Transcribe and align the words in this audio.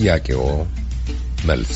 ለጥያቄዎ 0.00 0.42
መልስ 1.48 1.72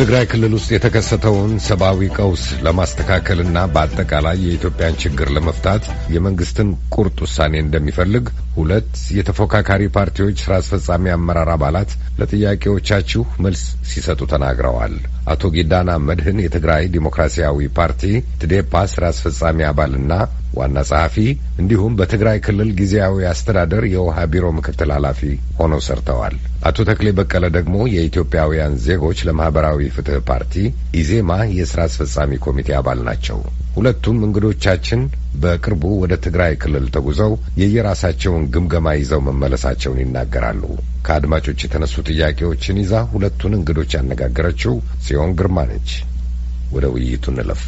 ትግራይ 0.00 0.24
ክልል 0.28 0.52
ውስጥ 0.56 0.70
የተከሰተውን 0.72 1.50
ሰብአዊ 1.64 2.06
ቀውስ 2.16 2.44
ለማስተካከልና 2.66 3.56
በአጠቃላይ 3.72 4.36
የኢትዮጵያን 4.42 4.96
ችግር 5.02 5.28
ለመፍታት 5.36 5.82
የመንግስትን 6.14 6.68
ቁርጥ 6.94 7.18
ውሳኔ 7.24 7.54
እንደሚፈልግ 7.60 8.24
ሁለት 8.56 8.94
የተፎካካሪ 9.18 9.90
ፓርቲዎች 9.96 10.36
ስራ 10.44 10.54
አስፈጻሚ 10.60 11.12
አመራር 11.16 11.50
አባላት 11.56 11.90
ለጥያቄዎቻችሁ 12.20 13.24
መልስ 13.46 13.62
ሲሰጡ 13.90 14.20
ተናግረዋል። 14.32 14.94
አቶ 15.32 15.52
ጊዳና 15.56 15.98
መድህን 16.08 16.42
የትግራይ 16.44 16.86
ዲሞክራሲያዊ 16.96 17.68
ፓርቲ 17.78 18.02
ትዴፓ 18.42 18.84
ስራ 18.94 19.04
አስፈጻሚ 19.12 19.60
አባልና 19.70 20.12
ዋና 20.54 20.78
ጸሐፊ 20.88 21.16
እንዲሁም 21.60 21.96
በትግራይ 21.98 22.38
ክልል 22.46 22.70
ጊዜያዊ 22.78 23.24
አስተዳደር 23.30 23.84
የውሃ 23.90 24.18
ቢሮ 24.32 24.46
ምክትል 24.56 24.90
ኃላፊ 24.94 25.20
ሆነው 25.58 25.80
ሰርተዋል። 25.86 26.34
አቶ 26.68 26.84
ተክሌ 26.88 27.08
በቀለ 27.18 27.44
ደግሞ 27.56 27.76
የኢትዮጵያውያን 27.92 28.74
ዜጎች 28.86 29.18
ለማህበራዊ 29.28 29.88
ፍትህ 29.96 30.18
ፓርቲ 30.30 30.54
ኢዜማ 31.00 31.30
የስራ 31.58 31.80
አስፈጻሚ 31.88 32.38
ኮሚቴ 32.46 32.70
አባል 32.78 33.00
ናቸው። 33.08 33.38
ሁለቱም 33.76 34.18
እንግዶቻችን 34.26 35.00
በቅርቡ 35.42 35.84
ወደ 36.02 36.14
ትግራይ 36.24 36.54
ክልል 36.62 36.86
ተጉዘው 36.94 37.32
የየራሳቸውን 37.60 38.48
ግምገማ 38.54 38.94
ይዘው 38.98 39.20
መመለሳቸውን 39.28 40.00
ይናገራሉ። 40.02 40.62
ከአድማጮች 41.06 41.60
የተነሱ 41.64 41.96
ጥያቄዎችን 42.10 42.80
ይዛ 42.82 42.94
ሁለቱን 43.12 43.54
እንግዶች 43.58 43.92
ያነጋገረችው 43.98 44.74
ጽዮን 45.06 45.36
ግርማ 45.40 45.60
ነች። 45.70 45.92
ወደ 46.72 46.86
ውይይቱ 46.94 47.24
እንለፍ። 47.32 47.62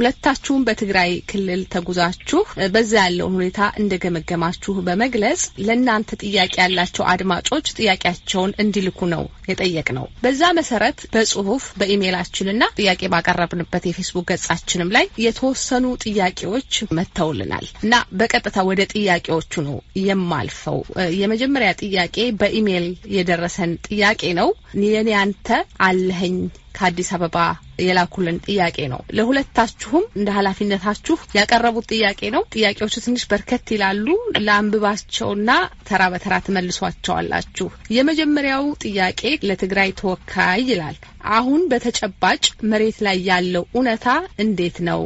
ሁለታችሁም 0.00 0.62
በትግራይ 0.66 1.10
ክልል 1.30 1.62
ተጉዛችሁ 1.72 2.38
በዛ 2.74 2.92
ያለውን 3.00 3.34
ሁኔታ 3.38 3.58
እንደገመገማችሁ 3.80 4.72
በመግለጽ 4.86 5.42
ለእናንተ 5.66 6.16
ጥያቄ 6.22 6.54
ያላቸው 6.62 7.04
አድማጮች 7.12 7.66
ጥያቄያቸውን 7.76 8.54
እንዲልኩ 8.62 9.08
ነው 9.12 9.22
የጠየቅ 9.50 9.88
ነው። 9.98 10.06
በዛ 10.24 10.50
መሰረት 10.58 10.98
በጽሁፍ 11.14 11.64
በኢሜይላችንና 11.80 12.70
ጥያቄ 12.78 13.10
ባቀረብንበት 13.14 13.86
የፌስቡክ 13.90 14.26
ገጻችንም 14.30 14.94
ላይ 14.96 15.06
የተወሰኑ 15.24 15.84
ጥያቄዎች 16.06 16.70
መጥተውልናል 16.98 17.66
እና 17.84 17.92
በቀጥታ 18.20 18.58
ወደ 18.70 18.88
ጥያቄዎቹ 18.94 19.62
ነው 19.68 19.76
የማልፈው። 20.04 20.80
የመጀመሪያ 21.20 21.72
ጥያቄ 21.82 22.16
በኢሜይል 22.40 22.88
የደረሰን 23.16 23.74
ጥያቄ 23.88 24.32
ነው። 24.40 24.50
የኔ 24.88 25.10
አንተ 25.20 25.46
አለኸኝ 25.86 26.36
ከአዲስ 26.72 27.10
አበባ 27.14 27.38
የላኩልን 27.82 28.38
ጥያቄ 28.46 28.78
ነው። 28.92 29.00
ለሁለታችሁም 29.16 30.04
እንደ 30.18 30.28
ኃላፊነታችሁ 30.36 31.16
ያቀረቡት 31.36 31.86
ጥያቄ 31.92 32.30
ነው። 32.34 32.42
ጥያቄዎቹ 32.54 32.94
ትንሽ 33.04 33.24
በርከት 33.30 33.66
ይላሉ። 33.74 34.06
ለአንብባቸውና 34.46 35.50
ተራ 35.88 36.02
በተራ 36.12 36.34
ትመልሷቸዋላችሁ። 36.46 37.68
የመጀመሪያው 37.96 38.66
ጥያቄ 38.84 39.20
ለትግራይ 39.48 39.92
ተወካይ 40.00 40.62
ይላል። 40.70 40.98
አሁን 41.32 41.62
በተጨባጭ 41.70 42.42
መሬት 42.70 42.98
ላይ 43.06 43.18
ያለው 43.26 43.64
እውነታ 43.72 44.06
እንዴት 44.40 44.76
ነው? 44.88 45.00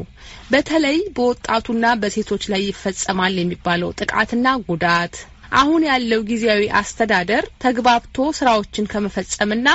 በተለይ 0.50 0.98
በወጣቱና 1.16 1.86
በሴቶች 2.02 2.44
ላይ 2.52 2.62
ይፈጸማል 2.66 3.34
የሚባለው 3.38 3.94
ጥቃትና 4.00 4.48
ጉዳት 4.68 5.14
አሁን 5.54 5.82
ያለው 5.88 6.20
ጊዜያዊ 6.30 6.62
አስተዳደር 6.78 7.44
ተግባብቶ 7.64 8.26
ስራዎችን 8.38 8.88
ከመፈጸምና 8.92 9.68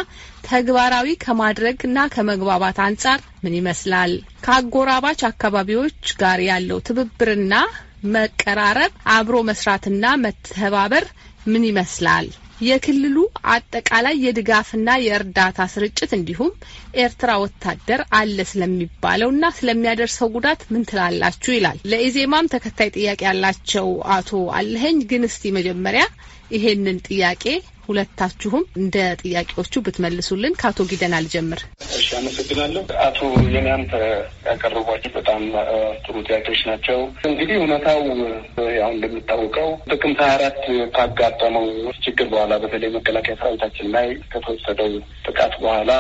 ተግባራዊ 0.48 1.08
ከማድረግና 1.24 2.00
ከመግባባት 2.16 2.80
አንጻር 2.88 3.20
ምን 3.44 3.56
ይመስላል? 3.60 4.14
ከአጎራባች 4.46 5.22
አካባቢዎች 5.30 6.02
ጋር 6.22 6.42
ያለው 6.50 6.80
ትብብርና 6.90 7.54
መቀራረብ፣ 8.14 8.92
አብሮ 9.16 9.38
መስራትና 9.50 10.06
መተባበር 10.26 11.06
ምን 11.48 11.66
ይመስላል? 11.70 12.28
የክልሉ 12.62 13.18
አጠቃላይ 13.52 14.16
የድጋፍና 14.24 14.90
የእርዳታ 15.04 15.68
ስርጭት 15.74 16.12
እንዲሁም 16.18 16.52
ኤርትራ 17.00 17.32
ወታደር 17.44 18.02
አለ 18.18 18.38
ስለሚባለውና 18.52 19.46
ስለሚያደርሰው 19.58 20.30
ጉዳት 20.36 20.62
ምን 20.72 20.86
ትላላችሁ? 20.90 21.52
ይላል። 21.58 21.78
ለኢዜማም 21.92 22.52
ተከታይ 22.54 22.92
ጥያቄ 22.98 23.22
ያላቸው 23.30 23.88
አቶ 24.16 24.30
አለኸኝ 24.60 25.00
ግን 25.12 25.26
እስቲ 25.30 25.52
መጀመሪያ 25.58 26.06
ይሄንን 26.52 27.00
ጥያቄ 27.08 27.44
ሁለታችሁም 27.90 28.64
እንደ 28.80 28.96
ጥያቄዎቹ 29.22 29.74
ብትመልሱልን። 29.86 30.58
ከአቶ 30.60 30.80
ጊደን 30.92 31.16
አልጀምር። 31.18 31.62
እሺ፣ 31.92 32.08
አመሰግናለሁ። 32.20 32.84
አቶ 33.06 33.20
የኔያንተ 33.54 33.94
ያቀረቧቸው 34.50 35.12
በጣም 35.18 35.42
ጥሩ 36.04 36.16
ጥያቄዎች 36.28 36.62
ናቸው። 36.70 37.00
እንግዲህ 37.30 37.56
እውነታው 37.60 38.02
ያው 38.80 38.90
እንደሚታወቀው 38.96 39.70
ጥቅምት 39.92 40.22
ሀያ 40.24 40.34
አራት 40.38 40.62
ካጋጠመው 40.96 41.68
ችግር 42.06 42.28
በኋላ 42.34 42.54
በተለይ 42.64 42.92
መከላከያ 42.96 43.36
ሰራዊታችን 43.40 43.90
ላይ 43.96 44.08
ከተወሰደው 44.32 44.92
ጥቃት 45.28 45.56
በኋላ 45.62 45.92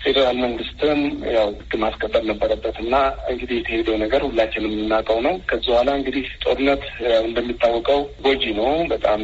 ፌዴራል 0.00 0.36
መንግስትም 0.38 1.00
ያው 1.34 1.48
ህግ 1.54 1.72
ማስከበር 1.82 2.22
ነበረበት 2.28 2.76
እና 2.82 2.94
እንግዲህ 3.30 3.56
የተሄደው 3.58 3.96
ነገር 4.02 4.20
ሁላችንም 4.26 4.74
የምናውቀው 4.74 5.18
ነው። 5.26 5.34
ከዚህ 5.48 5.70
በኋላ 5.70 5.90
እንግዲህ 5.98 6.26
ጦርነት 6.44 6.84
እንደሚታወቀው 7.22 8.00
ጎጂ 8.26 8.44
ነው፣ 8.58 8.70
በጣም 8.92 9.22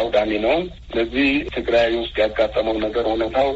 አውዳሚ 0.00 0.32
ነው። 0.46 0.56
ስለዚህ 0.90 1.28
ትግራይ 1.56 1.90
ውስጥ 2.00 2.16
ያጋጠመው 2.22 2.78
ነገር 2.84 3.04
እውነታው 3.10 3.50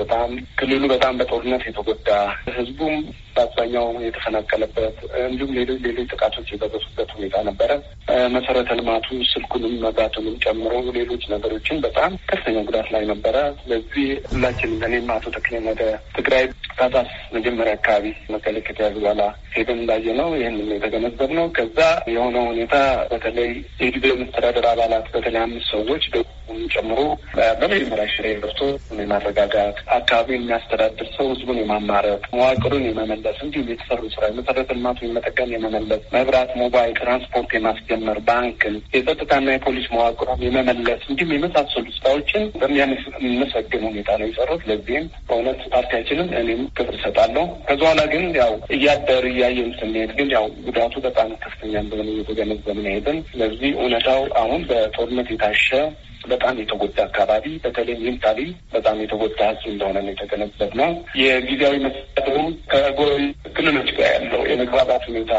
በጣም 0.00 0.30
ክልሉ 0.58 0.82
በጣም 0.92 1.14
በጦርነት 1.20 1.64
የተጎዳ 1.66 2.10
ህዝቡም 2.56 2.96
በአብዛኛው 3.36 3.86
የተፈናቀለበት 4.04 4.96
እንዲሁም 5.24 5.52
ሌሎች 5.58 5.80
ሌሎች 5.86 6.08
ጥቃቶች 6.14 6.48
የደረሱበት 6.52 7.10
ሁኔታ 7.16 7.36
ነበረ። 7.48 7.70
መሰረተ 8.34 8.70
ልማቱ 8.78 9.06
ስልኩንም 9.30 9.74
መብራቱንም 9.84 10.34
ጨምሮ 10.44 10.72
ሌሎች 10.98 11.22
ነገሮችን 11.32 11.82
በጣም 11.86 12.12
ከፍተኛ 12.30 12.58
ጉዳት 12.68 12.88
ላይ 12.94 13.04
ነበረ። 13.12 13.36
ስለዚህ 13.60 14.04
ሁላችንም 14.30 14.82
እኔም 14.88 15.08
አቶ 15.14 15.32
ተክሌም 15.36 15.66
ወደ 15.72 15.82
ትግራይ 16.16 16.44
ታህሳስ 16.76 17.10
መጀመሪያ 17.34 17.72
አካባቢ 17.76 18.04
መቀሌ 18.34 18.56
ከተያዙ 18.66 18.94
በኋላ 19.02 19.22
ሄደን 19.54 19.80
እንዳየ 19.80 20.06
ነው 20.20 20.30
ይህንን 20.38 20.70
የተገነዘብ 20.74 21.30
ነው። 21.38 21.46
ከዛ 21.58 21.78
የሆነው 22.14 22.44
ሁኔታ 22.50 22.76
በተለይ 23.12 23.50
የጊዜያዊ 23.82 24.16
መስተዳደር 24.22 24.66
አባላት 24.72 25.06
በተለይ 25.14 25.42
አምስት 25.44 25.68
ሰዎች 25.74 26.04
ጨምሮ 26.74 26.98
በመጀመሪያ 27.58 28.06
ሽሬ 28.12 28.26
ገብቶ 28.36 28.60
የማረጋጋት 28.98 29.76
አካባቢ 29.96 30.28
የሚያስተዳድር 30.36 31.08
ሰው 31.14 31.26
ህዝቡን 31.32 31.58
የማማረጥ 31.60 32.22
መዋቅሩን 32.34 32.84
የመመለስ 32.88 33.38
እንዲሁም 33.44 33.70
የተሰሩ 33.72 34.02
ስራ 34.14 34.22
የመሰረተ 34.30 34.76
ልማቱ 34.76 34.98
የመጠቀም 35.06 35.52
የመመለስ 35.54 36.02
መብራት፣ 36.14 36.50
ሞባይል፣ 36.62 36.92
ትራንስፖርት 37.00 37.52
የማስጀመር 37.56 38.18
ባንክን፣ 38.28 38.76
የጸጥታና 38.96 39.48
የፖሊስ 39.54 39.88
መዋቅሩን 39.94 40.44
የመመለስ 40.46 41.02
እንዲሁም 41.10 41.34
የመሳሰሉ 41.36 41.86
ስራዎችን 41.98 42.44
በሚያመሰግን 42.60 43.84
ሁኔታ 43.88 44.10
ነው 44.20 44.28
የሰሩት። 44.30 44.64
ለዚህም 44.70 45.06
በእውነት 45.28 45.60
ፓርቲያችንም 45.74 46.30
እኔም 46.40 46.62
ክብር 46.76 46.94
እሰጣለሁ። 46.98 47.46
ከዚ 47.66 47.80
በኋላ 47.84 48.02
ግን 48.12 48.24
ያው 48.38 48.52
እያደር 48.76 49.24
እያየን 49.30 49.70
ስንሄድ 49.78 50.10
ግን 50.18 50.28
ያው 50.34 50.46
ጉዳቱ 50.66 50.94
በጣም 51.04 51.30
ከፍተኛ 51.44 51.74
እንደሆነ 51.84 52.08
እየተገነዘብን 52.14 52.88
ሄድን። 52.90 53.18
ስለዚህ 53.30 53.70
እውነታው 53.78 54.22
አሁን 54.42 54.62
በጦርነት 54.70 55.28
የታሸ 55.34 55.68
በጣም 56.26 56.54
የተጎዳ 56.60 56.98
አካባቢ 57.06 57.44
በተለይ 57.64 57.96
mentally 58.02 58.40
በጣም 58.74 58.96
የተጎዳ 59.02 59.40
ህዝብ 59.50 59.66
እንደሆነ 59.72 59.96
ነው 60.04 60.12
የተገነዘብነው። 60.12 60.90
የጊዜያዊ 61.22 61.76
መስተዳድሩ 61.84 62.36
ከጎረቤት 62.72 63.22
ክልሎች 63.56 63.88
ጋር 63.96 64.08
ያለው 64.14 64.40
የመግባባት 64.50 65.02
ሁኔታ 65.10 65.32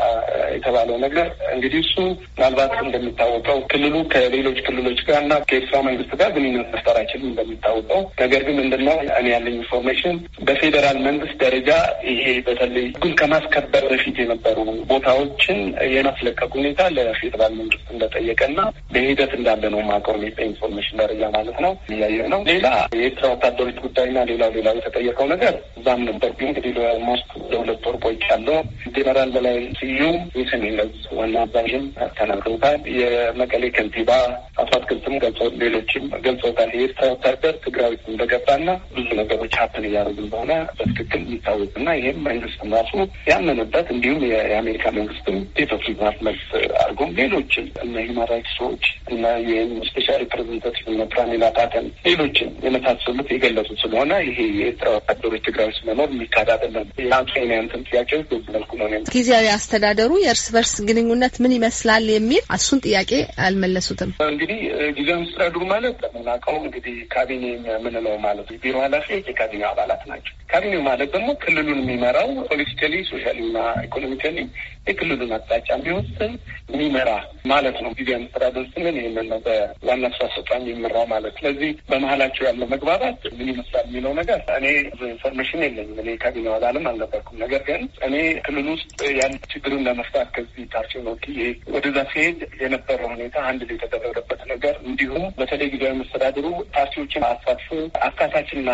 የተባለው 0.55 0.97
ነገር 1.05 1.27
እንግዲህ 1.55 1.79
እሱ 1.85 1.95
ምናልባት 2.35 2.73
እንደሚታወቀው 2.85 3.59
ክልሉ 3.71 3.95
ከሌሎች 4.13 4.59
ክልሎች 4.67 4.99
ጋር 5.07 5.19
እና 5.23 5.33
ከኤርትራ 5.49 5.79
መንግስት 5.87 6.11
ጋር 6.21 6.29
ግንኙነት 6.35 6.69
መፍጠር 6.75 6.97
አይችልም 7.01 7.29
እንደሚታወቀው። 7.31 8.01
ነገር 8.23 8.41
ግን 8.47 8.57
ምንድነው 8.61 8.97
እኔ 9.19 9.27
ያለኝ 9.35 9.55
information 9.61 10.17
በፌዴራል 10.47 10.99
መንግስት 11.07 11.35
ደረጃ 11.45 11.69
ይሄ 12.11 12.25
በተለይ 12.47 12.85
ህጉን 12.89 13.15
ከማስከበር 13.19 13.85
በፊት 13.91 14.17
የነበሩ 14.23 14.57
ቦታዎችን 14.91 15.59
የማስለቀቅ 15.95 16.49
ሁኔታ 16.57 16.81
ለፌዴራል 16.97 17.53
መንግስት 17.59 17.87
እንደጠየቀና 17.95 18.59
በሂደት 18.93 19.33
እንዳለ 19.39 19.63
ነው 19.73 19.81
ማቀር 19.89 20.17
ኢንፎርሜሽን 20.45 20.74
ደረጃ 20.99 21.23
ማለት 21.35 21.57
ነው 21.59 21.73
እያየ 21.93 22.19
ነው። 22.33 22.41
ሌላ 22.49 22.67
የኤርትራ 22.95 23.25
ወታደሮች 23.33 23.77
ጉዳይና 23.85 24.17
ሌላው 24.29 24.51
ሌላው 24.57 24.75
የተጠየቀው 24.79 25.27
ነገር 25.33 25.53
እዛም 25.79 26.01
ነበር። 26.09 26.31
እንግዲህ 26.47 26.71
ለሞስት 26.77 27.29
ለሁለት 27.51 27.85
ወር 27.87 27.97
ቆይቻለሁ። 28.05 28.57
ጄኔራል 28.95 29.29
በላይ 29.35 29.57
ስዩም 29.79 30.17
የሰሜን 30.39 30.77
ዕዝ 30.85 30.97
ዋና 31.17 31.35
አዛዥም 31.45 31.85
ተናግረውታል። 32.19 32.79
የመቀሌ 32.99 33.63
ከንቲባ 33.75 34.11
አቶ 34.57 34.69
አትክልትም 34.77 35.15
ገልጸ 35.23 35.41
ሌሎችም 35.61 36.05
ገልጸውታል። 36.25 36.69
የኤርትራ 36.75 37.07
ወታደር 37.13 37.55
ትግራዊ 37.65 37.93
እንደገባና 38.07 38.67
ብዙ 38.95 39.07
ነገሮች 39.21 39.53
happen 39.61 39.87
እያደረጉ 39.89 40.19
እንደሆነ 40.25 40.51
በትክክል 40.77 41.21
የሚታወቅና 41.25 41.89
ይህም 41.99 42.19
መንግስትም 42.27 42.73
ራሱ 42.77 42.93
ያመነበት 43.29 43.87
እንዲሁም 43.95 44.21
የአሜሪካ 44.31 44.85
መንግስትም 44.97 45.37
state 45.47 45.71
of 45.75 45.83
መልስ 46.25 46.45
አድርጎም 46.81 47.11
ሌሎችም 47.19 47.65
እነ 47.83 47.95
human 48.05 48.29
rights 48.31 48.53
ሰዎች 48.59 48.85
እና 49.13 49.25
UN 49.45 49.71
special 49.87 50.19
representative 50.23 50.64
ያሉበት 50.67 51.09
ፕራሚላ 51.13 51.45
ፓተን፣ 51.57 51.85
ሌሎችም 52.05 52.49
የመሳሰሉት 52.65 53.27
የገለጹት 53.33 53.77
ስለሆነ 53.83 54.11
ይሄ 54.27 54.37
የኤርትራ 54.57 54.87
ወታደሮች 54.95 55.43
ትግራይ 55.47 55.67
ውስጥ 55.71 55.81
መኖር 55.89 56.09
የሚካድ 56.13 56.49
አይደለም። 56.55 56.87
የአቶ 57.03 57.29
ኬንያንትን 57.35 57.85
ጥያቄዎች 57.89 58.25
በዚህ 58.31 58.49
መልኩ 58.55 58.71
ነው። 58.81 58.87
ጊዜያዊ 59.15 59.47
አስተዳደሩ 59.55 60.11
የእርስ 60.23 60.45
በርስ 60.55 60.73
ግንኙነት 60.89 61.35
ምን 61.43 61.55
ይመስላል 61.57 62.05
የሚል 62.15 62.43
እሱን 62.57 62.81
ጥያቄ 62.85 63.11
አልመለሱትም። 63.45 64.11
እንግዲህ 64.27 64.59
ጊዜያዊ 64.97 65.19
አስተዳደሩ 65.23 65.61
ማለት 65.73 65.95
ለምናውቀው 66.05 66.57
እንግዲህ 66.63 66.95
ካቢኔ 67.15 67.43
የምንለው 67.69 68.15
ማለት 68.25 68.49
ቢሮ 68.63 68.75
ኃላፊዎች 68.85 69.27
የካቢኔው 69.31 69.69
አባላት 69.71 70.03
ናቸው። 70.11 70.33
ካቢኔው 70.49 70.81
ማለት 70.87 71.09
ደግሞ 71.15 71.29
ክልሉን 71.43 71.79
የሚመራው 71.81 72.29
politically፣ 72.49 72.93
socially 73.09 73.37
እና 73.45 73.57
economically 73.85 74.37
የክልሉን 74.87 75.31
አቅጣጫ 75.37 75.67
የሚወስን 75.75 76.33
የሚመራ 76.71 77.09
ማለት 77.51 77.77
ነው። 77.83 77.91
ጊዜያዊ 77.97 78.21
አስተዳደር 78.25 78.65
ስንል 78.73 78.95
ይህንን 78.99 79.27
ነው። 79.31 79.39
በዋና 79.45 80.05
ስራ 80.15 80.23
አስፈጻሚ 80.29 80.63
የሚመራው 80.67 81.05
ማለት 81.13 81.33
ስለዚህ 81.39 81.71
በመሀላቸው 81.89 82.43
ያለው 82.47 82.67
መግባባት 82.73 83.19
ምን 83.37 83.49
ይመስላል 83.51 83.85
የሚለው 83.89 84.13
ነገር 84.19 84.39
እኔ 84.57 84.65
information 85.09 85.63
የለኝም። 85.65 85.99
እኔ 86.03 86.11
ካቢኔ 86.23 86.47
አባልም 86.55 86.87
አልነበርኩም። 86.91 87.41
ነገር 87.45 87.63
ግን 87.69 87.81
እኔ 88.07 88.15
ክልል 88.47 88.69
ውስጥ 88.75 88.89
ያን 89.19 89.35
ችግሩን 89.53 89.83
ለመፍታት 89.87 90.29
ከዚህ 90.37 90.69
ፓርቲውን 90.75 91.09
ወክዬ 91.11 91.39
ወደዛ 91.75 91.97
ሲሄድ 92.13 92.39
የነበረው 92.63 93.09
ሁኔታ 93.15 93.35
አንድ 93.49 93.63
ላይ 93.67 93.75
የተደረገበት 93.77 94.41
ነገር 94.53 94.75
እንዲሁም 94.87 95.25
በተለይ 95.39 95.69
ጊዜያዊ 95.73 95.95
መስተዳድሩ 96.01 96.45
ፓርቲዎችን 96.75 97.25
አሳትፎ 97.29 97.69
አካታችና 98.07 98.69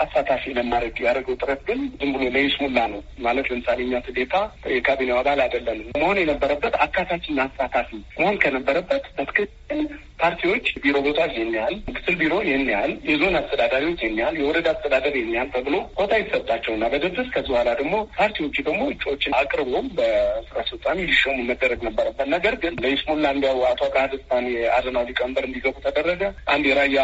አሳታፊ 0.00 0.52
ለማድረግ 0.56 0.96
ያደረገው 1.04 1.36
ጥረት 1.40 1.60
ግን 1.68 1.80
ዝም 1.94 2.12
ብሎ 2.14 2.24
ለይስሙላ 2.34 2.78
ነው 2.92 3.00
ማለት 3.20 3.48
ለምሳሌ 3.50 3.80
እኛ 3.86 4.00
ትዴታ 4.06 4.34
የካቢኔው 4.74 5.18
አባል 5.20 5.40
አይደለንም። 5.44 5.88
መሆን 6.00 6.20
የነበረበት 6.22 6.76
አካታችና 6.86 7.40
አሳታፊ 7.48 7.90
መሆን 8.18 8.38
ከነበረበት 8.44 9.04
በትክክል 9.16 9.48
ፓርቲዎች 10.20 10.66
ቢሮ 10.82 10.96
ቦታ 11.06 11.20
ይህን 11.30 11.52
ያህል፣ 11.58 11.76
ምክትል 11.88 12.14
ቢሮ 12.20 12.34
ይህን 12.46 12.66
ያህል፣ 12.72 12.92
የዞን 13.10 13.36
አስተዳዳሪዎች 13.40 14.00
ይህን 14.04 14.18
ያህል፣ 14.20 14.36
የወረዳ 14.40 14.68
አስተዳደር 14.74 15.14
ይህን 15.18 15.32
ያህል 15.36 15.50
ተብሎ 15.54 15.74
ቦታ 15.98 16.12
ይሰጣቸውና 16.22 16.84
በድርድር 16.92 17.28
ከዚህ 17.34 17.52
በኋላ 17.52 17.70
ደግሞ 17.80 17.94
ፓርቲዎቹ 18.16 18.56
ደግሞ 18.68 18.82
እጩዎችን 18.94 19.36
አቅርቦ 19.40 19.68
በስራ 19.98 20.56
አስፈጻሚ 20.64 20.98
ሊሾሙ 21.10 21.38
መደረግ 21.50 21.80
ነበረበት። 21.88 22.28
ነገር 22.34 22.56
ግን 22.62 22.74
ለይስሙላ 22.84 23.26
እንዲያው 23.34 23.58
አቶ 23.70 23.80
አቃድስታን 23.90 24.46
የአረናው 24.54 25.06
ሊቀመንበር 25.10 25.46
እንዲገቡ 25.48 25.76
ተደረገ። 25.86 26.22
አንድ 26.54 26.64
የራያ 26.70 27.00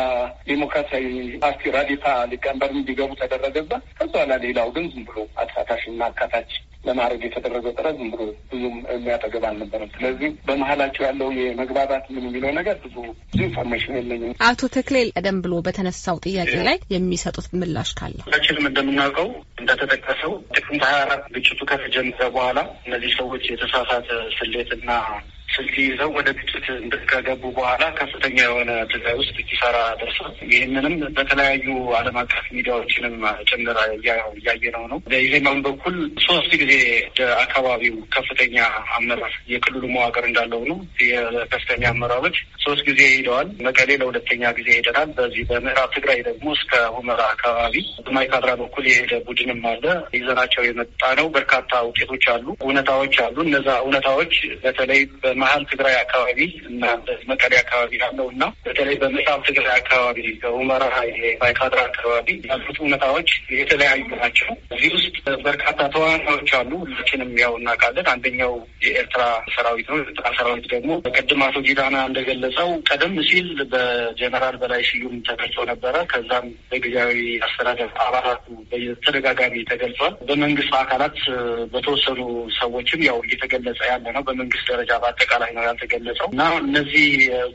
ዴሞክራሲያዊ 0.50 1.06
ፓርቲ 1.44 1.72
ራዲታ 1.76 2.04
ሊቀመንበር 2.32 2.72
እንዲገቡ 2.76 3.10
ተደረገበት። 3.22 3.64
ከዚ 3.98 4.10
በኋላ 4.16 4.32
ሌላው 4.46 4.70
ግን 4.76 4.86
ዝም 4.92 5.04
ብሎ 5.08 5.18
አሳታፊና 5.42 6.02
አካታች 6.10 6.52
ለማድረግ 6.86 7.22
የተደረገው 7.26 7.72
ጥረት 7.78 7.96
ዝም 7.98 8.10
ብሎ 8.14 8.22
ብዙም 8.50 8.76
የሚያጠግብ 8.94 9.44
አልነበረም። 9.48 9.92
ስለዚህ 9.94 10.30
በመሀላቸው 10.48 11.04
ያለው 11.08 11.28
የመግባባት 11.38 12.04
ምን 12.14 12.24
የሚለው 12.28 12.52
ነገር 12.58 12.76
ብዙ 12.84 12.94
ብዙ 13.28 13.42
information 13.46 13.96
የለኝም። 13.98 14.34
አቶ 14.48 14.68
ተክሌ 14.76 14.96
ቀደም 15.16 15.38
ብሎ 15.44 15.54
በተነሳው 15.66 16.18
ጥያቄ 16.26 16.52
ላይ 16.68 16.76
የሚሰጡት 16.94 17.48
ምላሽ 17.56 17.92
ካለ 17.98 18.18
ሁላችንም 18.26 18.68
እንደምናውቀው 18.70 19.28
እንደተጠቀሰው 19.60 20.34
ጥቅምት 20.56 20.84
ሀያ 20.86 20.98
አራት 21.04 21.24
ግጭቱ 21.36 21.60
ከተጀመረ 21.70 22.28
በኋላ 22.36 22.58
እነዚህ 22.86 23.12
ሰዎች 23.20 23.44
የተሳሳተ 23.52 24.08
ስሌትና 24.38 24.90
ስልክ 25.48 25.74
ይዘው 25.82 26.10
ወደ 26.16 26.28
ግጭት 26.38 26.66
ከገቡ 27.10 27.42
በኋላ 27.56 27.84
ከፍተኛ 27.98 28.36
የሆነ 28.42 28.70
ትግራይ 28.92 29.14
ውስጥ 29.20 29.36
ኪሳራ 29.48 29.76
ደርሷል። 30.00 30.32
ይህንንም 30.52 30.94
በተለያዩ 31.16 31.66
ዓለም 31.98 32.16
አቀፍ 32.22 32.46
ሚዲያዎችንም 32.56 33.14
ጭምር 33.50 33.78
እያየነው 34.36 34.84
ነው። 34.92 34.98
በኢዜማም 35.06 35.60
በኩል 35.66 35.96
ሶስት 36.26 36.52
ጊዜ 36.62 36.72
አካባቢው 37.42 37.96
ከፍተኛ 38.16 38.56
አመራር 38.96 39.34
የክልሉ 39.52 39.84
መዋቅር 39.94 40.24
እንዳለው 40.28 40.62
ነው። 40.70 40.78
የከፍተኛ 41.06 41.84
አመራሮች 41.92 42.36
ሶስት 42.66 42.82
ጊዜ 42.88 43.00
ሄደዋል። 43.12 43.48
መቀሌ 43.66 43.90
ለሁለተኛ 44.00 44.52
ጊዜ 44.58 44.68
ሄደናል። 44.78 45.10
በዚህ 45.18 45.44
በምዕራብ 45.50 45.90
ትግራይ 45.96 46.20
ደግሞ 46.28 46.46
እስከ 46.58 46.74
ሁመራ 46.96 47.20
አካባቢ 47.34 47.74
በማይካድራ 48.06 48.50
በኩል 48.62 48.84
የሄደ 48.90 49.14
ቡድንም 49.26 49.62
አለ። 49.72 49.84
ይዘናቸው 50.16 50.62
የመጣ 50.66 51.02
ነው። 51.18 51.26
በርካታ 51.36 51.72
ውጤቶች 51.88 52.24
አሉ፣ 52.34 52.46
እውነታዎች 52.64 53.16
አሉ። 53.26 53.36
እነዛ 53.48 53.68
እውነታዎች 53.84 54.34
በተለይ 54.64 55.00
መሀል 55.46 55.64
ትግራይ 55.70 55.94
አካባቢ 55.98 56.38
እና 56.68 56.84
መቀሌ 57.30 57.52
አካባቢ 57.60 57.92
ያለው 58.02 58.26
እና 58.32 58.44
በተለይ 58.66 58.96
በምዕራብ 59.02 59.40
ትግራይ 59.48 59.74
አካባቢ 59.80 60.18
በሁመራ 60.42 60.84
ባይካድራ 61.40 61.80
አካባቢ 61.88 62.28
ያሉት 62.48 62.78
እውነታዎች 62.82 63.28
የተለያዩ 63.56 64.06
ናቸው። 64.20 64.48
እዚህ 64.76 64.90
ውስጥ 64.96 65.14
በርካታ 65.46 65.80
ተዋናዮች 65.94 66.50
አሉ። 66.58 66.70
ሁላችንም 66.82 67.30
ያው 67.42 67.52
እናውቃለን። 67.60 68.08
አንደኛው 68.12 68.54
የኤርትራ 68.86 69.22
ሰራዊት 69.54 69.86
ነው። 69.90 69.98
የኤርትራ 70.00 70.26
ሰራዊት 70.38 70.66
ደግሞ 70.74 70.90
በቅድም 71.06 71.42
አቶ 71.46 71.62
ጊዳና 71.68 71.96
እንደገለጸው 72.08 72.70
ቀደም 72.90 73.14
ሲል 73.28 73.48
በጀነራል 73.72 74.58
በላይ 74.62 74.82
ስዩም 74.90 75.16
ተገልጾ 75.28 75.66
ነበረ። 75.70 75.94
ከዛም 76.12 76.48
በጊዜያዊ 76.70 77.14
አስተዳደር 77.46 77.92
አባላቱ 78.06 78.44
በተደጋጋሚ 78.72 79.54
ተገልጿል። 79.70 80.14
በመንግስት 80.28 80.74
አካላት 80.82 81.18
በተወሰኑ 81.72 82.20
ሰዎችም 82.58 83.00
ያው 83.08 83.18
እየተገለጸ 83.26 83.80
ያለ 83.90 84.06
ነው። 84.16 84.24
በመንግስት 84.28 84.66
ደረጃ 84.72 84.92
አጠቃላይ 85.28 85.50
ነው 85.56 85.62
ያልተገለጸው 85.66 86.26
እና 86.32 86.42
እነዚህ 86.62 87.06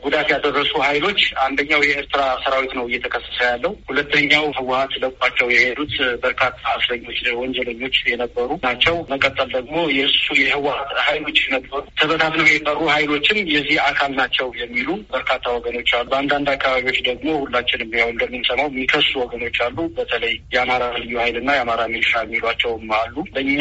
ጉዳት 0.04 0.28
ያደረሱ 0.34 0.72
ኃይሎች 0.86 1.20
አንደኛው 1.44 1.80
የኤርትራ 1.86 2.22
ሰራዊት 2.44 2.72
ነው 2.78 2.84
እየተከሰሰ 2.88 3.38
ያለው። 3.48 3.72
ሁለተኛው 3.88 4.44
ህወሀት 4.58 4.92
ለቋቸው 5.02 5.48
የሄዱት 5.54 5.94
በርካታ 6.24 6.50
እስረኞች፣ 6.78 7.18
ወንጀለኞች 7.40 7.96
የነበሩ 8.10 8.50
ናቸው። 8.66 8.96
መቀጠል 9.12 9.48
ደግሞ 9.56 9.76
የእሱ 9.96 10.26
የህወሀት 10.40 10.92
ኃይሎች 11.06 11.38
የነበሩ 11.44 11.80
ተበታትነው 12.00 12.48
የቀሩ 12.50 12.80
ኃይሎችም 12.94 13.40
የዚህ 13.54 13.78
አካል 13.88 14.12
ናቸው 14.20 14.48
የሚሉ 14.62 14.88
በርካታ 15.14 15.44
ወገኖች 15.56 15.90
አሉ። 15.98 16.08
በአንዳንድ 16.12 16.48
አካባቢዎች 16.54 17.00
ደግሞ 17.08 17.28
ሁላችንም 17.42 17.90
ያው 18.00 18.10
እንደምንሰማው 18.14 18.70
የሚከሱ 18.72 19.10
ወገኖች 19.22 19.58
አሉ። 19.66 19.78
በተለይ 19.98 20.34
የአማራ 20.54 20.84
ልዩ 20.98 21.14
ኃይልና 21.22 21.50
የአማራ 21.56 21.80
ሚሊሻ 21.92 22.12
የሚሏቸውም 22.24 22.86
አሉ። 23.00 23.16
በእኛ 23.34 23.60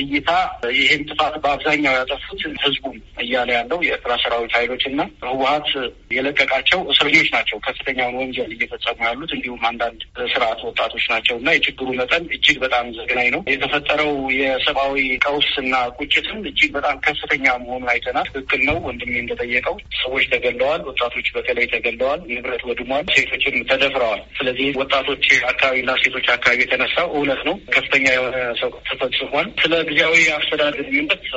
እይታ 0.00 0.30
ይህን 0.76 1.02
ጥፋት 1.10 1.34
በአብዛኛው 1.44 1.96
ያጠፉት 1.98 2.40
ህዝቡም 2.64 2.96
እያለ 3.36 3.50
ያለው 3.56 3.78
የኤርትራ 3.84 4.12
ሰራዊት 4.22 4.52
ኃይሎች 4.56 4.82
እና 4.88 5.00
ህወሀት 5.26 5.68
የለቀቃቸው 6.16 6.80
እስረኞች 6.92 7.28
ናቸው። 7.34 7.56
ከፍተኛውን 7.66 8.16
ወንጀል 8.20 8.50
እየፈጸሙ 8.56 8.98
ያሉት 9.08 9.32
እንዲሁም 9.36 9.62
አንዳንድ 9.70 10.00
ስርዓት 10.32 10.60
ወጣቶች 10.68 11.04
ናቸው 11.12 11.36
እና 11.40 11.48
የችግሩ 11.56 11.88
መጠን 12.00 12.24
እጅግ 12.36 12.58
በጣም 12.64 12.86
ዘግናኝ 12.98 13.28
ነው። 13.34 13.42
የተፈጠረው 13.52 14.10
የሰብአዊ 14.38 14.96
ቀውስ 15.26 15.50
እና 15.62 15.74
ቁጭትም 15.98 16.40
እጅግ 16.50 16.70
በጣም 16.78 16.96
ከፍተኛ 17.06 17.46
መሆኑን 17.64 17.90
አይተናል። 17.94 18.28
ትክክል 18.30 18.62
ነው 18.68 18.78
ወንድሜ 18.86 19.14
እንደጠየቀው 19.22 19.76
ሰዎች 20.00 20.24
ተገለዋል። 20.32 20.82
ወጣቶች 20.90 21.28
በተለይ 21.36 21.68
ተገለዋል። 21.74 22.20
ንብረት 22.32 22.64
ወድሟል። 22.70 23.04
ሴቶችም 23.16 23.56
ተደፍረዋል። 23.70 24.22
ስለዚህ 24.38 24.68
ወጣቶች 24.82 25.24
አካባቢና 25.50 25.90
ሴቶች 26.02 26.26
አካባቢ 26.36 26.58
የተነሳው 26.64 27.08
እውነት 27.16 27.42
ነው። 27.48 27.56
ከፍተኛ 27.76 28.06
የሆነ 28.16 28.36
ሰው 28.60 28.72
ተፈጽሟል። 28.88 29.46
ስለ 29.62 29.74
ጊዜያዊ 29.90 30.16
አስተዳደር 30.36 30.84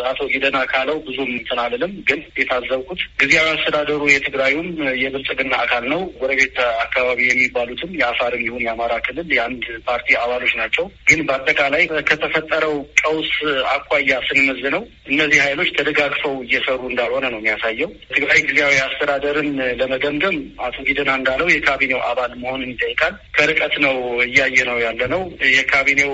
አቶ 0.09 0.21
ጊደና 0.33 0.57
ካለው 0.71 0.97
ብዙም 1.07 1.29
እንትን 1.39 1.59
አልልም፣ 1.63 1.88
ግን 2.09 2.19
የታዘብኩት 2.39 3.01
ጊዜያዊ 3.21 3.47
አስተዳደሩ 3.53 4.01
የትግራዩም 4.11 4.67
የብልጽግና 5.01 5.53
አካል 5.63 5.83
ነው። 5.91 6.01
ጎረቤት 6.19 6.57
አካባቢ 6.83 7.19
የሚባሉትም 7.27 7.91
የአፋርም 7.99 8.43
ይሁን 8.47 8.63
የአማራ 8.65 8.93
ክልል 9.05 9.29
የአንድ 9.35 9.65
ፓርቲ 9.87 10.17
አባሎች 10.21 10.53
ናቸው። 10.61 10.85
ግን 11.09 11.21
በአጠቃላይ 11.29 11.83
ከተፈጠረው 12.09 12.75
ቀውስ 13.01 13.31
አኳያ 13.73 14.13
ስንመዝነው 14.29 14.83
እነዚህ 15.11 15.39
ኃይሎች 15.45 15.69
ተደጋግፈው 15.77 16.35
እየሰሩ 16.45 16.81
እንዳልሆነ 16.89 17.25
ነው 17.33 17.39
የሚያሳየው። 17.41 17.91
ትግራይ 18.13 18.39
ጊዜያዊ 18.49 18.75
አስተዳደርን 18.85 19.49
ለመገምገም 19.79 20.37
አቶ 20.65 20.77
ጊደና 20.89 21.11
እንዳለው 21.19 21.49
የካቢኔው 21.51 22.01
አባል 22.09 22.31
መሆንን 22.41 22.71
ይጠይቃል። 22.73 23.15
ከርቀት 23.37 23.75
ነው 23.85 23.95
እያየ 24.27 24.57
ነው 24.69 24.77
ያለ 24.85 25.01
ነው። 25.13 25.23
የካቢኔው 25.55 26.13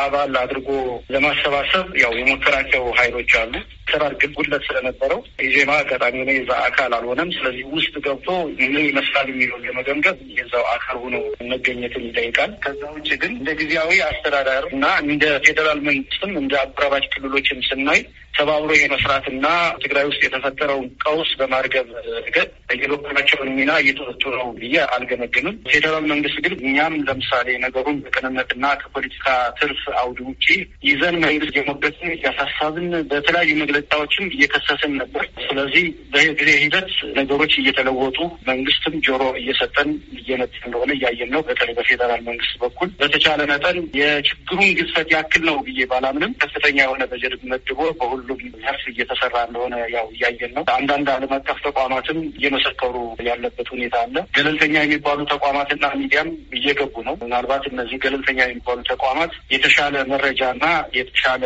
አባል 0.00 0.34
አድርጎ 0.42 0.68
ለማሰባሰብ 1.14 1.86
ያው 2.02 2.12
የሞከራቸው 2.20 2.84
ኃይሎች 2.98 3.32
አሉ። 3.40 3.54
ሰራር 3.90 4.12
ግን 4.20 4.30
ጉድለት 4.36 4.64
ስለነበረው 5.04 5.20
ኢዜማ 5.46 5.70
አጋጣሚ 5.80 6.14
ሆነ 6.20 6.30
የዛ 6.34 6.50
አካል 6.66 6.92
አልሆነም። 6.96 7.30
ስለዚህ 7.36 7.64
ውስጥ 7.74 7.94
ገብቶ 8.04 8.28
ምን 8.60 8.84
ይመስላል 8.86 9.26
የሚለውን 9.30 9.64
ለመገምገም 9.66 10.18
የዛው 10.36 10.64
አካል 10.74 10.96
ሆኖ 11.02 11.16
መገኘትን 11.52 12.06
ይጠይቃል። 12.08 12.52
ከዛ 12.64 12.82
ውጭ 12.96 13.08
ግን 13.22 13.32
እንደ 13.38 13.50
ጊዜያዊ 13.60 13.90
አስተዳደር 14.08 14.64
እና 14.74 14.84
እንደ 15.06 15.24
ፌዴራል 15.46 15.80
መንግስትም 15.88 16.32
እንደ 16.42 16.54
አጎራባች 16.62 17.06
ክልሎችም 17.14 17.60
ስናይ 17.68 18.00
ተባብሮ 18.34 18.70
የመስራትና 18.76 19.46
ትግራይ 19.82 20.04
ውስጥ 20.08 20.20
የተፈጠረውን 20.24 20.86
ቀውስ 21.04 21.30
በማርገብ 21.40 21.88
ረገድ 22.18 22.50
የበኩላቸውን 22.84 23.50
ሚና 23.56 23.72
እየተወጡ 23.82 24.22
ነው 24.34 24.48
ብዬ 24.56 24.76
አልገመግምም። 24.94 25.56
ፌዴራል 25.70 26.04
መንግስት 26.12 26.38
ግን 26.44 26.54
እኛም 26.64 26.94
ለምሳሌ 27.08 27.48
ነገሩን 27.64 27.98
በቅንነትና 28.04 28.64
ከፖለቲካ 28.82 29.26
ትርፍ 29.58 29.82
አውድ 30.00 30.18
ውጪ 30.28 30.46
ይዘን 30.88 31.16
መንግስት 31.24 31.54
የሞገትን 31.58 32.10
እያሳሳብን 32.14 32.88
በተለያዩ 33.10 33.52
መግለጫዎችም 33.62 34.26
እየከሰስን 34.34 34.94
ነበር። 35.02 35.24
ስለዚህ 35.46 35.84
በጊዜ 36.14 36.50
ሂደት 36.64 36.90
ነገሮች 37.18 37.54
እየተለወጡ 37.60 38.18
መንግስትም 38.50 38.96
ጆሮ 39.06 39.22
እየሰጠን 39.40 39.90
እየመጣ 40.20 40.54
እንደሆነ 40.66 40.90
እያየን 40.98 41.32
ነው። 41.34 41.42
በተለይ 41.48 41.74
በፌዴራል 41.78 42.22
መንግስት 42.28 42.54
በኩል 42.64 42.90
በተቻለ 43.00 43.40
መጠን 43.52 43.78
የችግሩን 44.00 44.70
ግዝፈት 44.78 45.08
ያክል 45.16 45.42
ነው 45.50 45.58
ብዬ 45.66 45.80
ባላምንም 45.90 46.34
ከፍተኛ 46.44 46.76
የሆነ 46.84 47.02
በጀት 47.10 47.42
መድቦ 47.50 47.80
በሁሉ 48.00 48.23
ሁሉም 48.24 48.40
ዘርፍ 48.64 48.82
እየተሰራ 48.90 49.34
እንደሆነ 49.46 49.74
ያው 49.94 50.06
እያየን 50.14 50.52
ነው። 50.56 50.64
አንዳንድ 50.76 51.08
ዓለም 51.14 51.32
አቀፍ 51.36 51.58
ተቋማትም 51.66 52.18
እየመሰከሩ 52.32 52.94
ያለበት 53.28 53.68
ሁኔታ 53.74 53.96
አለ። 54.04 54.16
ገለልተኛ 54.36 54.74
የሚባሉ 54.82 55.20
ተቋማትና 55.34 55.84
ሚዲያም 56.00 56.28
እየገቡ 56.58 56.94
ነው። 57.08 57.14
ምናልባት 57.24 57.64
እነዚህ 57.70 57.98
ገለልተኛ 58.04 58.40
የሚባሉ 58.46 58.78
ተቋማት 58.92 59.32
የተሻለ 59.54 59.94
መረጃና 60.12 60.64
የተሻለ 60.98 61.42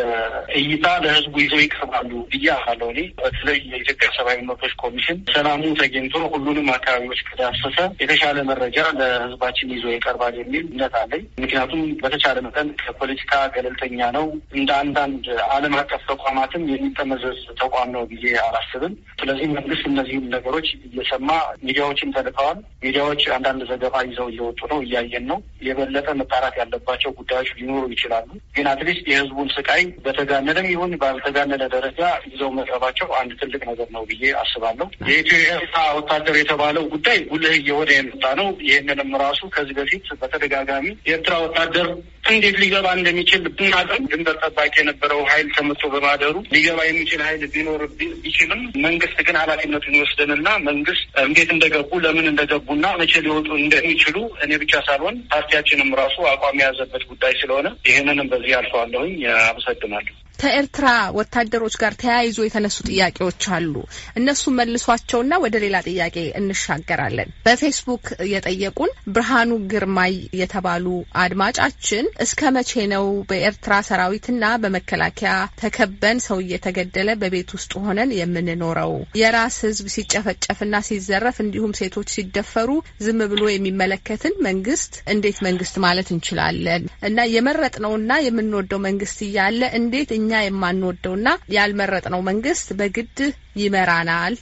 እይታ 0.59 0.87
ለህዝቡ 1.03 1.35
ይዘው 1.43 1.61
ይቀርባሉ 1.65 2.11
ብዬ 2.31 2.47
አምናለሁ። 2.57 2.89
እኔ 2.93 3.01
በተለይ 3.19 3.57
የኢትዮጵያ 3.71 4.07
ሰብአዊ 4.17 4.39
መብቶች 4.49 4.73
ኮሚሽን 4.81 5.17
ሰላሙ 5.33 5.61
ተገኝቶ 5.79 6.15
ሁሉንም 6.33 6.67
አካባቢዎች 6.75 7.21
ከዳሰሰ 7.29 7.77
የተሻለ 8.01 8.37
መረጃ 8.49 8.77
ለህዝባችን 8.99 9.73
ይዞ 9.75 9.85
ይቀርባል 9.93 10.35
የሚል 10.39 10.63
እምነት 10.69 10.95
አለኝ። 11.01 11.23
ምክንያቱም 11.43 11.81
በተቻለ 12.01 12.37
መጠን 12.47 12.69
ከፖለቲካ 12.81 13.33
ገለልተኛ 13.55 13.99
ነው። 14.17 14.25
እንደ 14.59 14.69
አንዳንድ 14.81 15.25
ዓለም 15.53 15.75
አቀፍ 15.81 16.03
ተቋማትም 16.11 16.63
የሚጠመዘዝ 16.71 17.39
ተቋም 17.59 17.89
ነው 17.95 18.03
ብዬ 18.11 18.25
አላስብም። 18.43 18.93
ስለዚህ 19.21 19.47
መንግስት 19.55 19.83
እነዚህም 19.89 20.25
ነገሮች 20.35 20.67
እየሰማ 20.89 21.29
ሚዲያዎችም 21.65 22.13
ተልከዋል። 22.15 22.57
ሚዲያዎች 22.83 23.23
አንዳንድ 23.35 23.61
ዘገባ 23.71 23.95
ይዘው 24.07 24.27
እየወጡ 24.33 24.59
ነው፣ 24.71 24.79
እያየን 24.85 25.25
ነው። 25.31 25.39
የበለጠ 25.67 26.07
መጣራት 26.21 26.55
ያለባቸው 26.61 27.11
ጉዳዮች 27.19 27.49
ሊኖሩ 27.59 27.83
ይችላሉ። 27.93 28.27
ግን 28.55 28.67
at 28.71 28.81
least 28.81 29.05
የህዝቡን 29.11 29.49
ስቃይ 29.55 29.83
በተጋነደም 30.05 30.69
ይሁን 30.73 30.93
ባልተጋነደ 31.01 31.63
ደረጃ 31.75 32.01
ይዘው 32.29 32.51
መቅረባቸው 32.59 33.09
አንድ 33.19 33.31
ትልቅ 33.41 33.61
ነገር 33.71 33.89
ነው 33.95 34.03
ብዬ 34.09 34.23
አስባለሁ። 34.41 34.87
የኢትዮ 35.09 35.39
ኤርትራ 35.51 35.83
ወታደር 35.99 36.37
የተባለው 36.39 36.85
ጉዳይ 36.93 37.19
ጉልህ 37.31 37.55
እየወጣ 37.59 37.89
የመጣ 37.97 38.25
ነው። 38.39 38.49
ይህንንም 38.69 39.11
ራሱ 39.23 39.41
ከዚህ 39.55 39.75
በፊት 39.79 40.07
በተደጋጋሚ 40.21 40.87
የኤርትራ 41.09 41.35
ወታደር 41.45 41.87
እንዴት 42.23 42.55
ሊገባ 42.61 42.87
እንደሚችል 42.97 43.43
ብናቅም 43.57 44.03
ድንበር 44.11 44.35
ጠባቂ 44.43 44.73
የነበረው 44.79 45.21
ኃይል 45.29 45.47
ተመቶ 45.55 45.81
በማደሩ 45.93 46.35
ሊገባ 46.53 46.79
የሚችል 46.87 47.21
ኃይል 47.27 47.43
ቢኖር 47.53 47.81
ቢችልም 48.21 48.61
መንግስት 48.85 49.17
ግን 49.27 49.39
ኃላፊነቱን 49.41 49.97
ይወስደንና 49.97 50.49
መንግስት 50.67 51.05
እንዴት 51.25 51.51
እንደገቡ 51.55 51.91
ለምን 52.05 52.29
እንደገቡና 52.31 52.85
መቼ 53.01 53.13
ሊወጡ 53.25 53.49
እንደሚችሉ 53.61 54.15
እኔ 54.45 54.51
ብቻ 54.63 54.73
ሳልሆን 54.87 55.17
ፓርቲያችንም 55.33 55.91
ራሱ 56.01 56.17
አቋም 56.31 56.59
የያዘበት 56.61 57.05
ጉዳይ 57.11 57.35
ስለሆነ 57.41 57.67
ይህንንም 57.89 58.29
በዚህ 58.33 58.55
አልፈዋለሁኝ። 58.59 59.15
አመሰግናለሁ። 59.45 60.15
ከኤርትራ 60.39 60.87
ወታደሮች 61.17 61.75
ጋር 61.81 61.93
ተያይዞ 62.01 62.37
የተነሱ 62.45 62.77
ጥያቄዎች 62.89 63.43
አሉ። 63.55 63.73
እነሱ 64.19 64.43
መልሷቸውና 64.59 65.33
ወደ 65.43 65.55
ሌላ 65.63 65.77
ጥያቄ 65.89 66.15
እንሻገራለን። 66.39 67.31
በፌስቡክ 67.45 68.03
የጠየቁን 68.31 68.91
ብርሃኑ 69.15 69.51
ግርማይ 69.71 70.13
የተባሉ 70.41 70.85
አድማጫችን 71.23 72.05
እስከ 72.25 72.51
መቼ 72.57 72.71
ነው 72.93 73.05
በኤርትራ 73.29 73.73
ሰራዊትና 73.89 74.43
በመከላከያ 74.63 75.33
ተከበን 75.61 76.19
ሰው 76.27 76.39
እየተገደለ 76.43 77.09
በቤት 77.21 77.49
ውስጥ 77.57 77.71
ሆነን 77.83 78.15
የምንኖረው? 78.19 78.93
የራስ 79.21 79.57
ህዝብ 79.65 79.87
ሲጨፈጨፍና 79.95 80.75
ሲዘረፍ 80.89 81.37
እንዲሁም 81.43 81.75
ሴቶች 81.79 82.09
ሲደፈሩ 82.15 82.69
ዝም 83.05 83.19
ብሎ 83.31 83.43
የሚመለከትን 83.51 84.35
መንግስት 84.47 84.93
እንዴት 85.13 85.37
መንግስት 85.47 85.75
ማለት 85.85 86.09
እንችላለን? 86.15 86.81
እና 87.09 87.19
የመረጥነውና 87.33 88.11
የምንወደው 88.25 88.81
መንግስት 88.87 89.19
እያለ 89.27 89.61
እንዴት 89.79 90.09
እኛ 90.29 90.39
የማንወደውና 90.41 91.27
ያልመረጥነው 91.53 92.21
መንግስት 92.27 92.67
በግድ 92.79 93.19
ይመራናል 93.61 94.33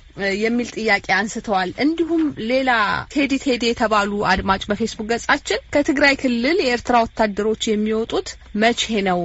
የሚል 0.41 0.69
ጥያቄ 0.75 1.07
አንስተዋል። 1.17 1.69
እንዲሁም 1.83 2.23
ሌላ 2.49 2.71
ቴዲ 3.13 3.33
ቴዲ 3.43 3.63
የተባሉ 3.69 4.11
አድማጭ 4.31 4.61
በፌስቡክ 4.69 5.07
ገጻችን 5.13 5.63
ከትግራይ 5.73 6.15
ክልል 6.21 6.57
የኤርትራ 6.61 6.97
ወታደሮች 7.05 7.63
የሚወጡት 7.69 8.29
መቼ 8.63 8.81
ነው 9.09 9.21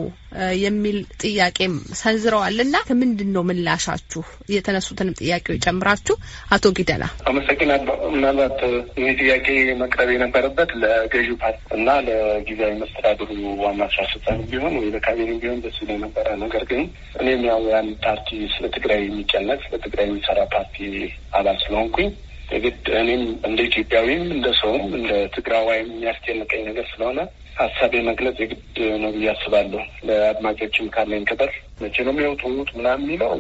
የሚል 0.63 0.99
ጥያቄም 1.23 1.73
ሰንዝረዋል 2.01 2.57
እና 2.65 2.77
ምንድን 3.01 3.31
ነው 3.35 3.43
ምላሻችሁ? 3.49 4.23
የተነሱትንም 4.55 5.17
ጥያቄዎች 5.21 5.61
ጨምራችሁ 5.67 6.15
አቶ 6.51 6.65
ጊደና። 6.79 7.05
አመሰግናለሁ። 7.31 7.97
ምናልባት 8.15 8.59
ይህ 9.03 9.13
ጥያቄ 9.23 9.47
መቅረብ 9.83 10.11
የነበረበት 10.15 10.71
ለገዢው 10.83 11.37
ፓርቲ 11.43 11.61
እና 11.79 11.89
ለጊዜያዊ 12.09 12.73
መስተዳድሩ 12.83 13.31
ዋና 13.63 13.81
ስራ 13.93 14.03
አስፈጻሚ 14.07 14.41
ቢሆን 14.53 14.75
ወይ 14.81 14.89
ለካቢኔ 14.95 15.31
ቢሆን 15.43 15.63
ደስ 15.65 15.79
ይለኝ 15.83 16.01
ነበረ። 16.07 16.27
ነገር 16.45 16.65
ግን 16.73 16.83
እኔም 17.23 17.45
ያው 17.51 17.63
ያን 17.73 17.89
ፓርቲ 18.05 18.29
ስለ 18.55 18.67
ትግራይ 18.77 19.01
የሚጨነቅ 19.05 19.61
ስለ 19.67 19.77
ትግራይ 19.87 20.07
የሚሰራ 20.09 20.41
ፓርቲ 20.55 20.77
አባል 21.33 21.59
ስለሆንኩኝ 21.65 22.11
የግድ 22.49 22.87
እኔም 23.01 23.23
እንደ 23.49 23.59
ኢትዮጵያዊም 23.69 24.25
እንደ 24.33 24.49
ሰውም 24.59 24.85
እንደ 24.99 25.13
ትግራዋይም 25.37 25.89
የሚያስጨንቀኝ 25.93 26.63
ነገር 26.71 26.87
ስለሆነ 26.93 27.21
ሀሳቤ 27.57 27.95
መግለጽ 28.03 28.37
የግድ 28.43 28.63
ነው 29.03 29.11
ብዬ 29.15 29.27
አስባለሁ። 29.33 29.81
ለአድማጮችም 30.07 30.87
ካለኝ 30.95 31.25
ክብር 31.25 31.51
መቼ 31.83 31.97
ነው 32.07 32.13
የሚወጡት 32.15 32.43
ምናምን 32.79 33.05
የሚለው 33.05 33.33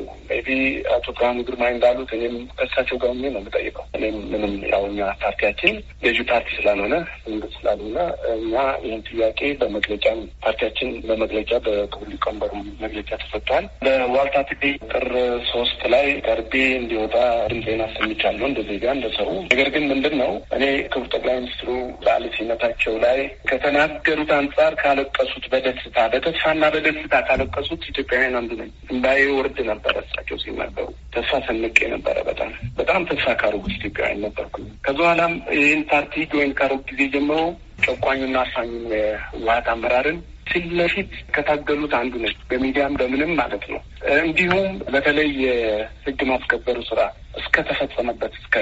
ቢ 0.46 0.56
አቶ 0.94 1.06
ብርሃኑ 1.16 1.38
ግርማ 1.48 1.64
እንዳሉት 1.72 2.10
እኔም 2.16 2.36
ከእሳቸው 2.58 2.96
ጋር 3.02 3.10
ነው 3.16 3.28
የምጠይቀው። 3.32 3.84
እኔም 3.98 4.16
ምንም 4.32 4.54
ያው 4.72 4.84
እኛ 4.90 5.00
ፓርቲያችን 5.22 5.74
ገዢ 6.04 6.18
ፓርቲ 6.30 6.48
ስላልሆነ 6.58 6.94
መንግስት 7.26 7.54
ስላልሆነ 7.58 7.98
እኛ 8.36 8.54
ይህን 8.84 9.02
ጥያቄ 9.08 9.40
በመግለጫም 9.62 10.20
ፓርቲያችን 10.44 10.90
በመግለጫ 11.08 11.50
በክቡር 11.66 12.08
ሊቀመንበሩ 12.12 12.52
መግለጫ 12.84 13.10
ተሰጥቷል። 13.22 13.66
በዋልታ 13.84 14.36
ትግሬ 14.50 14.64
ጥር 14.92 15.06
ሶስት 15.52 15.80
ላይ 15.94 16.06
ቀርቤ 16.26 16.52
እንዲወጣ 16.80 17.16
ድምፄን 17.52 17.82
አሰምቻለሁ 17.86 18.46
እንደ 18.50 18.60
ዜጋ 18.68 18.84
እንደ 18.96 19.06
ሰው። 19.18 19.30
ነገር 19.52 19.68
ግን 19.74 19.86
ምንድን 19.92 20.16
ነው 20.22 20.32
እኔ 20.56 20.64
ክቡር 20.92 21.06
ጠቅላይ 21.14 21.36
ሚኒስትሩ 21.40 21.70
በዓለ 22.04 22.24
ሲመታቸው 22.36 22.94
ላይ 23.04 23.18
ከተናገሩት 23.52 24.30
አንጻር 24.36 24.72
ካለቀሱት 24.82 25.44
በደስታ 25.52 25.96
በተስፋና 26.12 26.64
በደስታ 26.74 27.14
ካለቀሱት 27.28 27.82
ኢትዮጵያውያን 27.92 28.31
አንዱ 28.34 28.52
ነኝ። 28.58 28.70
እምባዬ 28.90 29.20
ወርድ 29.36 29.58
ነበረ 29.70 29.94
እሳቸው 30.04 30.36
ሲናገሩ 30.42 30.86
ተስፋ 31.14 31.40
ሰንቄ 31.46 31.78
ነበረ። 31.94 32.16
በጣም 32.28 32.50
በጣም 32.78 33.06
ተስፋ 33.10 33.26
ካረጉት 33.40 33.72
ኢትዮጵያውያን 33.78 34.22
ነበርኩኝ። 34.26 34.66
ከዚ 34.84 34.98
በኋላም 35.00 35.34
ይህን 35.56 35.82
ፓርቲ 35.90 36.24
join 36.32 36.52
ካረጉ 36.60 36.82
ጊዜ 36.90 37.02
ጀምሮ 37.14 37.38
ጨቋኙና 37.86 38.36
አፋኙን 38.44 38.84
የህወሓት 38.94 39.68
አመራርን 39.72 40.18
ፊት 40.48 40.64
ለፊት 40.78 41.10
ከታገሉት 41.34 41.92
አንዱ 41.98 42.14
ነኝ። 42.22 42.34
በሚዲያም 42.48 42.96
በምንም 43.00 43.30
ማለት 43.38 43.64
ነው። 43.72 43.80
እንዲሁም 44.22 44.64
በተለይ 44.94 45.30
የህግ 45.44 46.20
ማስከበሩ 46.30 46.78
ስራ 46.88 47.00
እስከተፈጸመበት 47.34 48.32
እስከ 48.38 48.56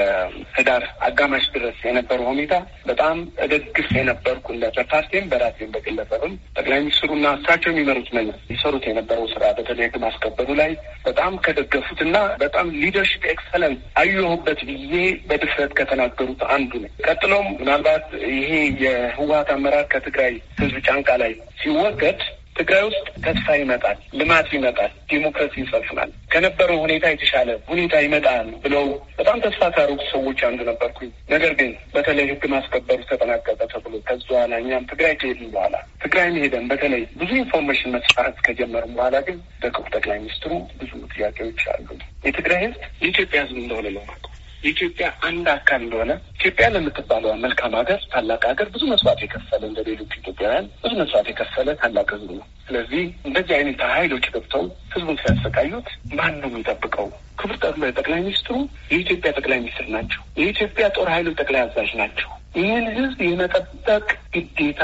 ህዳር 0.56 0.84
አጋማሽ 1.06 1.44
ድረስ 1.54 1.78
የነበረው 1.86 2.26
ሁኔታ 2.30 2.54
በጣም 2.90 3.16
እደግፍ 3.44 3.88
የነበርኩ 3.98 4.46
እንደ 4.54 4.66
በፓርቲም 4.76 5.28
በራሴም 5.30 5.72
በግለሰብም 5.74 6.34
ጠቅላይ 6.56 6.80
ሚኒስትሩና 6.80 7.26
እሳቸው 7.38 7.70
የሚመሩት 7.72 8.08
መንግስት 8.18 8.44
ይሰሩት 8.54 8.86
የነበረው 8.88 9.26
ስራ 9.34 9.44
በተለይ 9.58 9.86
ህግ 9.86 9.96
ማስከበሩ 10.04 10.48
ላይ 10.60 10.72
በጣም 11.04 11.32
ከደገፉት 11.44 12.00
እና 12.06 12.16
በጣም 12.42 12.66
leadership 12.80 13.24
excellence 13.34 13.80
አየሁበት 14.02 14.60
ብዬ 14.70 14.94
በድፍረት 15.30 15.72
ከተናገሩት 15.80 16.42
አንዱ 16.54 16.72
ነው። 16.82 16.90
ቀጥሎም 17.06 17.48
ምናልባት 17.60 18.06
ይሄ 18.32 18.50
የህወሀት 18.84 19.50
አመራር 19.54 19.86
ከትግራይ 19.92 20.32
ህዝብ 20.60 20.76
ጫንቃ 20.86 21.10
ላይ 21.22 21.32
ሲወገድ 21.60 22.20
ትግራይ 22.60 22.82
ውስጥ 22.86 23.04
ተስፋ 23.24 23.46
ይመጣል፣ 23.58 23.98
ልማት 24.18 24.48
ይመጣል፣ 24.56 24.90
ዲሞክራሲ 25.10 25.54
ይሰፍናል፣ 25.62 26.10
ከነበረው 26.32 26.78
ሁኔታ 26.82 27.04
የተሻለ 27.10 27.50
ሁኔታ 27.70 27.94
ይመጣል 28.04 28.48
ብለው 28.64 28.84
በጣም 29.18 29.38
ተስፋ 29.44 29.70
ካረጉት 29.76 30.02
ሰዎች 30.12 30.40
አንዱ 30.48 30.60
ነበርኩኝ። 30.70 31.10
ነገር 31.32 31.52
ግን 31.60 31.70
በተለይ 31.94 32.26
ህግ 32.30 32.44
ማስከበሩ 32.52 33.00
ተጠናቀቀ 33.10 33.60
ተብሎ 33.72 33.94
ከዚ 34.08 34.26
በኋላ 34.30 34.52
እኛም 34.62 34.88
ትግራይ 34.92 35.14
ከሄድን 35.20 35.50
በኋላ 35.54 35.74
ትግራይ 36.04 36.28
ሄደን 36.38 36.66
በተለይ 36.70 37.04
ብዙ 37.20 37.30
information 37.40 37.94
መስፋት 37.96 38.36
ከጀመርን 38.46 38.92
በኋላ 38.96 39.16
ግን 39.26 39.38
በክቡር 39.62 39.90
ጠቅላይ 39.96 40.18
ሚኒስትሩ 40.18 40.52
ብዙ 40.80 40.92
ጥያቄዎች 41.14 41.62
አሉ። 41.72 41.88
የትግራይ 42.24 42.60
ህዝብ 42.66 42.80
የኢትዮጵያ 43.02 43.40
ህዝብ 43.44 43.56
እንደሆነ 43.62 43.88
ለማቀው 43.90 44.30
የኢትዮጵያ 44.62 45.06
አንድ 45.22 45.46
አካል 45.54 45.80
እንደሆነ 45.82 46.12
ኢትዮጵያ 46.36 46.66
ለምትባለው 46.74 47.30
መልካም 47.44 47.74
ሀገር 47.78 48.00
ታላቅ 48.12 48.40
ሀገር 48.50 48.68
ብዙ 48.74 48.82
መስዋዕት 48.90 49.20
የከፈለ 49.24 49.62
እንደ 49.68 49.80
ሌሎች 49.88 50.12
ኢትዮጵያውያን 50.18 50.66
ብዙ 50.82 50.92
መስዋዕት 51.00 51.28
የከፈለ 51.30 51.68
ታላቅ 51.82 52.08
ህዝብ 52.14 52.30
ነው። 52.38 52.46
ስለዚህ 52.66 53.04
እንደዚህ 53.26 53.54
አይነት 53.56 53.80
ኃይሎች 53.94 54.26
ገብተው 54.34 54.64
ህዝቡን 54.92 55.16
ሲያሰቃዩት 55.22 55.88
ማን 56.18 56.34
ነው 56.42 56.50
የሚጠብቀው? 56.50 57.08
ክቡር 57.38 57.56
ጠቅላይ 57.92 58.20
ሚኒስትሩ 58.20 58.56
የኢትዮጵያ 58.92 59.30
ጠቅላይ 59.32 59.58
ሚኒስትር 59.58 59.86
ናቸው። 59.90 60.20
የኢትዮጵያ 60.38 60.86
ጦር 60.96 61.08
ኃይሎች 61.08 61.36
ጠቅላይ 61.40 61.62
አዛዥ 61.62 61.90
ናቸው። 61.94 62.28
ይህን 62.56 62.86
ህዝብ 62.96 63.18
የመጠበቅ 63.26 64.06
ግዴታ 64.34 64.82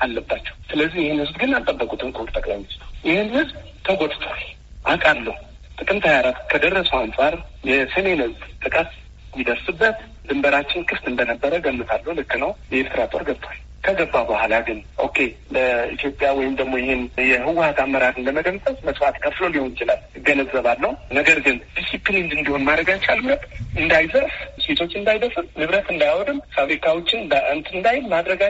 አለባቸው። 0.00 0.54
ስለዚህ 0.70 1.00
ይህን 1.04 1.20
ህዝብ 1.22 1.36
ግን 1.42 1.52
አልጠበቁትም። 1.56 2.12
ክቡር 2.12 2.30
ጠቅላይ 2.36 2.56
ሚኒስትሩ 2.56 2.86
ይህን 3.04 3.30
ህዝብ 3.36 3.54
ተጎድቷል 3.86 4.42
አውቃለሁ። 4.86 5.36
ጥቅምት 5.78 6.04
ሀያ 6.08 6.18
አራት 6.18 6.38
ከደረሰው 6.50 6.98
አንጻር 6.98 7.34
የሰሜን 7.64 8.20
ህዝብ 8.24 8.40
ጥቃት 8.64 8.90
ይደርስበት 9.36 9.96
ድንበራችን 10.30 10.86
ክፍት 10.90 11.06
እንደነበረ 11.08 11.52
ገምታለሁ። 11.66 12.14
ልክ 12.20 12.32
ነው። 12.42 12.52
የኤርትራ 12.72 13.02
ጦር 13.12 13.24
ገብቷል። 13.28 13.58
ከገባ 13.84 14.14
በኋላ 14.28 14.54
ግን 14.60 14.78
okay 15.04 15.18
ለኢትዮጵያ 15.54 16.28
ወይም 16.38 16.54
ደግሞ 16.58 16.74
ይህን 16.80 17.00
የህወሀት 17.28 17.78
አመራርን 17.84 18.26
ለመደምሰስ 18.26 18.78
መስዋዕት 18.86 19.16
ከፍሎ 19.24 19.44
ሊሆን 19.54 19.70
ይችላል 19.72 20.00
እገነዘባለሁ። 20.20 20.90
ነገር 21.12 21.38
ግን 21.40 21.56
ዲሲፕሊን 21.76 22.28
እንዲሆን 22.36 22.66
ማድረግ 22.68 22.90
አይቻልም። 22.94 23.30
እንዳይዘርፍ፣ 23.80 24.34
ሴቶች 24.64 24.92
እንዳይደፍር፣ 24.96 25.46
ንብረት 25.60 25.88
እንዳያወድም፣ 25.92 26.38
ፋብሪካዎችን 26.56 27.20
እንትን 27.54 27.76
እንዳይል 27.76 28.04
ማድረግ 28.08 28.42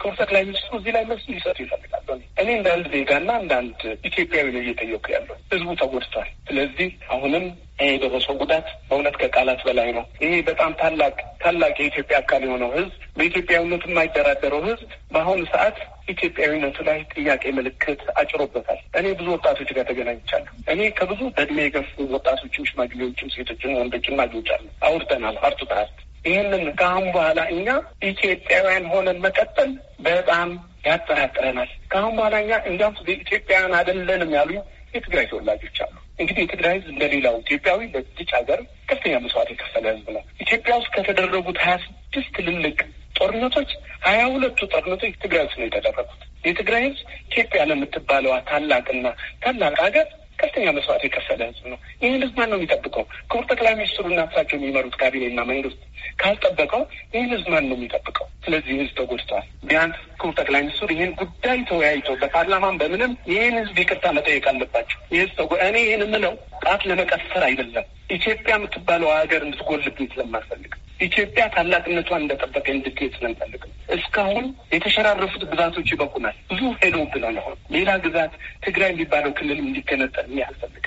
ክቡር 0.00 0.14
ጠቅላይ 0.20 0.42
ሚኒስትሩ 0.44 0.72
እዚህ 0.78 0.92
ላይ 0.96 1.04
መልስ 1.04 1.24
ሊሰጡ 1.30 1.58
እጠይቃለሁ። 1.66 2.16
እኔ 2.40 2.48
እንደ 2.56 2.68
አንድ 2.72 2.86
ዜጋና 2.94 3.30
እንደ 3.42 3.52
አንድ 3.58 3.78
ኢትዮጵያዊ 4.04 4.46
ነው 4.52 4.60
እየጠየኩ 4.64 5.06
ያለው። 5.14 5.36
ህዝቡ 5.52 5.70
ተጎድቷል። 5.80 6.28
ስለዚህ 6.48 6.88
አሁንም 7.10 7.46
የደረሰው 7.86 8.34
ጉዳት 8.40 8.66
በእውነት 8.88 9.16
ከቃላት 9.20 9.60
በላይ 9.66 9.88
ነው። 9.92 10.04
ይሄ 10.22 10.34
በጣም 10.42 10.70
ታላቅ 10.98 11.14
ታላቅ 11.40 11.74
የኢትዮጵያ 11.78 12.16
አካል 12.20 12.42
የሆነው 12.44 12.70
ህዝብ 12.74 12.92
በኢትዮጵያዊነቱ 13.16 13.82
የማይደራደረው 13.88 14.60
ህዝብ 14.66 14.82
በአሁኑ 15.12 15.40
ሰዓት 15.50 15.76
ኢትዮጵያዊነቱ 16.12 16.76
ላይ 16.88 16.98
ጥያቄ 17.12 17.44
ምልክት 17.56 18.02
አጭሮበታል። 18.20 18.78
እኔ 18.98 19.06
ብዙ 19.18 19.26
ወጣቶች 19.34 19.70
ጋር 19.76 19.84
ተገናኝቻለሁ። 19.90 20.52
እኔ 20.74 20.80
ከብዙ 20.98 21.20
በእድሜ 21.36 21.58
የገፉ 21.64 22.06
ወጣቶችም፣ 22.14 22.68
ሽማግሌዎችም፣ 22.70 23.32
ሴቶችን፣ 23.36 23.76
ወንዶችን 23.80 24.22
አግኝቻለሁ። 24.24 24.70
አውርተናል። 24.88 25.36
heart 25.44 25.55
to 25.55 25.60
heart 25.72 25.96
ይህንን 26.24 26.64
ከአሁን 26.80 27.08
በኋላ 27.14 27.40
እኛ 27.54 27.68
ኢትዮጵያውያን 28.10 28.88
ሆነን 28.94 29.20
መቀጠል 29.26 29.70
በጣም 30.06 30.48
ያጠራጥረናል። 30.88 31.70
ከአሁን 31.92 32.16
በኋላ 32.18 32.34
እኛ 32.44 32.52
እንዲያውም 32.70 32.96
ኢትዮጵያውያን 33.18 33.76
አይደለንም 33.80 34.34
ያሉ 34.38 34.50
የትግራይ 34.94 35.28
ተወላጆች 35.32 35.78
አሉ። 35.86 35.94
እንግዲህ 36.18 36.42
የትግራይ 36.42 36.74
ህዝብ 36.76 36.88
እንደሌላው 36.92 37.34
ኢትዮጵያዊ 37.42 37.80
በዚች 37.94 38.30
ሀገር 38.36 38.60
ከፍተኛ 38.88 39.14
መስዋዕት 39.24 39.50
የከፈለ 39.52 39.84
ህዝብ 39.92 40.06
ነው። 40.16 40.22
ኢትዮጵያ 40.40 40.74
ውስጥ 40.80 40.90
ከተደረጉት 40.96 41.58
ሀያ 41.64 41.74
ስድስት 41.84 42.30
ትልልቅ 42.36 42.78
ጦርነቶች 43.18 43.70
ሀያ 44.06 44.22
ሁለቱ 44.32 44.58
ጦርነቶች 44.74 45.14
ትግራይ 45.22 45.44
ውስጥ 45.46 45.58
ነው 45.60 45.66
የተደረጉት። 45.68 46.20
የትግራይ 46.44 46.82
ህዝብ 46.86 47.00
ኢትዮጵያ 47.28 47.60
ለምትባለዋ 47.70 48.34
ታላቅና 48.48 49.06
ታላቅ 49.44 49.74
ሀገር 49.84 50.06
ከፍተኛ 50.38 50.66
መስዋዕት 50.76 51.02
የከፈለ 51.06 51.40
ህዝብ 51.50 51.64
ነው። 51.72 51.78
ይህን 52.02 52.22
ህዝብ 52.24 52.34
ማን 52.38 52.50
ነው 52.52 52.58
የሚጠብቀው? 52.58 53.04
ክቡር 53.30 53.44
ጠቅላይ 53.50 53.74
ሚኒስትሩና 53.74 54.20
እሳቸው 54.28 54.56
የሚመሩት 54.58 54.96
ካቢኔና 55.00 55.40
መንግስት 55.50 55.80
ካልጠበቀው 56.18 56.82
ይህን 57.14 57.30
ህዝብ 57.32 57.48
ማን 57.52 57.66
ነው 57.70 57.76
የሚጠብቀው? 57.76 58.26
ስለዚህ 58.44 58.72
ህዝብ 58.74 58.94
ተጎድተዋል። 58.98 59.46
ቢያንስ 59.64 59.98
ክቡር 60.20 60.34
ጠቅላይ 60.40 60.62
ሚኒስትሩ 60.62 60.88
ይህን 60.94 61.12
ጉዳይ 61.20 61.58
ተወያይቶ 61.70 62.08
በፓርላማን 62.22 62.78
በምንም 62.82 63.12
ይህን 63.32 63.56
ህዝብ 63.60 63.76
ይቅርታ 63.82 64.12
መጠየቅ 64.18 64.44
አለባቸው። 64.52 64.98
ይህ 65.14 65.30
እኔ 65.68 65.76
ይህን 65.86 66.04
የምለው 66.06 66.34
ጣት 66.64 66.82
ለመቀሰር 66.90 67.44
አይደለም። 67.48 67.86
ኢትዮጵያ 68.10 68.52
የምትባለው 68.56 69.10
ሀገር 69.14 69.40
እንድትጎልብኝ 69.46 70.08
ስለማልፈልግ 70.12 70.72
ኢትዮጵያ 71.00 71.44
ታላቅነቷን 71.54 72.22
እንደጠበቀ 72.22 72.66
እንድትሄድ 72.74 73.12
ስለንፈልግ 73.16 73.62
እስካሁን 73.96 74.46
የተሸራረፉት 74.74 75.42
ግዛቶች 75.50 75.88
ይበቁናል። 75.92 76.36
ብዙ 76.50 76.62
ሄደውብናል። 76.82 77.36
አሁን 77.42 77.56
ሌላ 77.74 77.90
ግዛት 78.04 78.32
ትግራይ 78.64 78.90
የሚባለው 78.92 79.32
ክልል 79.38 79.58
እንዲገነጠል 79.64 80.28
የሚያስፈልግ 80.30 80.84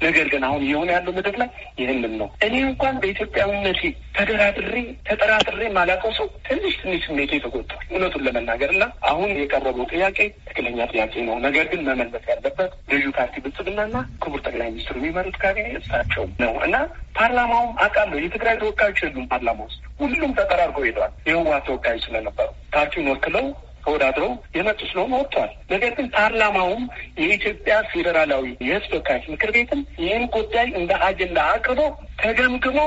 ነገር 0.00 0.26
ግን 0.32 0.42
አሁን 0.46 0.62
እየሆነ 0.64 0.88
ያለው 0.94 1.12
ምድር 1.16 1.34
ላይ 1.40 1.48
ይህንን 1.80 2.14
ነው። 2.20 2.28
እኔ 2.46 2.54
እንኳን 2.66 2.94
በኢትዮጵያዊነቴ 3.02 3.82
ተደራድሬ 4.16 4.74
ተጠራጥሬ 5.08 5.62
ማላውቀው 5.76 6.12
ሰው 6.18 6.26
ትንሽ 6.48 6.74
ትንሽ 6.82 7.02
ስሜቴ 7.06 7.32
ተጎድቷል፣ 7.44 7.82
እውነቱን 7.90 8.24
ለመናገር 8.26 8.70
እና 8.74 8.84
አሁን 9.10 9.30
የቀረበው 9.40 9.86
ጥያቄ 9.92 10.18
ትክክለኛ 10.40 10.78
ጥያቄ 10.92 11.14
ነው። 11.28 11.36
ነገር 11.46 11.66
ግን 11.72 11.82
መመለስ 11.88 12.24
ያለበት 12.32 12.72
ገዢው 12.90 13.14
ፓርቲ 13.18 13.34
ብልጽግናና 13.44 13.94
ክቡር 14.22 14.40
ጠቅላይ 14.46 14.68
ሚኒስትሩ 14.70 14.96
የሚመሩት 15.00 15.38
ካቢኔ 15.42 15.68
እሳቸው 15.80 16.24
ነው 16.44 16.54
እና 16.66 16.74
ፓርላማውም 17.16 17.72
አውቃለሁ 17.84 18.18
የትግራይ 18.20 18.56
ተወካዮች 18.60 19.00
የሉም 19.04 19.26
ፓርላማ 19.30 19.60
ውስጥ 19.68 19.80
ሁሉም 20.00 20.32
ተጠራርገው 20.38 20.86
ሄደዋል። 20.86 21.12
የህወሓት 21.28 21.66
ተወካዮች 21.68 22.04
ስለነበሩ 22.06 22.46
ፓርቲውን 22.74 23.10
ወክለው 23.12 23.46
ተወዳድረው 23.84 24.32
የመጡ 24.56 24.80
ስለሆነ 24.90 25.12
ወጥተዋል። 25.20 25.52
ነገር 25.72 25.92
ግን 25.98 26.06
ፓርላማውም 26.16 26.82
የኢትዮጵያ 27.20 27.76
ፌዴራላዊ 27.92 28.44
የህዝብ 28.62 28.90
ተወካዮች 28.92 29.26
ምክር 29.32 29.50
ቤትም 29.56 29.80
ይህን 30.04 30.24
ጉዳይ 30.34 30.66
እንደ 30.80 30.92
አጀንዳ 31.06 31.38
አቅርቦ 31.54 31.80
ተገምግሞ 32.22 32.78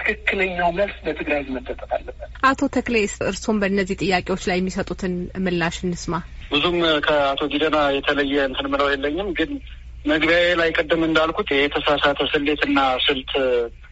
ትክክለኛው 0.00 0.70
መልስ 0.78 0.96
ለትግራይ 1.06 1.40
ህዝብ 1.42 1.52
መሰጠት 1.58 1.90
አለበት። 1.96 2.28
አቶ 2.50 2.60
ተክሌ 2.76 2.96
እርስዎም 3.28 3.60
በእነዚህ 3.62 4.00
ጥያቄዎች 4.02 4.44
ላይ 4.50 4.58
የሚሰጡትን 4.60 5.14
ምላሽ 5.44 5.78
እንስማ። 5.86 6.14
ብዙም 6.52 6.76
ከአቶ 7.06 7.42
ጊደና 7.52 7.78
የተለየ 7.96 8.36
እንትን 8.48 8.68
ምለው 8.72 8.88
የለኝም 8.92 9.28
ግን 9.38 9.50
መግቢያዬ 10.04 10.48
ላይ 10.60 10.68
ቅድም 10.78 11.02
እንዳልኩት 11.06 11.48
የተሳሳተ 11.56 12.20
ስሌትና 12.32 12.78
ስልት 13.06 13.32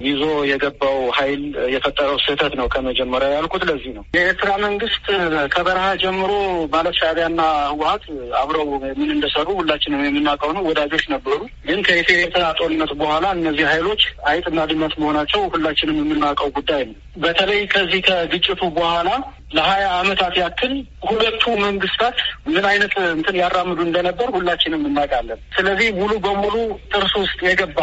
ይዞ 0.00 0.22
የገባው 0.48 0.98
ኃይል 1.16 1.42
የፈጠረው 1.72 2.18
ስህተት 2.24 2.52
ነው 2.58 2.66
ከመጀመሪያው 2.68 3.32
ያልኩት 3.36 3.62
ለዚህ 3.68 3.92
ነው። 3.96 4.04
የኤርትራ 4.16 4.50
መንግስት 4.64 5.06
ከበረሃ 5.54 5.86
ጀምሮ 6.02 6.32
ማለት 6.74 6.94
ሻዕቢያና 7.00 7.40
ህወሓት 7.70 8.04
አብረው 8.40 8.68
ምን 8.98 9.10
እንደሰሩ 9.16 9.48
ሁላችንም 9.60 10.04
የምናውቀው 10.06 10.52
ነው። 10.56 10.64
ወዳጆች 10.68 11.04
ነበሩ። 11.14 11.38
ግን 11.68 11.80
ከኢትዮ 11.88 12.18
ኤርትራ 12.22 12.44
ጦርነት 12.60 12.92
በኋላ 13.00 13.26
እነዚህ 13.38 13.66
ኃይሎች 13.72 14.02
አይጥና 14.30 14.60
ድመት 14.70 14.94
መሆናቸው 15.02 15.42
ሁላችንም 15.54 15.98
የምናውቀው 16.02 16.50
ጉዳይ 16.58 16.84
ነው። 16.88 16.96
በተለይ 17.18 17.60
ከዚህ 17.66 18.00
ከግጭቱ 18.08 18.60
በኋላ 18.76 19.08
ለሀያ 19.56 19.84
ዓመታት 19.98 20.34
ያክል 20.40 20.72
ሁለቱ 21.08 21.44
መንግስታት 21.62 22.16
ምን 22.48 22.64
አይነት 22.70 22.94
እንትን 23.12 23.36
ያራምዱ 23.40 23.78
እንደነበር 23.86 24.28
ሁላችንም 24.34 24.82
እናውቃለን። 24.88 25.40
ስለዚህ 25.56 25.88
ሙሉ 25.98 26.12
በሙሉ 26.24 26.56
ጥርስ 26.92 27.14
ውስጥ 27.22 27.38
የገባ 27.46 27.80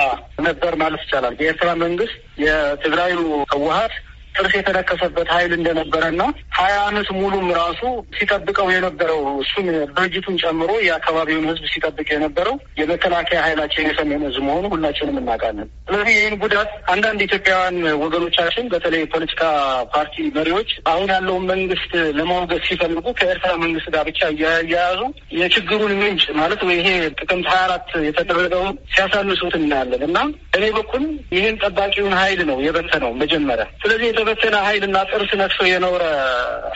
ነበር 0.48 0.74
ማለት 0.82 1.02
ይቻላል። 1.06 1.36
የኤርትራ 1.40 1.70
መንግስት 1.82 2.05
የትግራዩ 2.38 3.18
ህወሓት 3.54 3.94
ጥርስ 4.36 4.54
የተነከሰበት 4.58 5.28
ኃይል 5.36 5.52
እንደነበረና 5.58 6.22
ሀያ 6.58 6.76
አመት 6.88 7.10
ሙሉም 7.20 7.48
ራሱ 7.60 7.82
ሲጠብቀው 8.18 8.68
የነበረው 8.74 9.22
እሱን 9.44 9.68
ድርጅቱን 9.92 10.38
ጨምሮ 10.44 10.72
የአካባቢውን 10.86 11.48
ህዝብ 11.50 11.66
ሲጠብቅ 11.74 12.08
የነበረው 12.14 12.56
የመከላከያ 12.80 13.40
ኃይላችን 13.46 13.88
የሰሜን 13.90 14.24
ህዝብ 14.28 14.44
መሆኑ 14.48 14.66
ሁላችንም 14.74 15.20
እናውቃለን። 15.22 15.70
ስለዚህ 15.88 16.14
ይህን 16.18 16.36
ጉዳት 16.44 16.72
አንዳንድ 16.94 17.20
ኢትዮጵያውያን 17.28 17.78
ወገኖቻችን 18.04 18.70
በተለይ 18.74 19.02
የፖለቲካ 19.04 19.42
ፓርቲ 19.96 20.16
መሪዎች 20.38 20.70
አሁን 20.92 21.08
ያለውን 21.16 21.46
መንግስት 21.52 21.92
ለማውገዝ 22.20 22.64
ሲፈልጉ 22.70 23.06
ከኤርትራ 23.20 23.52
መንግስት 23.64 23.90
ጋር 23.96 24.04
ብቻ 24.10 24.22
እያያዙ 24.34 25.02
የችግሩን 25.40 25.94
ምንጭ 26.02 26.26
ማለት 26.40 26.62
ይሄ 26.76 26.88
ጥቅምት 27.20 27.48
ሀያ 27.52 27.62
አራት 27.68 27.90
የተደረገውን 28.08 28.76
ሲያሳንሱት 28.94 29.56
እናያለን 29.60 30.04
እና 30.08 30.18
እኔ 30.58 30.66
በኩል 30.78 31.04
ይህን 31.36 31.56
ጠባቂውን 31.64 32.16
ኃይል 32.20 32.42
ነው 32.50 32.58
የበተነው 32.66 33.12
መጀመሪያ 33.22 33.66
ስለዚህ 33.84 34.08
የተበተነ 34.28 34.58
ኃይል 34.66 34.84
እና 34.88 34.98
ጥርስ 35.10 35.32
ነክሶ 35.40 35.60
የኖረ 35.70 36.04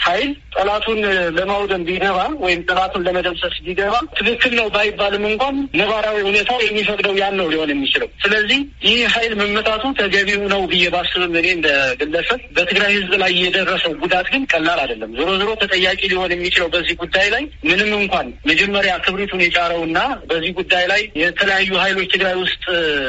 ኃይል 0.03 0.29
ጠላቱን 0.55 0.99
ለማውደም 1.37 1.83
ቢገባ 1.87 2.17
ወይም 2.43 2.59
ጠላቱን 2.67 3.03
ለመደምሰስ 3.07 3.55
ቢገባ 3.65 3.93
ትክክል 4.17 4.53
ነው 4.59 4.67
ባይባልም 4.75 5.23
እንኳን 5.29 5.55
ነባራዊ 5.79 6.17
ሁኔታው 6.27 6.59
የሚፈቅደው 6.65 7.13
ያን 7.21 7.35
ነው 7.39 7.47
ሊሆን 7.53 7.71
የሚችለው። 7.73 8.09
ስለዚህ 8.23 8.59
ይህ 8.87 8.99
ኃይል 9.15 9.33
መመታቱ 9.41 9.83
ተገቢው 9.99 10.43
ነው 10.53 10.61
ብዬ 10.71 10.85
ባስብም 10.95 11.33
እኔ 11.41 11.47
እንደ 11.57 11.69
ግለሰብ 12.01 12.41
በትግራይ 12.57 12.91
ህዝብ 12.97 13.13
ላይ 13.23 13.33
የደረሰው 13.41 13.93
ጉዳት 14.03 14.29
ግን 14.33 14.45
ቀላል 14.53 14.81
አይደለም። 14.83 15.13
ዞሮ 15.19 15.29
ዞሮ 15.41 15.49
ተጠያቂ 15.63 16.01
ሊሆን 16.13 16.33
የሚችለው 16.35 16.69
በዚህ 16.75 16.97
ጉዳይ 17.03 17.27
ላይ 17.35 17.43
ምንም 17.69 17.91
እንኳን 17.99 18.29
መጀመሪያ 18.51 18.93
ክብሪቱን 19.05 19.43
የጫረውና 19.45 19.99
በዚህ 20.31 20.53
ጉዳይ 20.59 20.85
ላይ 20.93 21.03
የተለያዩ 21.23 21.71
ኃይሎች 21.83 22.09
ትግራይ 22.15 22.37
ውስጥ 22.43 22.63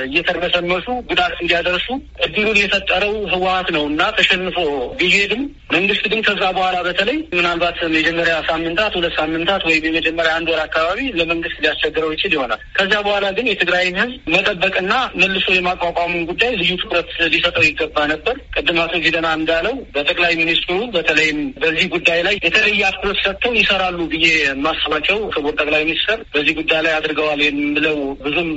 እየተርመሰመሱ 0.08 0.88
ጉዳት 1.10 1.36
እንዲያደርሱ 1.42 1.88
እድሉን 2.26 2.58
የፈጠረው 2.62 3.14
ህወሓት 3.32 3.68
ነው 3.76 3.84
እና 3.90 4.02
ተሸንፎ 4.30 4.58
ቢሄድም 4.98 5.40
መንግስት 5.74 6.04
ግን 6.10 6.20
ከዛ 6.26 6.42
በኋላ 6.56 6.76
በተለይ 6.86 7.16
ምናልባት 7.36 7.76
የመጀመሪያ 7.84 8.34
ሳምንታት 8.48 8.92
ሁለት 8.98 9.14
ሳምንታት 9.18 9.62
ወይም 9.68 9.84
የመጀመሪያ 9.88 10.32
አንድ 10.38 10.48
ወር 10.52 10.60
አካባቢ 10.64 10.98
ለመንግስት 11.18 11.58
ሊያስቸግረው 11.62 12.10
ይችል 12.14 12.32
ይሆናል። 12.36 12.60
ከዚያ 12.76 12.98
በኋላ 13.06 13.26
ግን 13.36 13.46
የትግራይን 13.50 13.96
ህዝብ 14.00 14.14
መጠበቅና 14.34 14.92
መልሶ 15.20 15.46
የማቋቋሙን 15.56 16.22
ጉዳይ 16.30 16.52
ልዩ 16.60 16.70
ትኩረት 16.82 17.10
ሊሰጠው 17.32 17.64
ይገባ 17.68 18.06
ነበር። 18.12 18.36
ቅድም 18.56 18.78
አቶ 18.84 18.94
ጊደና 19.04 19.28
እንዳለው 19.38 19.74
በጠቅላይ 19.94 20.34
ሚኒስትሩ 20.40 20.78
በተለይም 20.96 21.40
በዚህ 21.62 21.88
ጉዳይ 21.94 22.20
ላይ 22.28 22.36
የተለየ 22.46 22.82
አትኩሮት 22.90 23.20
ሰጥተው 23.24 23.54
ይሰራሉ 23.60 23.98
ብዬ 24.14 24.26
የማስባቸው 24.40 25.18
ክቡር 25.34 25.54
ጠቅላይ 25.60 25.84
ሚኒስትር 25.88 26.18
በዚህ 26.34 26.54
ጉዳይ 26.60 26.82
ላይ 26.86 26.94
አድርገዋል 26.98 27.42
የምለው 27.46 27.98
ብዙም 28.24 28.50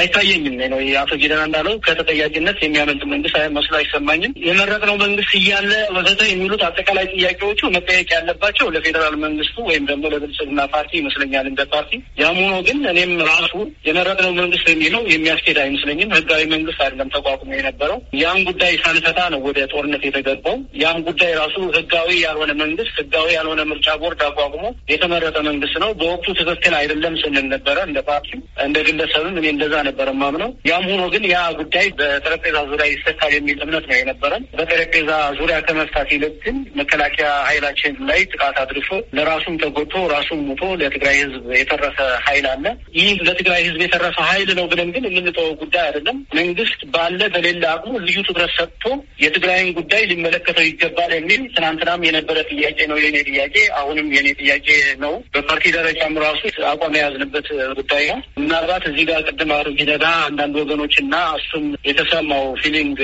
አይታየኝም 0.00 0.56
ነው። 0.72 0.80
የአቶ 0.88 1.12
ጊደና 1.22 1.42
እንዳለው 1.48 1.74
ከተጠያቂነት 1.86 2.58
የሚያመልጥ 2.62 3.02
መንግስት 3.12 3.36
መስሎ 3.56 3.74
አይሰማኝም። 3.80 4.32
የመረጥነው 4.70 4.96
መንግስት 5.02 5.32
እያለ 5.38 5.70
ወዘተ 5.94 6.20
የሚሉት 6.28 6.60
አጠቃላይ 6.66 7.06
ጥያቄዎቹ 7.12 7.60
መጠየቅ 7.74 8.08
ያለባቸው 8.14 8.66
ለፌዴራል 8.74 9.14
መንግስቱ 9.22 9.56
ወይም 9.68 9.84
ደግሞ 9.88 10.04
ለብልጽግና 10.12 10.60
ፓርቲ 10.74 10.92
ይመስለኛል 11.00 11.46
እንደ 11.50 11.62
ፓርቲ። 11.72 11.90
ያም 12.20 12.36
ሆኖ 12.42 12.54
ግን 12.68 12.78
እኔም 12.92 13.12
ራሱ 13.30 13.52
የመረጥነው 13.88 14.32
መንግስት 14.40 14.66
የሚለው 14.70 15.02
የሚያስኬድ 15.12 15.58
አይመስለኝም። 15.62 16.12
ህጋዊ 16.16 16.42
መንግስት 16.52 16.82
አይደለም 16.84 17.10
ተቋቁሞ 17.16 17.50
የነበረው። 17.56 17.98
ያን 18.20 18.38
ጉዳይ 18.50 18.74
ሳንፈታ 18.84 19.18
ነው 19.34 19.42
ወደ 19.48 19.58
ጦርነት 19.72 20.04
የተገባው። 20.08 20.56
ያን 20.82 21.00
ጉዳይ 21.08 21.32
ራሱ 21.40 21.56
ህጋዊ 21.78 22.10
ያልሆነ 22.24 22.54
መንግስት፣ 22.62 22.94
ህጋዊ 23.00 23.28
ያልሆነ 23.38 23.64
ምርጫ 23.72 23.88
ቦርድ 24.02 24.22
አቋቁሞ 24.28 24.64
የተመረጠ 24.92 25.36
መንግስት 25.48 25.76
ነው። 25.84 25.92
በወቅቱ 26.00 26.28
ትክክል 26.40 26.76
አይደለም 26.80 27.16
ስንል 27.22 27.48
ነበረ 27.54 27.76
እንደ 27.88 27.98
ፓርቲ፣ 28.08 28.30
እንደ 28.66 28.78
ግለሰብም 28.88 29.36
እኔ 29.40 29.46
እንደዛ 29.54 29.74
ነበረ 29.90 30.08
ማምነው። 30.22 30.52
ያም 30.70 30.88
ሆኖ 30.92 31.02
ግን 31.14 31.26
ያ 31.32 31.42
ጉዳይ 31.60 31.86
በጠረጴዛ 32.00 32.56
ዙሪያ 32.70 32.88
ይሰካል 32.94 33.34
የሚል 33.36 33.58
እምነት 33.66 33.84
ነው 33.90 33.98
የነበረን። 34.00 34.42
በጠረጴዛ 34.60 35.10
ዙሪያ 35.38 35.56
ከመፍታት 35.66 36.08
ይልቅ 36.14 36.32
ግን 36.44 36.56
መከላከያ 36.80 37.28
ኃይላችን 37.48 37.94
ላይ 38.08 38.20
ጥቃት 38.32 38.56
አድርሶ 38.62 38.88
ለራሱም 39.16 39.54
ተጎድቶ 39.62 39.94
ራሱም 40.14 40.40
ሞቶ 40.48 40.62
ለትግራይ 40.80 41.16
ሕዝብ 41.20 41.44
የተረፈ 41.58 41.98
ኃይል 42.26 42.46
አለ። 42.50 42.64
ይህ 42.98 43.10
ለትግራይ 43.26 43.60
ሕዝብ 43.66 43.80
የተረፈ 43.84 44.18
ኃይል 44.30 44.50
ነው 44.58 44.66
ብለን 44.72 44.90
ግን 44.94 45.04
የምንተወው 45.08 45.54
ጉዳይ 45.62 45.84
አይደለም። 45.86 46.18
መንግስት 46.40 46.80
ባለ 46.94 47.20
በሌለ 47.34 47.64
አቅሙ 47.74 47.92
ልዩ 48.06 48.18
ትኩረት 48.28 48.52
ሰጥቶ 48.58 48.84
የትግራይን 49.24 49.70
ጉዳይ 49.78 50.02
ሊመለከተው 50.10 50.66
ይገባል 50.68 51.12
የሚል 51.16 51.42
ትናንትናም 51.56 52.04
የነበረ 52.08 52.38
ጥያቄ 52.50 52.78
ነው 52.90 52.98
የኔ 53.04 53.16
ጥያቄ፣ 53.30 53.54
አሁንም 53.80 54.08
የኔ 54.16 54.28
ጥያቄ 54.40 54.68
ነው። 55.04 55.14
በፓርቲ 55.34 55.64
ደረጃም 55.76 56.14
ራሱ 56.24 56.42
አቋም 56.70 56.96
የያዝንበት 56.98 57.48
ጉዳይ 57.80 58.04
ነው። 58.12 58.20
ምናልባት 58.42 58.84
እዚህ 58.90 59.04
ጋር 59.10 59.20
ቅድም 59.30 59.52
አቶ 59.56 59.68
ጊደና 59.80 60.06
አንዳንድ 60.28 60.54
ወገኖች 60.62 60.94
እና 61.02 61.14
እሱም 61.40 61.66
የተሰማው 61.90 62.46
feeling 62.62 62.98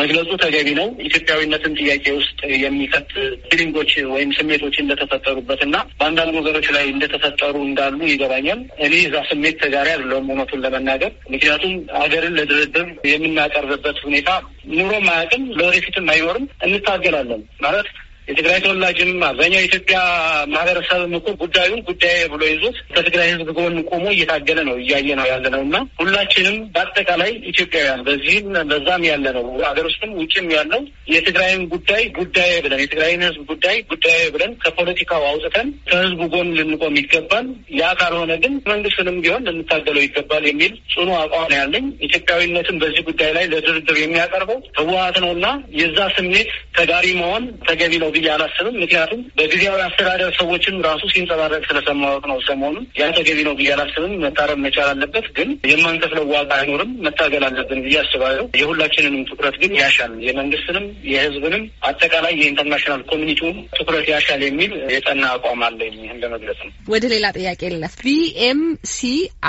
መግለጹ 0.00 0.30
ተገቢ 0.44 0.68
ነው። 0.80 0.87
ኢትዮጵያዊነትን 1.04 1.76
ጥያቄ 1.80 2.04
ውስጥ 2.18 2.38
የሚከት 2.62 3.10
ፊሊንጎች 3.48 3.92
ወይም 4.12 4.30
ስሜቶች 4.38 4.76
እንደተፈጠሩበት 4.82 5.60
እና 5.66 5.76
በአንዳንድ 5.98 6.34
ወገኖች 6.38 6.68
ላይ 6.76 6.86
እንደተፈጠሩ 6.92 7.54
እንዳሉ 7.66 8.00
ይገባኛል። 8.10 8.60
እኔ 8.86 8.94
እዛ 9.04 9.16
ስሜት 9.30 9.56
ተጋሪ 9.62 9.88
አይደለሁም 9.94 10.28
እውነቱን 10.30 10.62
ለመናገር 10.64 11.12
ምክንያቱም 11.32 11.72
ሀገርን 11.98 12.36
ለድርድር 12.38 12.86
የምናቀርብበት 13.12 13.98
ሁኔታ 14.06 14.30
ኑሮም 14.74 15.08
አያውቅም፣ 15.12 15.44
ለወደፊትም 15.58 16.08
አይኖርም። 16.14 16.46
እንታገላለን 16.68 17.42
ማለት 17.60 17.88
የትግራይ 18.28 18.58
ተወላጅም 18.64 19.10
አብዛኛው 19.26 19.60
የኢትዮጵያ 19.60 19.98
ማህበረሰብም 20.52 21.12
እኮ 21.18 21.28
ጉዳዩን 21.42 21.80
ጉዳይ 21.88 22.16
ብሎ 22.32 22.42
ይዞት 22.50 22.76
ከትግራይ 22.94 23.28
ሕዝብ 23.32 23.50
ጎን 23.58 23.76
ቆሞ 23.90 24.04
እየታገለ 24.14 24.58
ነው 24.68 24.76
እያየ 24.82 25.08
ነው 25.20 25.26
ያለ 25.30 25.44
ነው 25.54 25.62
እና 25.66 25.76
ሁላችንም 26.00 26.56
በአጠቃላይ 26.74 27.30
ኢትዮጵያውያን 27.50 28.02
በዚህም 28.08 28.48
በዛም 28.70 29.04
ያለ 29.08 29.26
ነው 29.36 29.46
ሀገር 29.68 29.86
ውስጥም 29.90 30.12
ውጭም 30.20 30.48
ያለው 30.56 30.82
የትግራይን 31.12 31.62
ጉዳይ 31.72 32.02
ጉዳይ 32.18 32.52
ብለን 32.64 32.82
የትግራይን 32.82 33.24
ሕዝብ 33.26 33.42
ጉዳይ 33.52 33.76
ጉዳይ 33.92 34.20
ብለን 34.34 34.52
ከፖለቲካው 34.64 35.24
አውጥተን 35.30 35.70
ከሕዝቡ 35.88 36.20
ጎን 36.34 36.50
ልንቆም 36.58 36.98
ይገባል። 37.00 37.48
ያ 37.78 37.90
ካልሆነ 38.00 38.32
ግን 38.42 38.54
መንግስትንም 38.70 39.18
ቢሆን 39.24 39.46
ልንታገለው 39.48 40.02
ይገባል 40.04 40.44
የሚል 40.48 40.72
ጽኑ 40.92 41.08
አቋም 41.22 41.50
ያለኝ 41.58 41.86
ኢትዮጵያዊነትን 42.08 42.78
በዚህ 42.82 43.02
ጉዳይ 43.08 43.32
ላይ 43.36 43.44
ለድርድር 43.52 43.98
የሚያቀርበው 44.02 44.60
ህወሓት 44.78 45.18
ነው 45.24 45.32
እና 45.36 45.46
የዛ 45.80 45.98
ስሜት 46.16 46.48
ተጋሪ 46.78 47.06
መሆን 47.20 47.44
ተገቢ 47.68 47.92
ነው 47.98 48.08
ብዬ 48.18 48.28
አላስብም። 48.34 48.76
ምክንያቱም 48.82 49.20
በጊዜያዊ 49.38 49.80
አስተዳደር 49.86 50.30
ሰዎችም 50.38 50.76
ራሱ 50.88 51.02
ሲንጸባረቅ 51.12 51.62
ስለሰማሁት 51.68 52.24
ነው 52.30 52.38
ሰሞኑን። 52.48 52.84
ያ 53.00 53.08
ተገቢ 53.18 53.38
ነው 53.48 53.54
ብዬ 53.58 53.68
አላስብም። 53.74 54.14
መታረም 54.24 54.62
መቻል 54.66 54.88
አለበት፣ 54.92 55.26
ግን 55.38 55.50
የማንከፍለው 55.70 56.26
ዋጋ 56.34 56.50
አይኖርም። 56.58 56.92
መታገል 57.06 57.44
አለብን 57.48 57.80
ብዬ 57.86 57.96
አስባለሁ። 58.02 58.44
የሁላችንንም 58.60 59.24
ትኩረት 59.30 59.56
ግን 59.62 59.72
ያሻል፣ 59.80 60.12
የመንግስትንም፣ 60.28 60.84
የህዝብንም 61.12 61.64
አጠቃላይ 61.88 62.34
የ 62.38 62.46
international 62.46 63.02
community 63.10 63.42
ውን 63.42 63.56
ትኩረት 63.78 64.06
ያሻል 64.12 64.42
የሚል 64.48 64.72
የጸና 64.94 65.24
አቋም 65.34 65.62
አለኝ። 65.68 65.94
ይህን 66.02 66.20
ለመግለጽ 66.24 66.60
ነው። 66.64 66.72
ወደ 66.92 67.04
ሌላ 67.12 67.26
ጥያቄ 67.38 67.62
ልለፍ። 67.74 67.94
ቢኤምሲ 68.04 68.98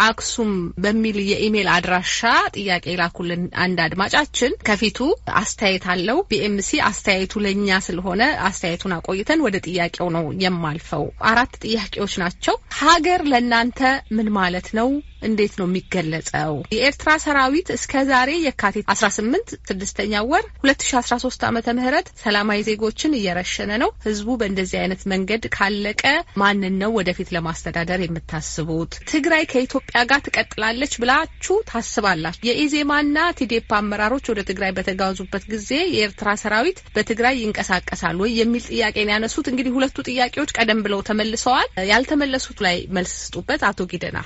አክሱም 0.04 0.52
በሚል 0.84 1.18
የኢሜል 1.32 1.70
አድራሻ 1.76 2.20
ጥያቄ 2.58 2.86
ላኩልን 3.02 3.44
አንድ 3.64 3.78
አድማጫችን 3.86 4.54
ከፊቱ 4.70 4.98
አስተያየት 5.40 5.86
አለው። 5.94 6.18
ቢኤምሲ 6.32 6.70
አስተያየቱ 6.90 7.34
ለእኛ 7.46 7.70
ስለሆነ 7.88 8.22
አስተያየቱን 8.60 8.94
አቆይተን 8.96 9.44
ወደ 9.44 9.58
ጥያቄው 9.66 10.08
ነው 10.16 10.26
የማልፈው። 10.42 11.04
አራት 11.28 11.54
ጥያቄዎች 11.64 12.14
ናቸው። 12.22 12.56
ሀገር 12.80 13.22
ለእናንተ 13.32 13.80
ምን 14.12 14.28
ማለት 14.36 14.68
ነው? 14.80 14.90
እንዴት 15.22 15.54
ነው 15.60 15.68
የሚገለጸው? 15.70 16.54
የኤርትራ 16.74 17.10
ሰራዊት 17.24 17.68
እስከ 17.76 18.04
ዛሬ 18.10 18.30
የካቲት 18.46 18.86
አስራ 18.94 19.08
ስምንት 19.16 19.50
ስድስተኛ 19.70 20.14
ወር 20.30 20.46
ሁለት 20.64 20.82
ሺ 20.88 20.98
አስራ 21.00 21.16
ሶስት 21.24 21.42
ዓመተ 21.50 21.68
ምህረት 21.78 22.08
ሰላማዊ 22.24 22.60
ዜጎችን 22.70 23.16
እየረሸነ 23.20 23.72
ነው። 23.84 23.92
ህዝቡ 24.06 24.38
በእንደዚህ 24.42 24.78
አይነት 24.82 25.02
መንገድ 25.14 25.44
ካለቀ 25.56 26.04
ማንን 26.42 26.76
ነው 26.82 26.92
ወደፊት 27.00 27.30
ለማስተዳደር 27.36 28.00
የምታስቡት? 28.06 28.92
ትግራይ 29.14 29.44
ከኢትዮጵያ 29.52 30.00
ጋር 30.10 30.22
ትቀጥላለች 30.28 30.94
ብላችሁ 31.02 31.58
ታስባላችሁ? 31.72 32.44
የኢዜማና 32.50 33.06
ቲዴፓ 33.40 33.72
አመራሮች 33.82 34.26
ወደ 34.32 34.42
ትግራይ 34.50 34.72
በተጓዙበት 34.78 35.44
ጊዜ 35.54 35.68
የኤርትራ 35.96 36.30
ሰራዊት 36.44 36.80
በትግራይ 36.96 37.36
ይንቀሳቀሳል 37.42 38.18
ወይ 38.24 38.32
የሚል 38.42 38.64
ጥያቄ 38.72 38.98
ነው 39.02 39.14
ያነሱት። 39.16 39.48
እንግዲህ 39.52 39.74
ሁለቱ 39.78 39.98
ጥያቄዎች 40.10 40.54
ቀደም 40.60 40.82
ብለው 40.86 41.02
ተመልሰዋል። 41.10 41.68
ያልተመለሱት 41.92 42.60
ላይ 42.66 42.78
መልስ 42.96 43.14
ስጡበት። 43.22 43.62
አቶ 43.70 43.80
ጊደና 43.92 44.18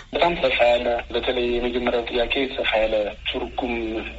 ያለ 0.83 0.93
በተለይ 1.13 1.45
የመጀመሪያው 1.49 2.03
ጥያቄ 2.09 2.33
ሰፋ 2.55 2.69
ያለ 2.81 2.95
ትርጉም 3.27 3.73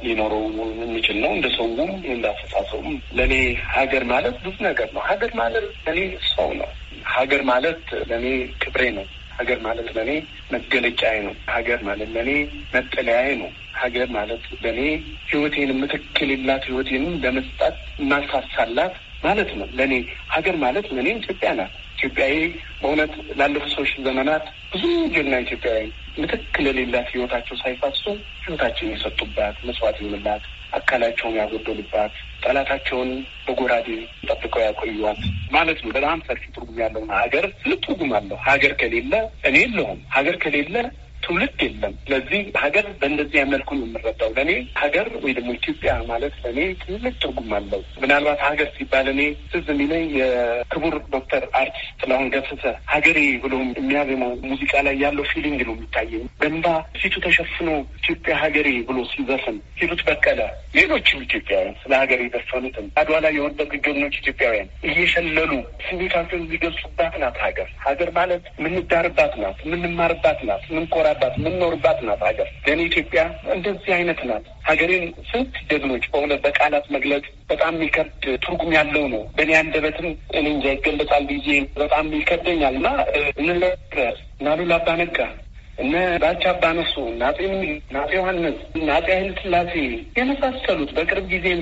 ሊኖረው 0.05 0.43
የሚችል 0.79 1.17
ነው። 1.23 1.31
እንደ 1.35 1.47
ሰውም 1.55 1.79
እንዳስተሳሰቡም 2.13 2.95
ለእኔ 3.17 3.33
ሀገር 3.75 4.03
ማለት 4.11 4.35
ብዙ 4.45 4.55
ነገር 4.67 4.87
ነው። 4.95 5.01
ሀገር 5.09 5.31
ማለት 5.41 5.65
ለእኔ 5.85 5.99
ሰው 6.31 6.49
ነው። 6.61 6.69
ሀገር 7.15 7.41
ማለት 7.51 7.81
ለእኔ 8.11 8.27
ክብሬ 8.63 8.83
ነው። 8.97 9.05
ሀገር 9.37 9.59
ማለት 9.65 9.87
ለእኔ 9.95 10.11
መገለጫዬ 10.51 11.15
ነው። 11.27 11.35
ሀገር 11.55 11.79
ማለት 11.83 12.09
ለእኔ 12.15 12.31
መጠለያዬ 12.75 13.29
ነው። 13.41 13.49
ሀገር 13.81 14.07
ማለት 14.17 14.43
ለእኔ 14.63 14.81
ህይወቴን 15.29 15.73
የምትክልላት 15.73 16.63
ህይወቴንም 16.69 17.15
ለመስጣት 17.25 17.75
እናሳሳላት 17.99 18.95
ማለት 19.23 19.51
ነው። 19.59 19.67
ለእኔ 19.79 19.93
ሀገር 20.29 20.57
ማለት 20.63 20.87
ለእኔ 20.95 21.09
ኢትዮጵያ 21.17 21.51
ናት። 21.59 21.73
ኢትዮጵያዊ 21.97 22.33
በእውነት 22.79 23.13
ላለፉት 23.39 23.71
ሶስት 23.77 23.95
ዘመናት 24.07 24.43
ብዙ 24.73 24.83
ጀግና 25.13 25.35
ኢትዮጵያዊ 25.45 25.83
ምትክ 26.17 26.55
ለሌላት 26.65 27.07
ህይወታቸው 27.13 27.55
ሳይፋሱ 27.61 28.03
ህይወታቸውን 28.43 28.91
የሰጡባት 28.93 29.55
መስዋዕት 29.67 29.97
የሆንላት 30.01 30.43
አካላቸውን 30.73 31.37
ያጎደሉባት 31.39 32.13
ጠላታቸውን 32.43 33.09
በጎራዴ 33.45 33.89
ጠብቀው 34.29 34.61
ያቆዩዋት 34.65 35.19
ማለት 35.51 35.79
ነው። 35.83 35.91
በጣም 35.97 36.23
ሰፊ 36.27 36.43
ትርጉም 36.55 36.79
ያለው 36.83 37.03
ሀገር 37.15 37.45
ትልቅ 37.61 37.79
ትርጉም 37.85 38.11
አለው። 38.19 38.37
ሀገር 38.47 38.73
ከሌለ 38.81 39.13
እኔ 39.49 39.55
የለሁም። 39.63 39.99
ሀገር 40.15 40.37
ከሌለ 40.43 40.75
ትውልድ 41.25 41.59
የለም። 41.65 41.93
ስለዚህ 42.03 42.41
ሀገር 42.63 42.85
በእንደዚህ 42.99 43.45
መልኩ 43.53 43.69
ነው 43.77 43.85
የምረዳው። 43.87 44.31
ለእኔ 44.37 44.51
ሀገር 44.81 45.07
ወይ 45.23 45.33
ደግሞ 45.37 45.49
ኢትዮጵያ 45.57 45.91
ማለት 46.09 46.33
ለእኔ 46.45 46.59
ትልቅ 46.83 47.13
ትርጉም 47.23 47.51
አለው። 47.57 47.81
ምናልባት 48.01 48.41
ሀገር 48.47 48.69
ሲባል 48.75 49.07
እኔ 49.13 49.21
ትዝ 49.51 49.67
የሚለኝ 49.73 50.05
የክቡር 50.19 50.95
ዶክተር 51.15 51.43
አርቲስት 51.59 51.93
ጥላሁን 52.01 52.29
ገሰሰ 52.35 52.63
ሀገሬ 52.93 53.19
ብሎ 53.43 53.53
የሚያዜመው 53.75 54.31
ሙዚቃ 54.49 54.73
ላይ 54.87 54.95
ያለው 55.03 55.25
feeling 55.31 55.61
ነው 55.67 55.75
የሚታየኝ። 55.75 56.25
በእንባ 56.41 56.67
ፊቱ 56.99 57.15
ተሸፍኖ 57.25 57.69
ኢትዮጵያ 57.99 58.35
ሀገሬ 58.43 58.69
ብሎ 58.89 58.97
ሲዘፍን 59.11 59.57
ሂሩት 59.79 60.01
በቀለ፣ 60.07 60.39
ሌሎችም 60.77 61.23
ኢትዮጵያውያን 61.25 61.75
ስለ 61.81 61.93
ሀገር 62.01 62.19
የዘፈኑትም 62.23 62.87
አድዋ 62.99 63.15
ላይ 63.25 63.33
የወደቁ 63.37 63.71
ጀግኖች 63.79 64.15
ኢትዮጵያውያን 64.21 64.69
እየሸለሉ 64.89 65.51
ስሜታቸውን 65.87 66.43
የሚገልጹባት 66.45 67.15
ናት 67.21 67.37
ሀገር። 67.45 67.69
ሀገር 67.85 68.09
ማለት 68.17 68.43
የምንዳርባት 68.59 69.33
ናት፣ 69.41 69.57
የምንማርባት 69.65 70.39
ናት፣ 70.49 70.63
የምንኮራ 70.69 71.07
ባት 71.15 71.35
የምንኖርባት 71.39 71.99
ናት 72.07 72.21
ሀገር። 72.27 72.49
ለእኔ 72.65 72.81
ኢትዮጵያ 72.87 73.21
እንደዚህ 73.55 73.91
አይነት 73.97 74.19
ናት። 74.29 74.45
ሀገሬን 74.69 75.05
ስንት 75.31 75.55
ጀግኖች 75.69 76.05
በእውነት 76.11 76.41
በቃላት 76.45 76.85
መግለጽ 76.95 77.25
በጣም 77.47 77.73
የሚከብድ 77.75 78.13
ትርጉም 78.45 78.71
ያለው 78.77 79.05
ነው። 79.07 79.23
በእኔ 79.37 79.51
አንደበትም 79.59 80.07
እኔ 80.37 80.45
እንጃ 80.53 80.65
ይገለጻል 80.75 81.25
ብዬ 81.31 81.49
በጣም 81.77 82.13
ይከብደኛል 82.19 82.75
እና 82.75 82.87
እንለስ 83.41 84.19
ናሉላ 84.41 84.73
አባ 84.75 84.87
እነ 85.77 85.93
ባቻ 86.21 86.43
አባነሱ 86.51 86.93
እነ 87.09 87.21
አጼ 87.29 87.39
ምኒልክ 87.51 87.79
አጼ 88.01 88.11
ዮሐንስ 88.17 88.57
አጼ 88.95 89.07
ኃይለ 89.11 89.31
ሥላሴ 89.41 89.73
የመሳሰሉት 90.17 90.91
በቅርብ 90.97 91.25
ጊዜም 91.33 91.61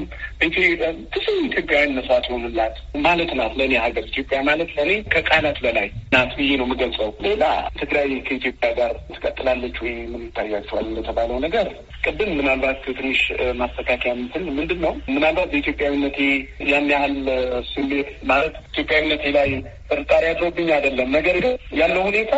ብዙ 1.14 1.26
ኢትዮጵያውያን 1.48 1.96
መስዋዕት 1.98 2.26
የሆኑላት 2.30 2.76
ማለት 3.06 3.32
ናት 3.40 3.54
ለእኔ 3.60 3.74
ሀገር። 3.86 4.06
ኢትዮጵያ 4.12 4.40
ማለት 4.50 4.70
ለእኔ 4.78 4.92
ከቃላት 5.14 5.58
በላይ 5.66 5.88
ናት 6.14 6.32
ብዬ 6.40 6.52
ነው 6.60 6.68
የምገልጸው። 6.68 7.10
ሌላ 7.28 7.44
ትግራይ 7.82 8.10
ከኢትዮጵያ 8.28 8.70
ጋር 8.80 8.94
ትቀጥላለች 9.14 9.78
ወይ 9.84 9.96
ምን 10.12 10.24
ይታያቸዋል 10.28 10.88
ለተባለው 10.98 11.40
ነገር 11.46 11.68
ቅድም 12.06 12.32
ምናልባት 12.38 12.80
ትንሽ 12.98 13.20
ማስተካከያ 13.60 14.14
ምትል 14.20 14.46
ምንድን 14.58 14.82
ነው 14.86 14.94
ምናልባት 15.10 15.48
በኢትዮጵያዊነቴ 15.54 16.20
ያን 16.72 16.90
ያህል 16.94 17.16
ስሜት 17.72 18.10
ማለት 18.32 18.56
ኢትዮጵያዊነቴ 18.72 19.26
ላይ 19.38 19.50
ጥርጣሬ 19.90 20.24
አድሮብኝ 20.30 20.70
አይደለም። 20.76 21.10
ነገር 21.16 21.36
ግን 21.42 21.54
ያለው 21.80 22.02
ሁኔታ 22.08 22.34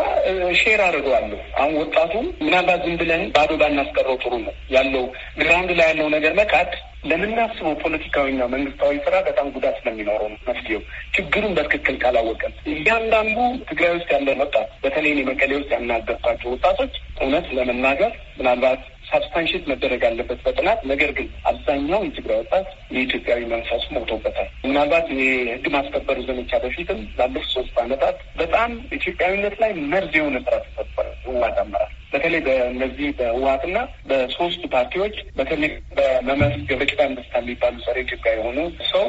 share 0.60 0.82
አድርገዋለሁ። 0.86 1.40
አሁን 1.66 1.78
ወጣቱ 1.82 2.14
ምናልባት 2.42 2.82
ዝም 2.86 2.98
ብለን 3.00 3.22
ባዶ 3.36 3.52
ባናስቀረው 3.60 4.18
ጥሩ 4.24 4.34
ነው 4.42 4.54
ያለው 4.74 5.06
ground 5.40 5.72
ላይ 5.78 5.88
ያለው 5.92 6.08
ነገር 6.16 6.34
መካድ 6.40 6.72
ለምናስበው 7.10 7.74
ፖለቲካዊና 7.82 8.44
መንግስታዊ 8.54 8.94
ስራ 9.06 9.16
በጣም 9.28 9.48
ጉዳት 9.56 9.76
ስለሚኖረው 9.80 10.28
ነው 10.32 10.40
መፍትሄው። 10.48 10.82
ችግሩን 11.16 11.56
በትክክል 11.58 11.96
ካላወቀን 12.04 12.54
እያንዳንዱ 12.74 13.38
ትግራይ 13.70 13.92
ውስጥ 13.98 14.10
ያለ 14.16 14.30
ወጣት 14.42 14.70
በተለይ 14.84 15.14
መቀሌ 15.30 15.52
ውስጥ 15.60 15.72
ያናገርኳቸው 15.76 16.52
ወጣቶች 16.56 16.94
እውነት 17.20 17.48
ለመናገር 17.58 18.12
ምናልባት 18.40 18.82
substantiate 19.08 19.64
መደረግ 19.72 20.02
አለበት 20.08 20.40
በጥናት 20.46 20.80
ነገር 20.92 21.12
ግን 21.18 21.28
አብዛኛው 21.50 22.02
የትግራይ 22.06 22.40
ወጣት 22.42 22.68
የኢትዮጵያዊ 22.96 23.42
መንፈሱ 23.52 23.84
ሞቶበታል። 23.96 24.50
ምናልባት 24.66 25.08
የህግ 25.20 25.68
ማስከበሩ 25.76 26.18
ዘመቻ 26.30 26.60
በፊትም 26.64 27.02
ላለፉት 27.20 27.52
ሶስት 27.56 27.76
ዓመታት 27.84 28.18
በጣም 28.38 28.72
ኢትዮጵያዊነት 28.98 29.56
ላይ 29.64 29.74
መርዝ 29.94 30.16
የሆነ 30.20 30.40
ስራ 30.46 30.58
ተሰጥቷል። 30.66 31.12
ህወሓት 31.26 31.60
አመራር 31.64 31.92
በተለይ 32.12 32.42
በእነዚህ 32.46 33.08
በህወሓትና 33.18 33.78
በሶስቱ 34.10 34.64
ፓርቲዎች 34.74 35.16
በተለይ 35.38 35.72
በመመስ 35.98 36.54
ገብረኪዳን 36.68 37.16
ደስታ 37.18 37.36
የሚባሉ 37.42 37.76
ጸረ 37.86 37.98
ኢትዮጵያ 38.06 38.34
የሆኑ 38.36 38.60
ሰው 38.92 39.08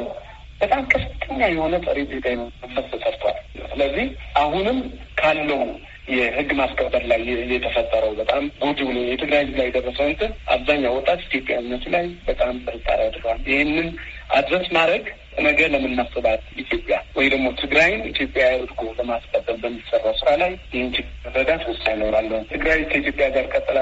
በጣም 0.61 0.83
ከፍተኛ 0.91 1.39
የሆነ 1.51 1.75
ጸረ 1.85 1.97
ኢትዮጵያ 1.99 2.31
መንፈስ 2.63 2.87
ተሰርቷል። 2.93 3.37
ስለዚህ 3.71 4.07
አሁንም 4.37 4.77
ካለው 5.19 5.61
የህግ 6.07 6.49
ማስከበር 6.59 7.03
ላይ 7.09 7.21
የተፈጠረው 7.53 8.11
በጣም 8.19 8.43
ጎጂ 8.61 8.79
የትግራይ 9.03 9.43
ላይ 9.51 9.65
የደረሰው 9.67 10.05
እንትን 10.11 10.31
አብዛኛው 10.53 10.93
ወጣት 10.97 11.21
ኢትዮጵያዊነቱ 11.27 11.85
ላይ 11.95 12.05
በጣም 12.27 12.53
ጥርጣሬ 12.65 12.99
አድርገዋል። 13.07 13.41
ይህንን 13.51 13.89
አድረስ 14.37 14.67
ማድረግ 14.77 15.05
ነገ 15.39 15.59
ለምናስባት 15.73 16.43
ኢትዮጵያ 16.63 16.95
ወይ 17.17 17.27
ደግሞ 17.33 17.47
ትግራይን 17.59 18.01
ኢትዮጵያ 18.11 18.45
አድርጎ 18.53 18.81
ለማስቀጠል 18.99 19.57
በሚሰራው 19.63 20.15
ስራ 20.21 20.29
ላይ 20.41 20.53
ይህን 20.73 20.89
ችግር 20.95 21.11
መረዳት 21.25 21.63
ወሳኝ 21.69 21.95
ይኖራለሁ። 21.97 22.39
ትግራይ 22.51 22.79
ከኢትዮጵያ 22.91 23.27
ጋር 23.35 23.45
ቀጥላ 23.53 23.79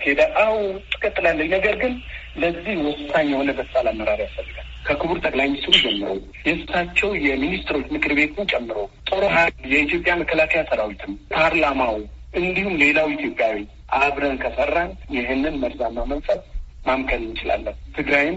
ከሄዳ 0.00 0.22
አው 0.44 0.56
ትቀጥላለች። 0.94 1.50
ነገር 1.56 1.76
ግን 1.82 1.94
ለዚህ 2.36 2.78
ወሳኝ 2.86 3.28
የሆነ 3.34 3.50
በሳል 3.58 3.88
አመራር 3.92 4.22
ያስፈልጋል። 4.24 4.65
ከክቡር 4.86 5.18
ጠቅላይ 5.24 5.46
ሚኒስትሩ 5.48 5.72
ጀምሮ 5.84 6.10
የእሳቸው 6.46 7.10
የሚኒስትሮች 7.26 7.86
ምክር 7.94 8.12
ቤትን 8.18 8.50
ጨምሮ 8.52 8.78
ጦር 9.10 9.24
የኢትዮጵያ 9.72 10.14
መከላከያ 10.20 10.62
ሰራዊትም 10.70 11.14
ፓርላማው፣ 11.34 11.96
እንዲሁም 12.40 12.74
ሌላው 12.82 13.08
ኢትዮጵያዊ 13.14 13.56
አብረን 13.98 14.36
ከሰራን 14.42 14.90
ይህንን 15.16 15.54
መርዛማ 15.62 16.04
መንፈስ 16.12 16.40
ማምከል 16.86 17.22
እንችላለን። 17.24 17.76
ትግራይም 17.96 18.36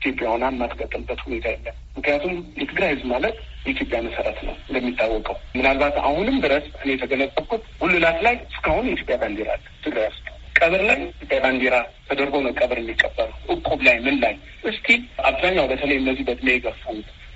ኢትዮጵያ 0.00 0.26
ሆና 0.32 0.44
የማትቀጥልበት 0.50 1.20
ሁኔታ 1.26 1.46
የለም። 1.52 1.76
ምክንያቱም 1.96 2.32
የትግራይ 2.60 2.90
ህዝብ 2.92 3.06
ማለት 3.12 3.36
የኢትዮጵያ 3.66 3.98
መሰረት 4.06 4.38
ነው። 4.46 4.54
እንደሚታወቀው 4.68 5.36
ምናልባት 5.56 5.96
አሁንም 6.02 6.36
ድረስ 6.44 6.66
እኔ 6.82 6.88
የተገነዘብኩት 6.94 7.62
ጉልላት 7.80 8.18
ላይ 8.26 8.34
እስካሁን 8.48 8.88
የኢትዮጵያ 8.88 9.16
ባንዲራ 9.22 9.50
አለ 9.56 9.64
ትግራይ 9.84 10.08
ውስጥ 10.10 10.25
ቀብር 10.66 10.82
ላይ 10.86 10.96
ኢትዮጵያ 11.06 11.38
ባንዲራ 11.42 11.74
ተደርጎ 12.06 12.36
ነው 12.44 12.52
ቀብር 12.58 12.78
የሚቀበሩ። 12.80 13.28
እቁብ 13.54 13.80
ላይ 13.86 13.96
ምን 14.06 14.16
ላይ 14.22 14.32
እስቲ 14.70 14.86
አብዛኛው 15.28 15.66
በተለይ 15.70 15.98
እነዚህ 16.00 16.24
በእድሜ 16.28 16.48
የገፉ 16.54 16.82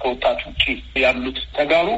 ከወጣት 0.01 0.41
ውጭ 0.49 0.65
ያሉት 1.03 1.39
ተጋሩ 1.57 1.89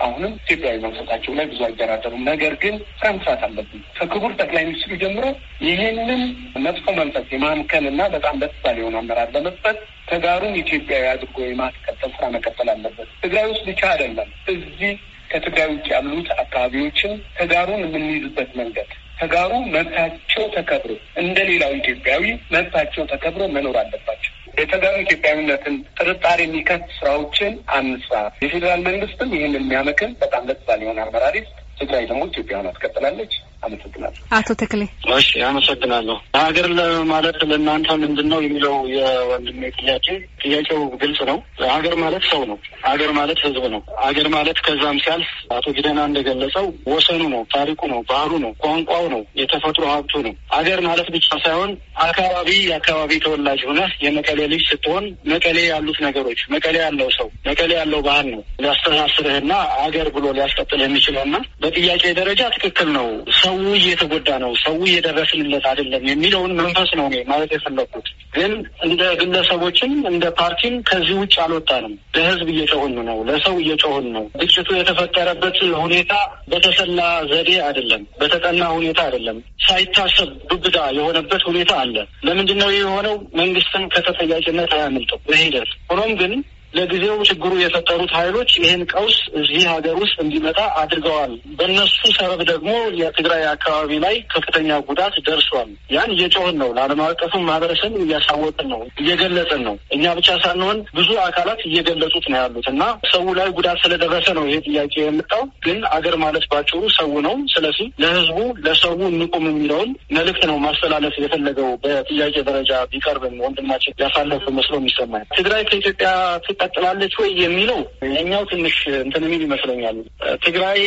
አሁንም 0.00 0.32
ኢትዮጵያዊ 0.40 0.76
መንፈሳቸው 0.84 1.32
ላይ 1.38 1.46
ብዙ 1.50 1.60
አይደራደሩም። 1.66 2.22
ነገር 2.28 2.52
ግን 2.62 2.74
ስራ 2.98 3.08
መስራት 3.16 3.40
አለብን። 3.46 3.82
ከክቡር 3.96 4.32
ጠቅላይ 4.40 4.64
ሚኒስትሩ 4.68 4.96
ጀምሮ 5.02 5.24
ይህንን 5.64 6.22
መጥፎ 6.66 6.86
መንፈስ 7.00 7.26
የማምከን 7.34 7.86
እና 7.90 8.02
በጣም 8.14 8.38
በተሳለ 8.42 8.78
የሆነ 8.82 8.98
አመራር 9.02 9.30
ለመስጠት 9.36 9.80
ተጋሩን 10.08 10.54
ኢትዮጵያዊ 10.62 11.04
አድርጎ 11.10 11.38
የማስቀጠል 11.46 12.12
ስራ 12.16 12.30
መቀጠል 12.36 12.70
አለበት። 12.74 13.10
ትግራይ 13.24 13.46
ውስጥ 13.52 13.64
ብቻ 13.70 13.82
አይደለም፣ 13.92 14.30
እዚህ 14.54 14.94
ከትግራይ 15.30 15.68
ውጭ 15.72 15.86
ያሉት 15.94 16.30
አካባቢዎችን 16.38 17.12
ተጋሩን 17.38 17.84
የምንይዝበት 17.86 18.52
መንገድ 18.60 18.90
ተጋሩ 19.18 19.52
መብታቸው 19.74 20.44
ተከብሮ 20.56 20.90
እንደ 21.22 21.38
ሌላው 21.48 21.72
ኢትዮጵያዊ 21.78 22.24
መብታቸው 22.54 23.04
ተከብሮ 23.12 23.44
መኖር 23.54 23.76
አለባቸው። 23.82 24.32
የተጋሩ 24.58 24.96
ኢትዮጵያዊነትን 25.02 25.74
ጥርጣሬ 25.98 26.38
የሚከት 26.44 26.84
ስራዎችን 26.96 27.52
አንስራ። 27.76 28.14
የፌዴራል 28.44 28.80
መንግስትም 28.88 29.34
ይህንን 29.36 29.60
የሚያመክን 29.60 30.12
በጣም 30.22 30.46
ለተሳለ 30.48 30.80
የሆነ 30.84 31.00
አመራሪ 31.06 31.36
ትግራይ 31.78 32.04
ደግሞ 32.10 32.22
ኢትዮጵያን 32.30 32.70
አስቀጥላለች። 32.70 33.34
አመሰግናለሁ። 33.62 34.20
አቶ 34.38 34.48
ተክሌ 34.60 34.82
እሺ፣ 35.16 35.28
አመሰግናለሁ። 35.48 36.16
ሀገር 36.38 36.68
ማለት 37.10 37.38
ለእናንተ 37.50 37.88
ምንድን 38.02 38.28
ነው 38.32 38.40
የሚለው 38.44 38.74
የወንድሜ 38.94 39.62
ጥያቄ 39.78 40.06
ጥያቄው 40.42 40.80
ግልጽ 41.02 41.20
ነው። 41.30 41.38
ሀገር 41.68 41.94
ማለት 42.02 42.24
ሰው 42.30 42.42
ነው። 42.50 42.58
ሀገር 42.88 43.10
ማለት 43.18 43.38
ህዝብ 43.46 43.64
ነው። 43.74 43.82
ሀገር 44.04 44.28
ማለት 44.36 44.58
ከዛም 44.66 44.98
ሲያልፍ 45.04 45.30
አቶ 45.56 45.66
ጊደና 45.78 46.00
እንደገለጸው 46.08 46.66
ወሰኑ 46.92 47.22
ነው፣ 47.34 47.42
ታሪኩ 47.54 47.80
ነው፣ 47.92 48.00
ባህሉ 48.10 48.32
ነው፣ 48.44 48.52
ቋንቋው 48.62 49.04
ነው፣ 49.14 49.22
የተፈጥሮ 49.40 49.84
ሀብቱ 49.92 50.14
ነው። 50.26 50.34
ሀገር 50.56 50.80
ማለት 50.88 51.08
ብቻ 51.14 51.28
ሳይሆን 51.44 51.72
አካባቢ 52.06 52.48
የአካባቢ 52.68 53.12
ተወላጅ 53.24 53.60
ሆነህ 53.68 53.90
የመቀሌ 54.04 54.40
ልጅ 54.52 54.62
ስትሆን 54.70 55.04
መቀሌ 55.32 55.58
ያሉት 55.70 55.98
ነገሮች 56.06 56.40
መቀሌ 56.54 56.76
ያለው 56.84 57.08
ሰው 57.18 57.28
መቀሌ 57.48 57.70
ያለው 57.78 58.00
ባህል 58.06 58.26
ነው 58.32 58.42
ሊያስተሳስርህና 58.62 59.52
ሀገር 59.80 60.08
ብሎ 60.16 60.26
ሊያስቀጥል 60.38 60.80
የሚችለውና 60.84 61.34
በጥያቄ 61.62 62.02
ደረጃ 62.18 62.42
ትክክል 62.56 62.88
ነው። 62.96 63.06
ሰው 63.48 63.58
እየተጎዳ 63.76 64.28
ነው፣ 64.42 64.50
ሰው 64.62 64.74
እየደረስንለት 64.86 65.64
አይደለም 65.70 66.02
የሚለውን 66.08 66.52
መንፈስ 66.58 66.90
ነው 66.98 67.04
እኔ 67.08 67.16
ማለት 67.30 67.50
የፈለግኩት። 67.54 68.06
ግን 68.34 68.52
እንደ 68.86 69.02
ግለሰቦችም 69.20 69.92
እንደ 70.10 70.24
ፓርቲም 70.38 70.74
ከዚህ 70.88 71.14
ውጭ 71.20 71.34
አልወጣንም። 71.44 71.94
ለህዝብ 72.16 72.48
እየጮህን 72.54 72.96
ነው፣ 73.08 73.18
ለሰው 73.28 73.54
እየጮህን 73.62 74.06
ነው። 74.16 74.24
ግጭቱ 74.40 74.68
የተፈጠረበት 74.78 75.56
ሁኔታ 75.82 76.12
በተሰላ 76.52 77.00
ዘዴ 77.30 77.50
አይደለም፣ 77.68 78.04
በተጠና 78.20 78.62
ሁኔታ 78.76 79.00
አይደለም። 79.06 79.38
ሳይታሰብ 79.66 80.30
ዱብዳ 80.50 80.76
የሆነበት 80.98 81.42
ሁኔታ 81.50 81.72
አለ። 81.82 81.96
ለምንድን 82.26 82.60
ነው 82.62 82.70
የሆነው? 82.74 83.16
መንግስትን 83.40 83.84
ከተጠያቂነት 83.94 84.72
አያመልጠው 84.76 85.20
በሂደት 85.28 85.70
ሆኖም 85.90 86.12
ግን 86.20 86.32
ለጊዜው 86.72 87.16
ችግሩ 87.28 87.52
የፈጠሩት 87.60 88.12
ኃይሎች 88.18 88.50
ይህን 88.58 88.82
ቀውስ 88.92 89.16
እዚህ 89.40 89.62
ሀገር 89.72 89.96
ውስጥ 90.02 90.16
እንዲመጣ 90.24 90.58
አድርገዋል። 90.80 91.32
በእነሱ 91.58 91.98
ሰበብ 92.18 92.40
ደግሞ 92.50 92.70
የትግራይ 93.00 93.44
አካባቢ 93.52 93.90
ላይ 94.04 94.16
ከፍተኛ 94.32 94.78
ጉዳት 94.88 95.14
ደርሷል። 95.28 95.70
ያን 95.94 96.12
እየጮህን 96.16 96.56
ነው። 96.62 96.70
ለዓለም 96.76 97.00
አቀፉ 97.06 97.32
ማህበረሰብ 97.48 97.94
እያሳወቅን 98.04 98.68
ነው፣ 98.74 98.82
እየገለጽን 99.02 99.62
ነው። 99.68 99.76
እኛ 99.96 100.04
ብቻ 100.18 100.28
ሳንሆን 100.44 100.78
ብዙ 100.98 101.10
አካላት 101.26 101.60
እየገለጹት 101.68 102.26
ነው 102.30 102.38
ያሉት 102.40 102.68
እና 102.72 102.82
ሰው 103.12 103.24
ላይ 103.38 103.48
ጉዳት 103.58 103.78
ስለደረሰ 103.84 104.26
ነው 104.38 104.44
ይሄ 104.48 104.58
ጥያቄ 104.68 104.94
የመጣው። 105.00 105.44
ግን 105.66 105.80
አገር 105.94 106.16
ማለት 106.24 106.44
ባጭሩ 106.52 106.82
ሰው 106.98 107.10
ነው። 107.26 107.36
ስለዚህ 107.54 107.86
ለህዝቡ 108.02 108.38
ለሰው 108.66 108.94
እንቁም 109.10 109.44
የሚለውን 109.50 109.90
መልእክት 110.16 110.42
ነው 110.50 110.56
ማስተላለፍ 110.64 111.14
የፈለገው 111.22 111.70
በጥያቄ 111.84 112.34
ደረጃ 112.48 112.72
ቢቀርብም 112.92 113.36
ወንድማችን 113.44 113.96
ያሳለፉ 114.02 114.44
መስሎ 114.58 114.74
የሚሰማኝ 114.80 115.24
ትግራይ 115.38 115.62
ከኢትዮጵያ 115.68 116.10
ትቀጥላለች 116.60 117.14
ወይ 117.20 117.30
የሚለው 117.42 117.80
የኛው 118.14 118.42
ትንሽ 118.50 118.76
እንትን 119.02 119.24
የሚል 119.26 119.42
ይመስለኛል። 119.46 119.98
ትግራይ 120.44 120.80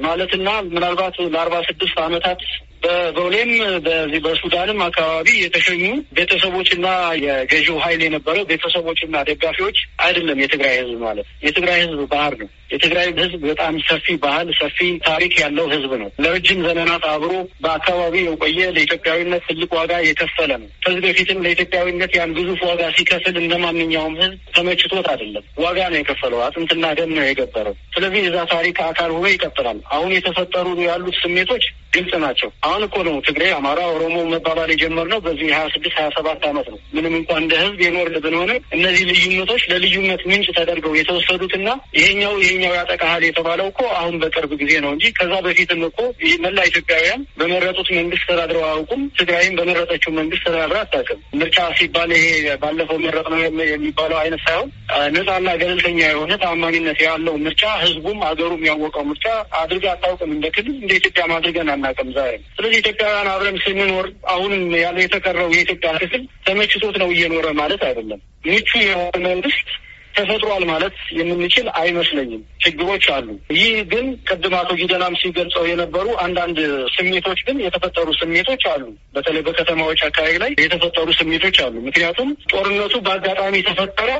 ማለትና 0.00 0.48
ምናልባት 0.72 1.16
ለአርባ 1.34 1.56
ስድስት 1.68 1.98
ዓመታት 2.06 2.40
በቦሌም 2.82 3.50
በዚህ 3.86 4.20
በሱዳንም 4.24 4.78
አካባቢ 4.84 5.28
የተሸኙ 5.40 5.82
ቤተሰቦችና 6.16 6.86
የገዢው 7.24 7.76
ኃይል 7.84 8.00
የነበረው 8.04 8.44
ቤተሰቦችና 8.50 9.16
ደጋፊዎች 9.28 9.78
አይደለም። 10.04 10.40
የትግራይ 10.42 10.76
ህዝብ 10.80 10.96
ማለት 11.02 11.28
የትግራይ 11.46 11.78
ህዝብ 11.82 12.00
ባህር 12.12 12.34
ነው። 12.42 12.48
የትግራይ 12.72 13.08
ህዝብ 13.18 13.40
በጣም 13.44 13.74
ሰፊ 13.86 14.06
ባህል፣ 14.22 14.48
ሰፊ 14.58 14.78
ታሪክ 15.06 15.32
ያለው 15.42 15.66
ህዝብ 15.72 15.92
ነው። 16.02 16.10
ለረጅም 16.24 16.60
ዘመናት 16.68 17.04
አብሮ 17.12 17.32
በአካባቢ 17.64 18.14
የቆየ 18.22 18.60
ለኢትዮጵያዊነት 18.76 19.42
ትልቅ 19.48 19.70
ዋጋ 19.78 19.92
የከፈለ 20.06 20.50
ነው። 20.62 20.68
ከዚህ 20.84 21.02
በፊትም 21.06 21.42
ለኢትዮጵያዊነት 21.46 22.14
ያን 22.18 22.34
ግዙፍ 22.38 22.62
ዋጋ 22.70 22.82
ሲከፍል 22.96 23.36
እንደ 23.42 23.54
ማንኛውም 23.64 24.16
ህዝብ 24.22 24.38
ተመችቶት 24.56 25.08
አይደለም። 25.14 25.46
ዋጋ 25.64 25.78
ነው 25.92 26.00
የከፈለው፣ 26.00 26.40
አጥንትና 26.46 26.86
ደም 27.00 27.12
ነው 27.18 27.26
የገበረው። 27.26 27.76
ስለዚህ 27.94 28.20
የዛ 28.26 28.38
ታሪክ 28.54 28.78
አካል 28.88 29.12
ሆኖ 29.16 29.26
ይቀጥላል። 29.34 29.80
አሁን 29.92 30.10
የተፈጠሩ 30.16 30.66
ያሉት 30.86 31.18
ስሜቶች 31.22 31.64
ግልጽ 31.92 32.12
ናቸው። 32.22 32.48
አሁን 32.66 32.82
እኮ 32.86 32.96
ነው 33.06 33.14
ትግሬ፣ 33.26 33.44
አማራ፣ 33.56 33.80
ኦሮሞ 33.94 34.16
መባባል 34.32 34.70
የጀመርነው 34.72 35.20
በዚህ 35.24 35.48
ሀያ 35.50 35.64
ስድስት 35.74 35.96
ሀያ 36.00 36.08
ሰባት 36.16 36.42
ዓመት 36.50 36.66
ነው። 36.72 36.78
ምንም 36.96 37.14
እንኳን 37.20 37.40
እንደ 37.42 37.54
ህዝብ 37.62 37.78
የኖርን 37.84 38.16
ብንሆነ 38.24 38.52
እነዚህ 38.76 39.04
ልዩነቶች 39.10 39.62
ለልዩነት 39.72 40.22
ምንጭ 40.30 40.46
ተደርገው 40.58 40.94
የተወሰዱትና 40.98 41.68
ይሄኛው 41.98 42.34
ይሄኛው 42.44 42.74
ያጠቃሃል 42.78 43.24
የተባለው 43.26 43.68
እኮ 43.72 43.82
አሁን 44.00 44.16
በቅርብ 44.22 44.52
ጊዜ 44.62 44.72
ነው 44.84 44.92
እንጂ 44.94 45.12
ከዛ 45.18 45.32
በፊትም 45.46 45.82
እኮ 45.88 45.98
መላ 46.44 46.58
ኢትዮጵያውያን 46.70 47.22
በመረጡት 47.40 47.88
መንግስት 47.98 48.24
ተዳድረው 48.30 48.64
አያውቁም። 48.66 49.02
ትግራይም 49.20 49.56
በመረጠችው 49.60 50.12
መንግስት 50.18 50.44
ተዳድራ 50.48 50.78
አታውቅም። 50.84 51.20
ምርጫ 51.40 51.58
ሲባል 51.78 52.10
ይሄ 52.16 52.26
ባለፈው 52.62 52.98
መረጥ 53.04 53.26
ነው 53.32 53.40
የሚባለው 53.66 54.18
አይነት 54.22 54.42
ሳይሆን 54.46 54.68
ነጻና 55.16 55.48
ገለልተኛ 55.60 55.98
የሆነ 56.06 56.32
ታማኝነት 56.42 56.98
ያለው 57.06 57.34
ምርጫ 57.44 57.64
ህዝቡም 57.82 58.18
አገሩም 58.30 58.62
ያወቀው 58.68 59.04
ምርጫ 59.10 59.26
አድርጋ 59.60 59.86
አታውቅም። 59.94 60.32
እንደ 60.36 60.46
ክልል 60.54 60.74
እንደ 60.82 60.92
ኢትዮጵያ 61.00 61.24
አድርገን 61.36 61.68
አናውቅም 61.80 62.08
ዛሬ 62.16 62.32
ስለዚህ 62.56 62.78
ኢትዮጵያውያን 62.82 63.28
አብረን 63.32 63.58
ስንኖር 63.64 64.06
አሁንም 64.32 64.64
ያለ 64.80 64.96
የተቀረው 65.02 65.48
የኢትዮጵያ 65.54 65.90
ክፍል 65.98 66.22
ተመችቶት 66.46 66.96
ነው 67.02 67.08
እየኖረ 67.14 67.46
ማለት 67.60 67.82
አይደለም። 67.88 68.20
ምቹ 68.46 68.70
የሆነ 68.84 69.14
መንግስት 69.28 69.68
ተፈጥሯል 70.14 70.64
ማለት 70.70 70.96
የምንችል 71.18 71.66
አይመስለኝም። 71.80 72.40
ችግሮች 72.62 73.04
አሉ። 73.16 73.26
ይህ 73.56 73.76
ግን 73.92 74.06
ቅድም 74.28 74.54
አቶ 74.58 74.70
ጊደናም 74.80 75.14
ሲገልጸው 75.20 75.64
የነበሩ 75.68 76.06
አንዳንድ 76.24 76.58
ስሜቶች 76.96 77.40
ግን 77.46 77.58
የተፈጠሩ 77.64 78.08
ስሜቶች 78.20 78.64
አሉ። 78.72 78.82
በተለይ 79.14 79.44
በከተማዎች 79.48 80.02
አካባቢ 80.08 80.34
ላይ 80.44 80.52
የተፈጠሩ 80.64 81.08
ስሜቶች 81.20 81.58
አሉ። 81.66 81.76
ምክንያቱም 81.88 82.30
ጦርነቱ 82.52 82.94
በአጋጣሚ 83.06 83.62
ተፈጠረ 83.68 84.10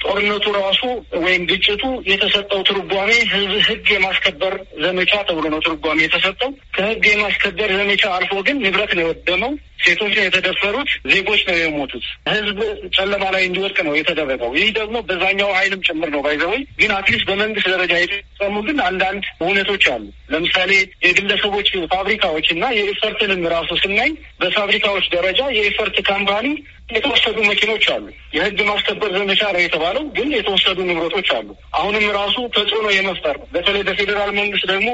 ጦርነቱ 0.00 0.46
ራሱ 0.56 0.82
ወይም 1.22 1.42
ግጭቱ 1.50 1.82
የተሰጠው 2.10 2.60
ትርጓሜ 2.68 3.10
ህዝብ 3.32 3.52
ህግ 3.68 3.86
የማስከበር 3.94 4.54
ዘመቻ 4.82 5.12
ተብሎ 5.28 5.46
ነው 5.54 5.60
ትርጓሜ 5.66 5.98
የተሰጠው። 6.04 6.50
ከህግ 6.76 7.06
የማስከበር 7.10 7.70
ዘመቻ 7.78 8.02
አልፎ 8.16 8.34
ግን 8.48 8.58
ንብረት 8.64 8.92
ነው 8.96 9.04
የወደመው። 9.04 9.52
ሴቶች 9.84 10.12
ነው 10.16 10.24
የተደፈሩት። 10.24 10.90
ዜጎች 11.10 11.40
ነው 11.48 11.56
የሞቱት። 11.58 12.04
ህዝብ 12.30 12.58
ጨለማ 12.96 13.24
ላይ 13.34 13.42
እንዲወድቅ 13.46 13.78
ነው 13.86 13.94
የተደረገው። 13.96 14.50
ይህ 14.58 14.70
ደግሞ 14.78 14.96
በዛኛው 15.08 15.50
ኃይልም 15.58 15.84
ጭምር 15.88 16.08
ነው 16.14 16.22
by 16.26 16.35
the 16.35 16.49
way 16.49 16.62
ግን 16.80 16.90
at 16.96 17.05
least 17.05 17.26
በመንግስት 17.30 17.68
ደረጃ 17.74 17.92
የተፈጸሙ 17.98 18.56
ግን 18.68 18.78
አንዳንድ 18.88 19.24
እውነቶች 19.42 19.84
አሉ። 19.94 20.04
ለምሳሌ 20.32 20.72
የግለሰቦች 21.06 21.70
ፋብሪካዎች 21.94 22.48
እና 22.56 22.64
የኤፈርትንም 22.78 23.44
ራሱ 23.54 23.70
ስናይ 23.82 24.10
በፋብሪካዎች 24.40 25.06
ደረጃ 25.14 25.40
የኤፈርት 25.58 25.96
company 26.10 26.48
የተወሰዱ 26.88 27.38
መኪኖች 27.48 27.84
አሉ። 27.94 28.04
የህግ 28.34 28.58
ማስከበር 28.68 29.10
ዘመቻ 29.16 29.40
ነው 29.54 29.62
የተባለው፣ 29.62 30.04
ግን 30.16 30.28
የተወሰዱ 30.36 30.78
ንብረቶች 30.88 31.28
አሉ። 31.36 31.48
አሁንም 31.78 32.04
ራሱ 32.16 32.36
ተጽዕኖ 32.56 32.86
የመፍጠር 32.94 33.36
በተለይ 33.54 33.82
በፌዴራል 33.88 34.30
መንግስት 34.38 34.66
ደግሞ 34.72 34.88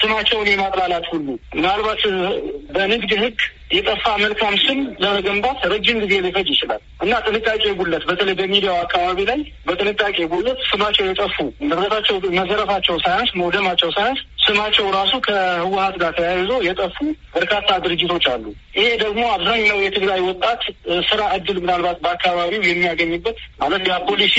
ስማቸውን 0.00 0.50
የማጥላላት 0.50 1.06
ሁሉ 1.12 1.26
ምናልባት 1.56 2.02
በንግድ 2.76 3.12
ህግ 3.22 3.38
የጠፋ 3.70 4.04
መልካም 4.22 4.54
ስም 4.62 4.78
ለመገንባት 5.02 5.58
ረጅም 5.72 5.98
ጊዜ 6.02 6.14
ሊፈጅ 6.24 6.48
ይችላል 6.52 6.80
እና 7.04 7.12
ጥንቃቄ 7.26 7.64
ጉለት 7.80 8.04
በተለይ 8.08 8.34
በሚዲያው 8.40 8.76
አካባቢ 8.80 9.18
ላይ 9.28 9.40
በጥንቃቄ 9.68 10.16
ጉለት 10.32 10.60
ስማቸው 10.70 11.06
የጠፉ 11.08 11.36
ንብረታቸው 11.68 12.16
መዘረፋቸው 12.38 12.96
ሳያንስ 13.04 13.30
መውደማቸው 13.40 13.90
ሳያንስ 13.96 14.20
ስማቸው 14.44 14.86
ራሱ 14.96 15.12
ከህወሀት 15.26 15.96
ጋር 16.02 16.12
ተያይዞ 16.18 16.52
የጠፉ 16.66 16.96
በርካታ 17.34 17.70
ድርጅቶች 17.84 18.24
አሉ። 18.32 18.44
ይሄ 18.78 18.88
ደግሞ 19.02 19.22
አብዛኛው 19.34 19.78
የትግራይ 19.82 20.20
ወጣት 20.28 20.62
ስራ 21.10 21.22
እድል 21.36 21.58
ምናልባት 21.64 21.98
በአካባቢው 22.04 22.62
የሚያገኝበት 22.68 23.38
ማለት 23.62 23.82
ያ 23.90 23.96
ፖሊሲ 24.08 24.36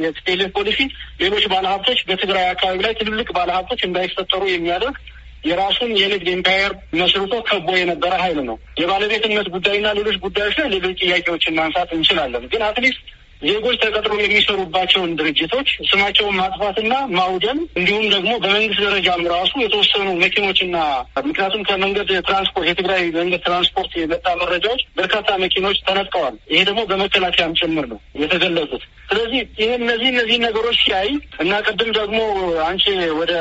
የቴሌ 0.00 0.42
ፖሊሲ 0.56 0.80
ሌሎች 1.22 1.44
ባለሀብቶች 1.52 2.00
በትግራይ 2.08 2.46
አካባቢ 2.50 2.78
ላይ 2.86 2.94
ትልልቅ 3.00 3.28
ባለሀብቶች 3.38 3.80
እንዳይፈጠሩ 3.86 4.42
የሚያደርግ 4.50 4.98
የራሱን 5.44 5.92
የንግድ 5.98 6.28
empire 6.32 6.72
መስርቶ 6.94 7.34
ከቦ 7.48 7.68
የነበረ 7.76 8.12
ሀይል 8.22 8.38
ነው። 8.48 8.56
የባለቤትነት 8.80 9.46
ጉዳይና 9.54 9.88
ሌሎች 9.98 10.16
ጉዳዮች 10.24 10.56
ላይ 10.60 10.68
ሌሎች 10.74 10.98
ጥያቄዎችን 11.02 11.56
ማንሳት 11.60 11.92
እንችላለን። 11.96 12.44
ግን 12.52 12.62
at 12.66 12.76
least 12.76 13.00
ዜጎች 13.42 13.76
ተቀጥሮ 13.82 14.14
የሚሰሩባቸውን 14.20 15.14
ድርጅቶች 15.18 15.68
ስማቸውን 15.90 16.34
ማጥፋትና 16.40 16.94
ማውደም 17.16 17.58
እንዲሁም 17.78 18.04
ደግሞ 18.14 18.32
በመንግስት 18.42 18.80
ደረጃም 18.86 19.22
ራሱ 19.34 19.52
የተወሰኑ 19.62 20.08
መኪኖችና 20.22 20.76
ምክንያቱም 21.20 21.64
ከመንገድ 21.68 22.10
ትራንስፖርት 22.28 22.68
የትግራይ 22.70 23.02
መንገድ 23.18 23.42
ትራንስፖርት 23.46 23.92
የመጣ 24.00 24.26
መረጃዎች 24.42 24.82
በርካታ 24.98 25.38
መኪኖች 25.44 25.78
ተነጥቀዋል። 25.88 26.36
ይሄ 26.52 26.60
ደግሞ 26.70 26.82
በመከላከያም 26.90 27.56
ጭምር 27.60 27.86
ነው 27.92 28.00
የተገለጹት። 28.22 28.84
ስለዚህ 29.10 29.40
ይህ 29.60 29.70
እነዚህ 29.78 30.08
እነዚህ 30.12 30.36
ነገሮች 30.44 30.76
ሲያይ 30.82 31.08
እና 31.42 31.52
ቅድም 31.66 31.90
ደግሞ 31.96 32.18
አንቺ 32.66 32.84
ወደ 33.20 33.32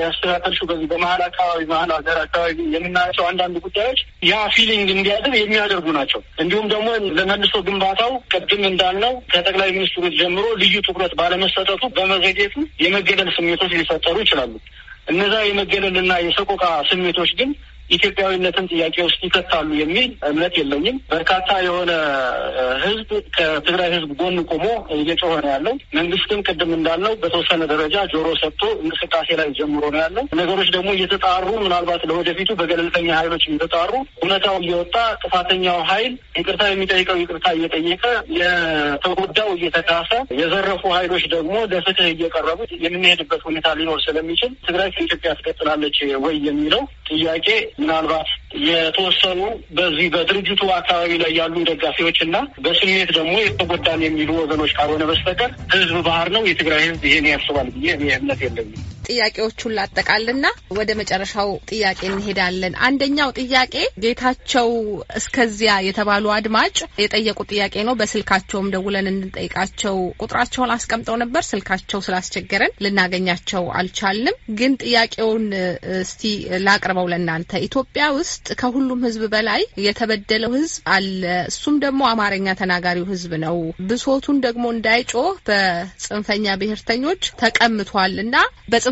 ያስተካከልሽው 0.00 0.68
በዚህ 0.70 0.86
በመሀል 0.92 1.22
አካባቢ 1.26 1.60
መሀል 1.72 1.90
ሀገር 1.96 2.18
አካባቢ 2.22 2.56
የምናያቸው 2.74 3.24
አንዳንድ 3.28 3.56
ጉዳዮች 3.66 4.00
ያ 4.26 4.36
feeling 4.54 4.88
እንዲያድር 4.94 5.34
የሚያደርጉ 5.38 5.86
ናቸው። 5.98 6.22
እንዲሁም 6.42 6.66
ደግሞ 6.68 6.88
ለመልሶ 7.18 7.54
ግንባታው 7.68 8.12
ቅድም 8.32 8.64
እንዳልነው 8.70 9.14
ከጠቅላይ 9.30 9.70
ሚኒስትሩ 9.76 10.04
ጀምሮ 10.18 10.46
ልዩ 10.60 10.74
ትኩረት 10.86 11.12
ባለመሰጠቱ 11.20 11.82
በመዘግየቱ 11.96 12.54
የመገለል 12.80 13.30
ስሜቶች 13.36 13.72
ሊፈጠሩ 13.80 14.16
ይችላሉ። 14.24 14.52
እነዛ 15.08 15.34
የመገለልና 15.44 16.12
የሰቆቃ 16.22 16.64
ስሜቶች 16.90 17.32
ግን 17.40 17.50
ኢትዮጵያዊነትን 17.90 18.68
ጥያቄ 18.72 18.96
ውስጥ 19.06 19.20
ይከታሉ 19.26 19.68
የሚል 19.80 20.10
እምነት 20.28 20.54
የለኝም። 20.60 20.96
በርካታ 21.12 21.48
የሆነ 21.66 21.92
ህዝብ 22.84 23.08
ከትግራይ 23.36 23.90
ህዝብ 23.94 24.10
ጎን 24.20 24.38
ቆሞ 24.50 24.66
እየጮኸ 24.96 25.32
ነው 25.38 25.50
ያለው። 25.54 25.74
መንግስትም 25.98 26.40
ቅድም 26.48 26.72
እንዳልነው 26.76 27.14
በተወሰነ 27.22 27.62
ደረጃ 27.72 27.96
ጆሮ 28.12 28.28
ሰጥቶ 28.42 28.62
እንቅስቃሴ 28.82 29.28
ላይ 29.40 29.48
ጀምሮ 29.58 29.84
ነው 29.94 30.00
ያለው። 30.04 30.24
ነገሮች 30.40 30.70
ደግሞ 30.76 30.88
እየተጣሩ 30.96 31.46
ምናልባት 31.64 32.02
ለወደፊቱ 32.10 32.50
በገለልተኛ 32.60 33.08
ኃይሎች 33.20 33.44
እየተጣሩ 33.48 33.92
እውነታው 34.20 34.56
እየወጣ 34.62 34.94
ጥፋተኛው 35.22 35.80
ኃይል 35.90 36.12
ይቅርታ 36.38 36.62
የሚጠይቀው 36.70 37.18
ይቅርታ 37.22 37.46
እየጠየቀ 37.56 38.04
የተጎዳው 38.40 39.50
እየተካሰ 39.56 40.10
የዘረፉ 40.40 40.82
ኃይሎች 40.96 41.24
ደግሞ 41.34 41.54
ለፍትህ 41.72 42.08
እየቀረቡ 42.12 42.52
የምንሄድበት 42.84 43.42
ሁኔታ 43.48 43.68
ሊኖር 43.78 43.98
ስለሚችል 44.06 44.52
ትግራይ 44.66 44.90
ከኢትዮጵያ 44.96 45.30
ትቀጥላለች 45.38 45.96
ወይ 46.24 46.36
የሚለው 46.46 46.82
ጥያቄ 47.10 47.48
ምናልባት 47.78 48.28
የተወሰኑ 48.66 49.40
በዚህ 49.78 50.06
በድርጅቱ 50.14 50.62
አካባቢ 50.76 51.12
ላይ 51.22 51.32
ያሉ 51.38 51.54
ደጋፊዎች 51.68 52.18
እና 52.26 52.36
በስሜት 52.64 53.10
ደግሞ 53.18 53.34
የተጎዳን 53.42 54.04
የሚሉ 54.06 54.30
ወገኖች 54.40 54.74
ካልሆነ 54.78 55.04
በስተቀር 55.10 55.52
ህዝብ 55.74 55.96
ባህር 56.08 56.30
ነው። 56.36 56.44
የትግራይ 56.48 56.82
ህዝብ 56.84 57.04
ይሄን 57.10 57.28
ያስባል 57.32 57.70
ብዬ 57.76 57.88
እምነት 58.16 58.42
የለኝም። 58.46 58.82
ጥያቄዎቹን 59.08 59.74
ላጠቃልና 59.78 60.46
ወደ 60.76 60.90
መጨረሻው 61.00 61.50
ጥያቄ 61.70 62.00
እንሄዳለን። 62.10 62.74
አንደኛው 62.86 63.30
ጥያቄ 63.40 63.74
ጌታቸው 64.04 64.68
እስከዚያ 65.18 65.72
የተባሉ 65.86 66.24
አድማጭ 66.36 66.74
የጠየቁ 67.02 67.38
ጥያቄ 67.50 67.74
ነው። 67.88 67.94
በስልካቸውም 68.00 68.70
ደውለን 68.74 69.08
እንጠይቃቸው 69.12 69.96
ቁጥራቸውን 70.22 70.72
አስቀምጠው 70.76 71.16
ነበር። 71.22 71.42
ስልካቸው 71.50 72.00
ስላስቸገረን 72.06 72.74
ልናገኛቸው 72.86 73.64
አልቻልንም። 73.78 74.38
ግን 74.58 74.72
ጥያቄውን 74.84 75.46
እስቲ 76.00 76.22
ላቅርበው 76.66 77.08
ለእናንተ። 77.12 77.34
ኢትዮጵያ 77.66 78.04
ውስጥ 78.18 78.46
ከሁሉም 78.60 79.04
ህዝብ 79.06 79.22
በላይ 79.34 79.62
የተበደለው 79.86 80.52
ህዝብ 80.58 80.82
አለ። 80.94 81.22
እሱም 81.50 81.76
ደግሞ 81.84 82.02
አማርኛ 82.10 82.48
ተናጋሪው 82.60 83.06
ህዝብ 83.10 83.32
ነው። 83.44 83.56
ብሶቱን 83.88 84.38
ደግሞ 84.46 84.64
እንዳይጮህ 84.76 85.30
በጽንፈኛ 85.48 86.46
ብሔርተኞች 86.60 87.22
ተቀምቷል 87.42 88.14
እና 88.24 88.36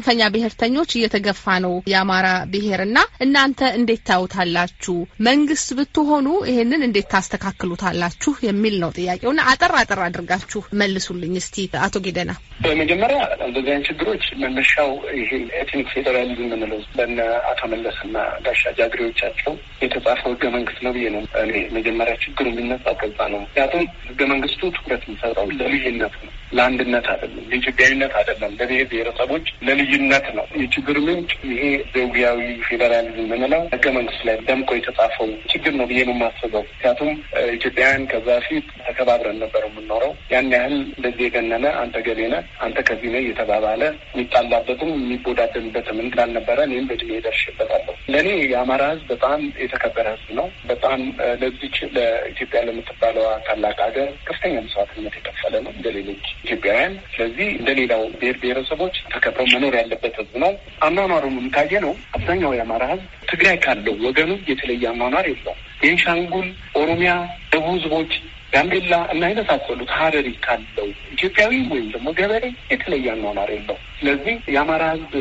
በጽንፈኛ 0.06 0.24
ብሔርተኞች 0.32 0.90
እየተገፋ 0.94 1.44
ነው 1.64 1.74
የአማራ 1.90 2.26
ብሔር 2.52 2.80
እና 2.84 2.96
እናንተ 3.24 3.60
እንዴት 3.78 4.02
ታዩታላችሁ? 4.08 4.94
መንግስት 5.28 5.68
ብትሆኑ 5.78 6.26
ይሄንን 6.48 6.82
እንዴት 6.86 7.06
ታስተካክሉታላችሁ? 7.14 8.32
የሚል 8.46 8.74
ነው 8.82 8.90
ጥያቄውና 8.98 9.40
አጠር 9.52 9.72
አጠር 9.80 10.00
አድርጋችሁ 10.06 10.60
መልሱልኝ 10.80 11.32
እስቲ 11.40 11.56
አቶ 11.86 12.02
ጊደና። 12.06 12.34
በመጀመሪያ 12.64 13.18
እንደዚህ 13.46 13.80
ችግሮች 13.88 14.26
መነሻው 14.42 14.90
ይሄ 15.20 15.30
ethnic 15.60 15.88
federalism 15.94 16.44
የምንለው 16.48 16.82
በነ 16.98 17.18
አቶ 17.50 17.62
መለስና 17.74 18.14
ጋሻ 18.46 18.74
ጃግሬዎቻቸው 18.78 19.54
የተጻፈው 19.84 20.30
ህገ 20.34 20.44
መንግስት 20.56 20.80
ነው 20.86 20.94
ብዬ 20.98 21.08
ነው 21.16 21.24
እኔ 21.44 21.56
መጀመሪያ 21.78 22.14
ችግሩ 22.24 22.46
የሚነሳው 22.52 22.96
ከዛ 23.02 23.18
ነው። 23.34 23.42
ምክንያቱም 23.46 23.86
ህገ 24.10 24.20
መንግስቱ 24.32 24.62
ትኩረት 24.76 25.04
የሚሰጠው 25.08 25.48
ለልዩነት 25.58 26.16
ነው፣ 26.22 26.32
ለአንድነት 26.54 27.06
አይደለም፣ 27.12 27.44
ለኢትዮጵያዊነት 27.50 28.12
አይደለም፣ 28.20 28.52
ለብሔር 28.60 28.86
ብሔረሰቦች 28.90 29.46
ለልዩነት 29.66 30.26
ነው። 30.38 30.46
የችግር 30.62 30.96
ምንጭ 31.06 31.30
ይሄ 31.50 31.62
ዘውጊያዊ 31.94 32.40
ፌዴራሊዝም 32.68 33.26
የምንለው 33.26 33.62
ህገ 33.74 33.86
መንግስት 33.96 34.22
ላይ 34.28 34.36
ደምቆ 34.48 34.70
የተጻፈው 34.78 35.28
ችግር 35.52 35.72
ነው 35.78 35.86
ብዬ 35.90 36.00
ነው 36.08 36.14
የማስበው። 36.16 36.64
ምክንያቱም 36.68 37.10
ኢትዮጵያውያን 37.56 38.04
ከዛ 38.12 38.28
ፊት 38.46 38.66
ተከባብረን 38.86 39.38
ነበር 39.44 39.62
የምንኖረው። 39.66 40.12
ያን 40.32 40.50
ያህል 40.54 40.76
እንደዚህ 40.90 41.24
የገነነ 41.26 41.66
አንተ 41.82 41.96
ገሌ 42.06 42.20
ነህ 42.34 42.44
አንተ 42.66 42.78
ከዚህ 42.88 43.08
ነህ 43.14 43.22
እየተባባለ 43.24 43.82
የሚጣላበትም 44.14 44.92
የሚቦዳደንበትም 44.96 45.98
እንዳልነበረ 46.04 46.58
እኔም 46.68 46.88
በድሜ 46.90 47.20
ደርሼበታለሁ። 47.26 47.94
ለእኔ 48.14 48.28
የአማራ 48.52 48.82
ህዝብ 48.92 49.06
በጣም 49.14 49.40
የተከበረ 49.62 50.06
ህዝብ 50.14 50.30
ነው። 50.38 50.46
በጣም 50.70 51.00
ለዚች 51.42 51.76
ለኢትዮጵያ 51.96 52.60
ለምትባለዋ 52.68 53.28
ታላቅ 53.46 53.76
ሀገር 53.86 54.08
ከፍተኛ 54.26 54.54
መስዋዕትነት 54.64 55.14
የከፈለ 55.18 55.54
ነው 55.64 55.72
እንደ 55.76 55.88
ሌሎች 55.96 56.26
ኢትዮጵያውያን። 56.44 56.94
ስለዚህ 57.12 57.48
እንደ 57.54 57.70
ሌላው 57.78 58.02
ብሔር 58.14 58.36
ብሔረሰቦች 58.42 58.96
ተከብረው 59.14 59.48
መኖር 59.54 59.74
ያለበት 59.80 60.14
ህዝብ 60.20 60.34
ነው። 60.44 60.52
አኗኗሩንም 60.86 61.46
ካየ 61.54 61.80
ነው 61.86 61.92
አብዛኛው 62.16 62.54
የአማራ 62.56 62.84
ህዝብ 62.92 63.06
ትግራይ 63.30 63.58
ካለው 63.64 63.96
ወገኑ 64.06 64.32
የተለየ 64.50 64.84
አኗኗር 64.92 65.26
የለውም። 65.30 65.60
ቤንሻንጉል፣ 65.82 66.48
ኦሮሚያ፣ 66.80 67.12
ደቡብ 67.52 67.74
ህዝቦች 67.76 68.12
ጋምቤላ 68.52 68.94
እና 69.12 69.22
የመሳሰሉት 69.30 69.90
ሀረሪ 69.96 70.28
ካለው 70.44 70.86
ኢትዮጵያዊ 71.14 71.52
ወይም 71.72 71.86
ደግሞ 71.94 72.08
ገበሬ 72.18 72.44
የተለየ 72.72 73.06
አኗኗር 73.14 73.50
የለው። 73.54 73.78
ስለዚህ 73.98 74.34
የአማራ 74.54 74.84
ህዝብ 74.92 75.12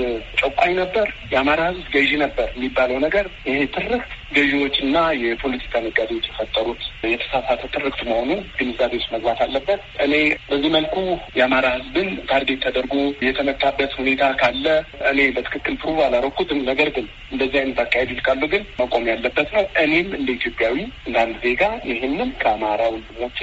ጨቋኝ 0.42 0.74
ነበር፣ 0.82 1.08
የአማራ 1.34 1.62
ህዝብ 1.70 1.86
ገዢ 1.96 2.12
ነበር 2.24 2.48
የሚባለው 2.56 3.00
ነገር 3.06 3.26
ይሄ 3.50 3.58
ትርክት 3.76 4.12
ገዢዎች 4.36 4.76
የፖለቲካ 5.24 5.74
ነጋዴዎች 5.86 6.26
የፈጠሩት 6.30 6.82
የተሳሳተ 7.06 7.62
ትርክት 7.74 8.00
መሆኑ 8.10 8.30
ግንዛቤ 8.58 8.93
ውስጥ 9.00 9.10
መግባት 9.15 9.39
አለበት። 9.46 9.82
እኔ 10.06 10.13
በዚህ 10.50 10.72
መልኩ 10.76 10.96
የአማራ 11.38 11.67
ህዝብን 11.76 12.10
target 12.30 12.62
ተደርጎ 12.65 12.96
የተመታበት 13.28 13.91
ሁኔታ 14.00 14.24
ካለ 14.41 14.65
እኔ 15.12 15.19
በትክክል 15.36 15.76
prove 15.82 16.00
አላረኩትም። 16.06 16.62
ነገር 16.69 16.89
ግን 16.96 17.06
እንደዚህ 17.34 17.60
አይነት 17.62 17.80
አካሄዶች 17.84 18.22
ካሉ 18.26 18.41
ግን 18.54 18.63
መቆም 18.80 19.06
ያለበት 19.12 19.50
ነው። 19.58 19.65
እኔም 19.84 20.10
እንደ 20.19 20.30
ኢትዮጵያዊ 20.38 20.78
እንደ 21.08 21.15
አንድ 21.24 21.38
ዜጋ 21.46 21.62
ይህንን 21.91 22.32
ከአማራ 22.41 22.82
ወንድሞቼ 22.93 23.39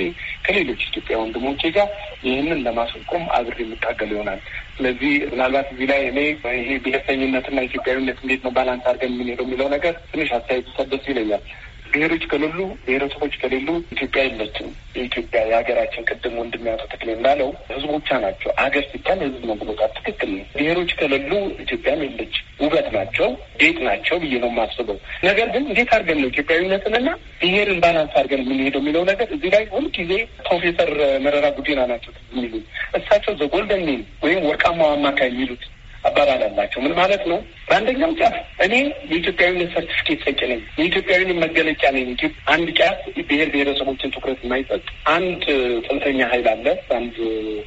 ከሌሎች 0.51 0.81
ኢትዮጵያ 0.87 1.17
ወንድሞቼ 1.21 1.61
ጋር 1.75 1.89
ይህንን 2.25 2.61
ለማስቆም 2.65 3.25
አብሬ 3.37 3.57
የምታገል 3.63 4.11
ይሆናል። 4.15 4.41
ስለዚህ 4.77 5.13
ምናልባት 5.33 5.69
እዚህ 5.73 5.87
ላይ 5.91 6.01
እኔ 6.09 6.19
ይሄ 6.59 6.71
ብሔርተኝነትና 6.85 7.59
ኢትዮጵያዊነት 7.69 8.19
እንዴት 8.23 8.43
ነው 8.47 8.53
balance 8.57 8.87
አድርገን 8.91 9.13
የምንሄደው 9.15 9.47
የሚለው 9.47 9.69
ነገር 9.75 9.95
ትንሽ 10.13 10.31
አስተያየት 10.39 10.71
ሰደስ 10.77 11.05
ይለኛል። 11.11 11.45
ብሔሮች 11.93 12.25
ከሌሉ 12.31 12.59
ብሔረሰቦች 12.85 13.35
ከሌሉ 13.41 13.69
ኢትዮጵያ 13.95 14.23
የለችም። 14.27 14.69
የኢትዮጵያ 14.97 15.41
የሀገራችን 15.45 16.07
ቅድም 16.09 16.35
ወንድም 16.41 16.65
ተክሌ 16.93 17.09
እንዳለው 17.15 17.49
ህዝቦቿ 17.71 18.09
ናቸው። 18.25 18.51
አገር 18.63 18.85
ሲባል 18.91 19.21
ህዝብ 19.25 19.43
ነው 19.51 19.57
ብሎታል። 19.61 19.91
ትክክል 19.99 20.31
ነው። 20.35 20.45
ብሔሮች 20.55 20.93
ከሌሉ 21.01 21.33
ኢትዮጵያም 21.65 22.03
የለች። 22.07 22.35
ውበት 22.63 22.89
ናቸው፣ 22.97 23.29
ጌጥ 23.61 23.77
ናቸው 23.87 24.17
ብዬ 24.23 24.35
ነው 24.43 24.51
የማስበው። 24.53 24.99
ነገር 25.25 25.49
ግን 25.55 25.65
እንዴት 25.71 25.91
አድርገን 25.97 26.21
ነው 26.23 26.31
ኢትዮጵያዊነትንና 26.33 27.09
ብሔርን 27.43 27.81
balance 27.85 28.15
አድርገን 28.21 28.43
የምንሄደው 28.45 28.83
የሚለው 28.83 29.05
ነገር 29.11 29.29
እዚህ 29.37 29.51
ላይ 29.55 29.65
ሁልጊዜ 29.75 30.13
ፕሮፌሰር 30.47 30.93
መረራ 31.25 31.47
ጉዲና 31.59 31.81
ናቸው 31.93 32.13
የሚሉ 32.33 32.55
እሳቸው 32.99 33.35
the 33.41 33.56
golden 33.56 33.87
ወይም 34.25 34.43
ወርቃማው 34.49 34.91
አማካይ 34.93 35.31
የሚሉት 35.33 35.63
አባባል 36.05 36.43
አላቸው። 36.45 36.81
ምን 36.85 36.93
ማለት 36.99 37.23
ነው? 37.31 37.39
በአንደኛው 37.69 38.13
ጫፍ 38.21 38.35
እኔ 38.65 38.75
የኢትዮጵያዊነት 39.11 39.71
ሰርቲፊኬት 39.75 40.21
ሰጭ 40.27 40.41
ነኝ፣ 40.51 40.61
የኢትዮጵያዊነት 40.79 41.39
መገለጫ 41.43 41.83
ነኝ። 41.97 42.09
አንድ 42.53 42.69
ጫፍ 42.79 42.99
ብሔር 43.29 43.49
ብሔረሰቦችን 43.53 44.13
ትኩረት 44.15 44.41
የማይሰጥ 44.45 44.81
አንድ 45.15 45.45
ጽንፈኛ 45.87 46.21
ኃይል 46.33 46.47
አለ 46.53 46.67
በአንድ 46.89 47.17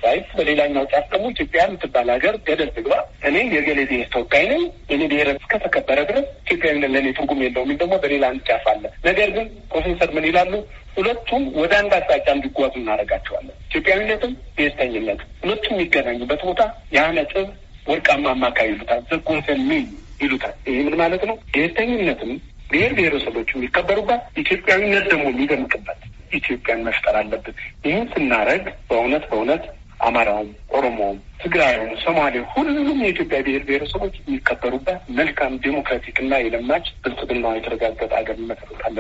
side፣ 0.03 0.27
በሌላኛው 0.37 0.85
ጫፍ 0.93 1.05
ደግሞ 1.13 1.25
ኢትዮጵያ 1.35 1.63
የምትባል 1.67 2.09
ሀገር 2.15 2.35
ገደል 2.47 2.71
ትግባ፣ 2.77 2.93
እኔ 3.29 3.37
የእገሌ 3.55 3.79
ብሔር 3.91 4.07
ተወካይ 4.15 4.45
ነኝ፣ 4.53 4.63
እኔ 4.93 5.01
ብሔር 5.11 5.29
እስከተከበረ 5.33 5.99
ድረስ 6.09 6.27
ኢትዮጵያዊነት 6.45 6.93
ለእኔ 6.95 7.09
ትርጉም 7.17 7.43
የለውም 7.45 7.73
ደግሞ 7.75 7.93
በሌላ 8.03 8.23
አንድ 8.33 8.43
ጫፍ 8.49 8.65
አለ። 8.73 8.83
ነገር 9.05 9.29
ግን 9.37 9.47
ፕሮፌሰር 9.71 10.11
ምን 10.17 10.27
ይላሉ? 10.29 10.53
ሁለቱም 10.97 11.43
ወደ 11.59 11.73
አንድ 11.79 11.91
አቅጣጫ 11.97 12.27
እንዲጓዙ 12.35 12.73
እናደርጋቸዋለን። 12.79 13.55
ኢትዮጵያዊነትም 13.67 14.33
ብሔርተኝነትም 14.57 15.29
ሁለቱም 15.43 15.73
የሚገናኙበት 15.75 16.41
ቦታ 16.47 16.61
ያ 16.93 17.05
ነጥብ 17.15 17.47
ወርቃማ 17.87 18.25
አማካይ 18.31 18.67
ይሉታል። 18.69 19.01
ዘጎንሰን 19.09 19.61
ሚን 19.69 19.85
ይሉታል። 20.21 20.55
ይህ 20.67 20.81
ምን 20.85 20.95
ማለት 21.01 21.23
ነው? 21.29 21.35
ብሔርተኝነትም 21.53 22.31
ብሔር 22.69 22.91
ብሔረሰቦች 22.97 23.49
የሚከበሩባት፣ 23.53 24.21
ኢትዮጵያዊነት 24.37 25.05
ደግሞ 25.11 25.25
የሚደምቅበት 25.31 25.99
ኢትዮጵያን 26.31 26.83
መፍጠር 26.87 27.15
አለብን። 27.19 27.55
ይህን 27.85 28.05
ስናደርግ 28.13 28.65
በእውነት 28.89 29.23
በእውነት 29.31 29.63
አማራውም፣ 30.03 30.47
ኦሮሞውም፣ 30.77 31.17
ትግራዩም፣ 31.43 31.89
ሶማሌ 32.03 32.35
ሁሉም 32.53 32.99
የኢትዮጵያ 33.03 33.37
ብሔር 33.45 33.63
ብሔረሰቦች 33.67 34.13
የሚከበሩበት 34.19 34.99
መልካም 35.17 35.53
ዴሞክራቲክ 35.63 36.17
እና 36.23 36.39
የለማች 36.41 36.85
ብልጽግና 37.03 37.45
የተረጋገጠ 37.55 38.11
ሀገር 38.17 38.37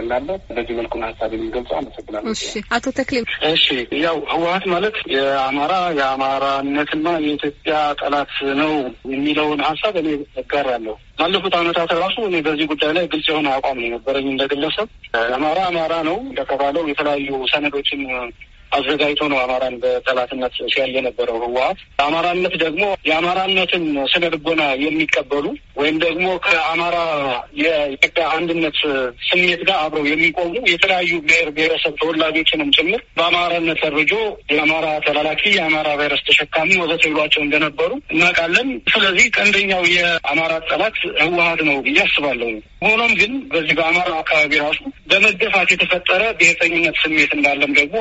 ላለን 0.05 0.41
በዚህ 0.55 0.75
መልኩን 0.79 1.05
ሀሳብ 1.07 1.31
የሚገልጸው 1.35 1.77
አመሰግናለሁ። 1.79 2.33
እሺ፣ 2.35 2.43
አቶ 2.75 2.85
ተክሌ 2.99 3.17
እሺ፣ 3.51 3.65
ያው 4.03 4.17
ህወሀት 4.33 4.65
ማለት 4.73 4.97
የአማራ 5.15 5.73
የአማራነትና 5.99 7.07
የኢትዮጵያ 7.25 7.73
ጠላት 8.01 8.33
ነው 8.61 8.73
የሚለውን 9.13 9.61
ሀሳብ 9.69 9.95
እኔ 10.01 10.09
እጋራለሁ። 10.43 10.95
ባለፉት 11.19 11.55
ዓመታት 11.57 11.91
ራሱ 11.99 12.17
እኔ 12.27 12.37
በዚህ 12.45 12.67
ጉዳይ 12.71 12.91
ላይ 12.97 13.05
ግልጽ 13.11 13.27
የሆነ 13.31 13.47
አቋም 13.57 13.77
ነው 13.79 13.87
የነበረኝ 13.87 14.27
እንደግለሰብ። 14.31 14.87
አማራ 15.35 15.59
አማራ 15.69 15.93
ነው 16.07 16.17
እንደተባለው 16.25 16.83
የተለያዩ 16.91 17.29
ሰነዶችን 17.53 18.01
አዘጋጅቶ 18.73 19.21
ነው 19.31 19.39
አማራን 19.43 19.75
በጠላትነት 19.83 20.53
ሲያል 20.73 20.91
የነበረው 20.95 21.37
ህወሀት። 21.43 21.79
አማራነት 22.05 22.55
ደግሞ 22.63 22.83
የአማራነትን 23.09 23.83
ስነ 24.13 24.23
ልቦና 24.33 24.63
የሚቀበሉ 24.83 25.45
ወይም 25.79 25.97
ደግሞ 26.03 26.25
ከአማራ 26.45 26.97
የኢትዮጵያ 27.63 28.25
አንድነት 28.37 28.77
ስሜት 29.27 29.61
ጋር 29.69 29.77
አብረው 29.83 30.05
የሚቆሙ 30.09 30.53
የተለያዩ 30.73 31.11
ብሔር 31.25 31.49
ብሔረሰብ 31.55 31.93
ተወላጆችንም 32.01 32.73
ጭምር 32.77 33.01
በአማራነት 33.17 33.79
ፈርጆ 33.85 34.13
የአማራ 34.53 34.87
ተላላኪ፣ 35.05 35.41
የአማራ 35.57 35.89
ቫይረስ 35.99 36.21
ተሸካሚ 36.27 36.69
ወዘተ 36.83 37.03
ብሏቸው 37.13 37.41
እንደነበሩ 37.43 37.91
እናውቃለን። 38.13 38.69
ስለዚህ 38.93 39.25
ቀንደኛው 39.37 39.83
የአማራ 39.95 40.53
ጠላት 40.69 40.97
ህወሀት 41.23 41.61
ነው 41.69 41.77
ብዬ 41.85 41.99
አስባለሁ። 42.05 42.51
ሆኖም 42.85 43.11
ግን 43.19 43.33
በዚህ 43.51 43.73
በአማራ 43.77 44.11
አካባቢ 44.23 44.53
ራሱ 44.63 44.79
በመገፋት 45.09 45.69
የተፈጠረ 45.73 46.21
ብሔርተኝነት 46.39 46.95
ስሜት 47.03 47.31
እንዳለም 47.37 47.71
ደግሞ 47.79 47.97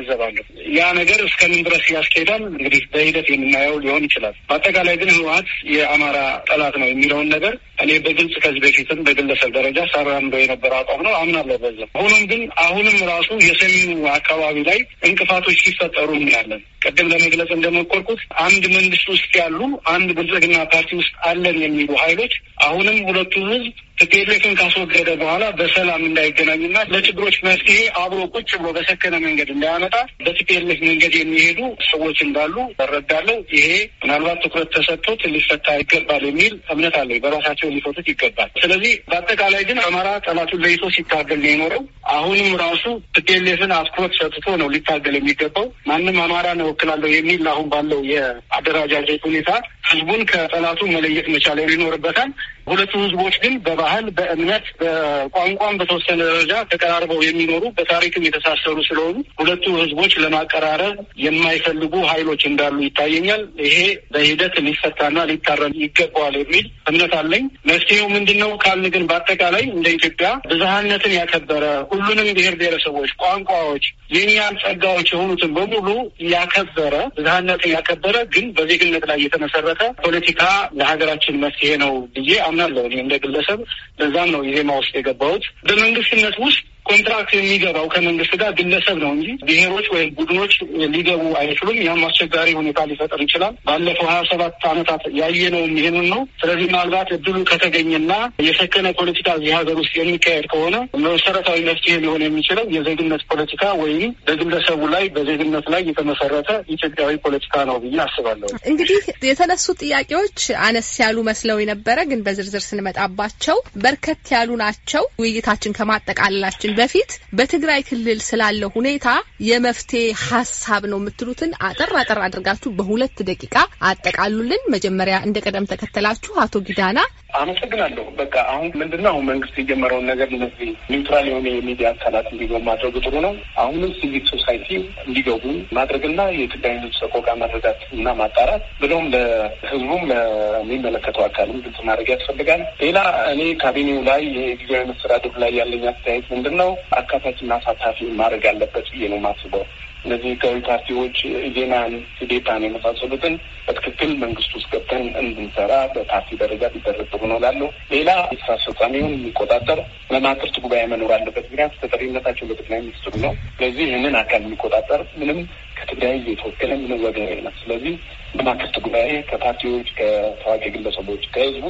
ገነዘባለሁ። 0.00 0.44
ያ 0.76 0.86
ነገር 0.98 1.20
እስከምን 1.26 1.62
ድረስ 1.66 1.84
ያስኬዳል 1.94 2.42
እንግዲህ 2.50 2.82
በሂደት 2.92 3.28
የምናየው 3.32 3.76
ሊሆን 3.84 4.04
ይችላል። 4.08 4.34
በአጠቃላይ 4.48 4.96
ግን 5.00 5.10
ህወሀት 5.16 5.48
የአማራ 5.74 6.18
ጠላት 6.48 6.74
ነው 6.80 6.88
የሚለውን 6.90 7.28
ነገር 7.34 7.54
እኔ 7.82 7.90
በግልጽ 8.04 8.34
ከዚህ 8.44 8.60
በፊትም 8.64 9.00
በግለሰብ 9.06 9.50
ደረጃ 9.56 9.78
ሳራምደው 9.92 10.40
የነበረ 10.42 10.72
አቋም 10.80 11.02
ነው፣ 11.06 11.12
አምናለሁ 11.20 11.56
በዛ። 11.64 11.80
ሆኖም 11.98 12.24
ግን 12.30 12.42
አሁንም 12.64 12.96
ራሱ 13.12 13.30
የሰሜኑ 13.44 13.90
አካባቢ 14.14 14.56
ላይ 14.68 14.78
እንቅፋቶች 15.08 15.58
ሲፈጠሩ 15.64 16.08
እናያለን። 16.18 16.62
ቅድም 16.82 17.10
ለመግለጽ 17.12 17.50
እንደሞከርኩት 17.54 18.20
አንድ 18.44 18.64
መንግስት 18.74 19.06
ውስጥ 19.14 19.30
ያሉ 19.40 19.60
አንድ 19.92 20.08
ብልጽግና 20.18 20.56
ፓርቲ 20.72 20.90
ውስጥ 21.00 21.14
አለን 21.28 21.58
የሚሉ 21.64 21.90
ሀይሎች 22.02 22.34
አሁንም 22.66 22.98
ሁለቱ 23.08 23.34
ህዝብ 23.50 23.66
TPLF 24.00 24.37
ን 24.37 24.56
ካስወገደ 24.58 25.08
በኋላ 25.20 25.44
በሰላም 25.58 26.02
እንዳይገናኙና 26.08 26.78
ለችግሮች 26.92 27.36
መፍትሄ 27.46 27.78
አብሮ 28.02 28.20
ቁጭ 28.32 28.50
ብሎ 28.60 28.68
በሰከነ 28.76 29.14
መንገድ 29.24 29.48
እንዳያመጣ 29.54 29.94
በ 30.26 30.44
TPLF 30.44 30.80
መንገድ 30.88 31.14
የሚሄዱ 31.18 31.60
ሰዎች 31.88 32.18
እንዳሉ 32.26 32.54
እረዳለሁ። 32.84 33.38
ይሄ 33.56 33.68
ምናልባት 34.02 34.38
ትኩረት 34.44 34.70
ተሰጥቶት 34.76 35.22
ሊፈታ 35.34 35.76
ይገባል 35.80 36.24
የሚል 36.28 36.54
እምነት 36.74 36.96
አለኝ። 37.00 37.20
በራሳቸው 37.24 37.72
ሊፈቱት 37.76 38.08
ይገባል። 38.12 38.52
ስለዚህ 38.62 38.94
በአጠቃላይ 39.10 39.64
ግን 39.70 39.80
አማራ 39.86 40.08
ጠላቱን 40.26 40.62
ለይቶ 40.66 40.84
ሲታገል 40.96 41.40
ነው 41.44 41.50
የኖረው። 41.52 41.82
አሁንም 42.14 42.50
ራሱ 42.62 42.84
ቲፒኤልኤፍን 43.16 43.74
አትኩሮት 43.78 44.14
ሰጥቶ 44.20 44.46
ነው 44.62 44.70
ሊታገል 44.74 45.16
የሚገባው። 45.18 45.66
ማንም 45.88 46.18
አማራን 46.24 46.62
እወክላለሁ 46.68 47.10
የሚል 47.14 47.42
አሁን 47.52 47.66
ባለው 47.72 48.00
የአደረጃጀት 48.12 49.22
ሁኔታ 49.28 49.50
ህዝቡን 49.90 50.22
ከጠላቱ 50.30 50.80
መለየት 50.94 51.28
መቻል 51.34 51.58
ይኖርበታል። 51.74 52.30
ሁለቱ 52.68 52.92
ህዝቦች 53.02 53.34
ግን 53.42 53.54
በባህል፣ 53.66 54.06
በእምነት፣ 54.18 54.66
በቋንቋም 54.80 55.78
በተወሰነ 55.80 56.18
ደረጃ 56.24 56.52
ተቀራርበው 56.72 57.20
የሚኖሩ 57.24 57.64
በታሪክም 57.78 58.26
የተሳሰሩ 58.26 58.76
ስለሆኑ 58.88 59.16
ሁለቱ 59.40 59.64
ህዝቦች 59.78 60.12
ለማቀራረብ 60.22 60.96
የማይፈልጉ 61.24 61.94
ኃይሎች 62.10 62.42
እንዳሉ 62.50 62.76
ይታየኛል። 62.86 63.42
ይሄ 63.64 63.78
በሂደት 64.12 64.56
ሊፈታና 64.66 65.18
ሊታረም 65.30 65.76
ይገባዋል 65.82 66.36
የሚል 66.40 66.66
እምነት 66.90 67.14
አለኝ። 67.18 67.44
መፍትሄው 67.70 68.06
ምንድን 68.14 68.38
ነው 68.42 68.50
ካልን 68.64 68.86
ግን 68.94 69.06
በአጠቃላይ 69.10 69.64
እንደ 69.70 69.86
ኢትዮጵያ 69.98 70.28
ብዝሃነትን 70.48 71.14
ያከበረ 71.18 71.64
ሁሉንም 71.92 72.28
ብሔር 72.38 72.54
ብሔረሰቦች፣ 72.60 73.12
ቋንቋዎች፣ 73.22 73.84
የእኛን 74.14 74.54
ጸጋዎች 74.62 75.08
የሆኑትን 75.12 75.50
በሙሉ 75.56 75.88
ያከበረ 76.32 76.94
ብዝሃነትን 77.16 77.72
ያከበረ 77.74 78.16
ግን 78.34 78.46
በዜግነት 78.58 79.04
ላይ 79.10 79.18
የተመሰረተ 79.24 79.82
ፖለቲካ 80.02 80.42
ለሀገራችን 80.78 81.40
መፍትሄ 81.42 81.70
ነው 81.82 81.92
ብዬ 82.16 82.30
አምናለሁ። 82.60 82.84
እኔ 82.88 82.96
እንደ 83.00 83.14
ግለሰብ 83.24 83.60
በዛም 83.98 84.28
ነው 84.34 84.40
ኢዜማ 84.48 84.70
ውስጥ 84.78 84.92
የገባሁት። 84.96 85.44
በመንግስትነት 85.68 86.36
ውስጥ 86.44 86.60
contract 86.88 87.32
የሚገባው 87.36 87.86
ከመንግስት 87.92 88.32
ጋር 88.40 88.50
ግለሰብ 88.58 88.96
ነው 89.02 89.10
እንጂ 89.16 89.28
ብሔሮች 89.48 89.86
ወይም 89.94 90.10
ቡድኖች 90.18 90.52
ሊገቡ 90.94 91.22
አይችሉም። 91.40 91.78
ያም 91.88 92.02
አስቸጋሪ 92.08 92.48
ሁኔታ 92.58 92.80
ሊፈጠር 92.90 93.20
ይችላል። 93.24 93.54
ባለፈው 93.68 94.06
ሀያ 94.10 94.20
ሰባት 94.30 94.64
ዓመታት 94.70 95.02
ያየነውም 95.20 95.74
ይህንን 95.78 96.06
ነው። 96.12 96.22
ስለዚህ 96.42 96.66
ምናልባት 96.70 97.10
እድሉ 97.16 97.36
ከተገኘና 97.50 98.12
የሰከነ 98.48 98.86
ፖለቲካ 99.00 99.28
እዚህ 99.38 99.52
ሀገር 99.58 99.76
ውስጥ 99.82 99.94
የሚካሄድ 99.98 100.46
ከሆነ 100.52 100.76
መሰረታዊ 101.06 101.58
መፍትሄ 101.68 101.94
ሊሆን 102.04 102.24
የሚችለው 102.26 102.66
የዜግነት 102.76 103.22
ፖለቲካ 103.30 103.62
ወይም 103.82 103.96
በግለሰቡ 104.28 104.80
ላይ 104.94 105.04
በዜግነት 105.16 105.66
ላይ 105.74 105.82
የተመሰረተ 105.90 106.50
ኢትዮጵያዊ 106.74 107.14
ፖለቲካ 107.24 107.64
ነው 107.68 107.76
ብዬ 107.84 107.96
አስባለሁ። 108.06 108.48
እንግዲህ 108.70 108.98
የተነሱ 109.28 109.66
ጥያቄዎች 109.82 110.38
አነስ 110.66 110.90
ያሉ 111.02 111.18
መስለው 111.28 111.58
የነበረ 111.62 111.98
ግን 112.10 112.22
በዝርዝር 112.26 112.64
ስንመጣባቸው 112.68 113.56
በርከት 113.82 114.24
ያሉ 114.34 114.50
ናቸው። 114.62 115.04
ውይይታችን 115.22 115.76
ከማጠቃለላችን 115.78 116.74
በፊት 116.78 117.10
በትግራይ 117.32 117.80
ክልል 117.88 118.18
ስላለው 118.26 118.70
ሁኔታ 118.74 119.08
የመፍትሄ 119.48 120.02
ሀሳብ 120.24 120.82
ነው 120.90 120.98
የምትሉትን 121.00 121.52
አጠር 121.68 121.92
አጠር 122.00 122.20
አድርጋችሁ 122.26 122.70
በሁለት 122.78 123.18
ደቂቃ 123.28 123.54
አጠቃሉልን። 123.88 124.62
መጀመሪያ 124.74 125.16
እንደ 125.26 125.38
ቅደም 125.46 125.68
ተከተላችሁ 125.72 126.34
አቶ 126.44 126.62
ጊዳና። 126.68 126.98
አመሰግናለሁ። 127.30 128.04
በቃ 128.18 128.34
አሁን 128.52 128.68
ምንድነው 128.80 129.10
አሁን 129.10 129.26
መንግስት 129.30 129.54
የጀመረውን 129.60 130.06
ነገር 130.10 130.28
እነዚህ 130.30 130.68
neutral 130.92 131.26
የሆነ 131.28 131.46
የሚዲያ 131.50 131.88
አካላት 131.92 132.26
እንዲገቡ 132.30 132.60
ማድረጉ 132.68 132.94
ጥሩ 133.04 133.14
ነው። 133.26 133.32
አሁንም 133.62 133.90
civic 133.98 134.24
society 134.32 134.68
እንዲገቡ 135.04 135.44
ማድረግና 135.78 136.20
የትግራይ 136.34 136.76
ህዝብ 136.76 136.94
ሰቆቃ 137.00 137.28
ማድረጋት 137.42 137.80
እና 137.96 138.14
ማጣራት 138.20 138.64
ብለውም 138.82 139.08
ለህዝቡም 139.14 140.04
ለሚመለከተው 140.12 141.24
አካልም 141.26 141.60
ግልጽ 141.64 141.80
ማድረግ 141.88 142.10
ያስፈልጋል። 142.14 142.62
ሌላ 142.82 142.98
እኔ 143.32 143.42
ካቢኔው 143.62 144.00
ላይ 144.08 144.22
የጊዜያዊ 144.40 144.84
መስተዳድሩ 144.90 145.34
ላይ 145.44 145.52
ያለኝ 145.60 145.84
አስተያየት 145.92 146.28
ምንድን 146.34 146.56
ነው 146.62 146.70
አካታችና 146.98 147.52
አሳታፊ 147.60 148.10
ማድረግ 148.20 148.46
አለበት 148.52 148.88
ብዬ 148.92 149.04
ነው 149.12 149.20
የማስበው። 149.20 149.66
እነዚህ 150.08 150.30
ህጋዊ 150.32 150.58
ፓርቲዎች 150.66 151.16
ኢዜማን፣ 151.48 151.94
ኢዴፓን 152.24 152.62
የመሳሰሉትን 152.64 153.34
በትክክል 153.66 154.10
መንግስት 154.22 154.52
ውስጥ 154.56 154.68
ገብተን 154.72 155.06
እንድንሰራ 155.22 155.72
በፓርቲ 155.94 156.38
ደረጃ 156.42 156.62
ቢደረግ 156.74 157.08
ጥሩ 157.10 157.22
ነው 157.30 157.38
እላለሁ። 157.40 157.66
ሌላ 157.92 158.10
የስራ 158.32 158.50
አስፈጻሚውን 158.56 159.12
የሚቆጣጠር 159.16 159.80
መማክርት 160.12 160.56
ጉባኤ 160.64 160.82
መኖር 160.92 161.12
አለበት። 161.16 161.44
ምክንያት 161.48 161.74
ተጠሪነታቸው 161.82 162.48
በጠቅላይ 162.50 162.80
ሚኒስትሩ 162.84 163.12
ነው። 163.24 163.34
ስለዚህ 163.52 163.84
ይህንን 163.86 164.16
አካል 164.22 164.42
የሚቆጣጠር 164.46 165.02
ምንም 165.20 165.40
ከትግራይ 165.78 166.16
የተወከለ 166.28 166.72
ምንም 166.80 167.02
ወገን 167.06 167.28
የለም። 167.30 167.56
ስለዚህ 167.60 167.94
መማክርት 168.34 168.76
ጉባኤ 168.86 169.10
ከፓርቲዎች፣ 169.28 169.88
ከታዋቂ 169.98 170.64
ግለሰቦች፣ 170.74 171.22
ከህዝቡ 171.34 171.64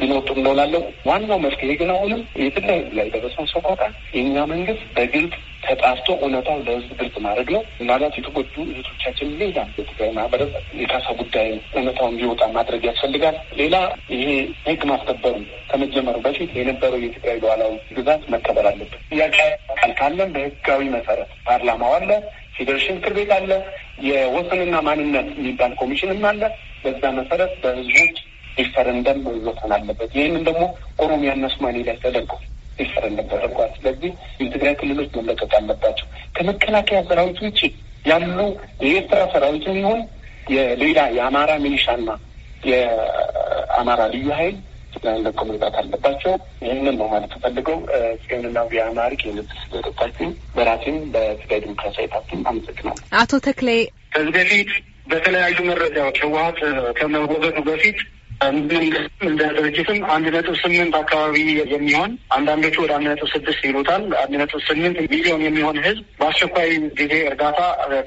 ሊኖጡ 0.00 0.28
እንደሆናለው 0.36 0.82
ዋናው 1.08 1.38
መፍትሄ 1.44 1.70
ግን 1.80 1.90
አሁንም 1.94 2.20
የትግራይ 2.42 2.80
ላይ 2.98 3.08
ደረሰው 3.14 3.46
ሰቆቃ 3.52 3.80
የእኛ 4.14 4.44
መንግስት 4.52 4.82
በግልጽ 4.96 5.34
ተጣርቶ 5.64 6.08
እውነታው 6.18 6.58
ለህዝብ 6.66 6.90
ግልጽ 7.00 7.16
ማድረግ 7.24 7.48
ነው። 7.54 7.62
ምናልባት 7.80 8.14
የተጎዱ 8.18 8.54
እህቶቻችን 8.66 9.34
ሌላ 9.40 9.58
የትግራይ 9.72 10.10
ማህበረሰብ 10.16 10.62
የካሳ 10.80 11.06
ጉዳይ 11.20 11.48
እውነታውን 11.74 12.12
እንዲወጣ 12.12 12.42
ማድረግ 12.56 12.82
ያስፈልጋል። 12.88 13.36
ሌላ 13.60 13.76
ይሄ 14.14 14.24
ህግ 14.66 14.84
ማስከበሩ 14.90 15.34
ከመጀመሩ 15.70 16.16
በፊት 16.26 16.52
የነበረው 16.58 17.02
የትግራይ 17.04 17.36
ሉዓላዊ 17.42 17.74
ግዛት 17.98 18.24
መከበር 18.34 18.66
አለበት። 18.70 19.02
ጥያቄ 19.12 19.36
ቃል 19.80 19.92
ካለን 20.00 20.32
በህጋዊ 20.36 20.88
መሰረት 20.96 21.30
ፓርላማው 21.46 21.94
አለ፣ 21.98 22.10
ፌዴሬሽን 22.56 22.96
ምክር 22.98 23.12
ቤት 23.18 23.30
አለ፣ 23.36 23.50
የወሰንና 24.08 24.76
ማንነት 24.88 25.28
የሚባል 25.38 25.72
ኮሚሽንም 25.80 26.26
አለ። 26.30 26.42
በዛ 26.84 27.02
መሰረት 27.16 27.52
በህዝቦች 27.62 28.18
ሪፈረንደም 28.58 29.18
መወሰን 29.26 29.72
አለበት። 29.76 30.10
ይህንን 30.18 30.42
ደግሞ 30.48 30.62
ኦሮሚያና 31.04 31.44
ሶማሌ 31.54 31.76
ላይ 31.88 31.96
ተደርጎ 32.04 32.32
ሪፈረንደም 32.78 33.28
ተደርጓል። 33.32 33.70
ስለዚህ 33.76 34.10
የትግራይ 34.40 34.74
ክልሎች 34.80 35.10
መለቀቅ 35.18 35.52
አለባቸው። 35.58 36.06
ከመከላከያ 36.36 37.00
ሰራዊት 37.08 37.38
ውጭ 37.46 37.60
ያሉ 38.04 38.38
የኤርትራ 38.84 39.20
ሰራዊትም 39.32 39.78
ይሁን 39.80 40.00
የሌላ 40.50 41.00
የአማራ 41.16 41.50
ሚሊሻና 41.64 42.10
የአማራ 42.70 44.00
ልዩ 44.14 44.28
ኃይል 44.38 44.56
ትግራይን 44.94 45.24
ለቀው 45.26 45.44
መውጣት 45.50 45.74
አለባቸው። 45.80 46.32
ይህንን 46.64 46.94
ነው 47.00 47.06
ማለት 47.12 47.30
ተፈልገው 47.34 47.76
ጽዮንና 48.22 48.58
ቢያማሪክ 48.70 49.20
የንብስ 49.26 49.58
ስለጠጣችሁ 49.64 50.28
በራሴም 50.56 50.96
በትግራይ 51.12 51.60
ዲሞክራሲያዊ 51.64 52.08
ፓርቲም 52.14 52.40
አመሰግናለሁ። 52.50 53.04
አቶ 53.20 53.40
ተክሌ 53.46 53.68
ከዚህ 54.14 54.32
በፊት 54.38 54.70
በተለያዩ 55.06 55.58
መረጃዎች 55.70 56.18
ህወሀት 56.24 56.58
ከመወገዱ 56.98 57.56
በፊት 57.68 58.00
እንደ 58.40 58.72
ድርጅትም 59.54 59.98
አንድ 60.12 60.26
ነጥብ 60.34 60.54
ስምንት 60.60 60.94
አካባቢ 61.00 61.36
የሚሆን 61.72 62.10
አንዳንዶቹ 62.36 62.76
ወደ 62.84 62.92
አንድ 62.96 63.06
ነጥብ 63.10 63.28
ስድስት 63.32 63.62
ይሉታል። 63.68 64.04
አንድ 64.22 64.34
ነጥብ 64.40 64.60
ስምንት 64.68 64.98
ሚሊዮን 65.12 65.42
የሚሆን 65.46 65.76
ህዝብ 65.86 66.04
በአስቸኳይ 66.20 66.70
ጊዜ 67.00 67.14
እርዳታ 67.28 67.60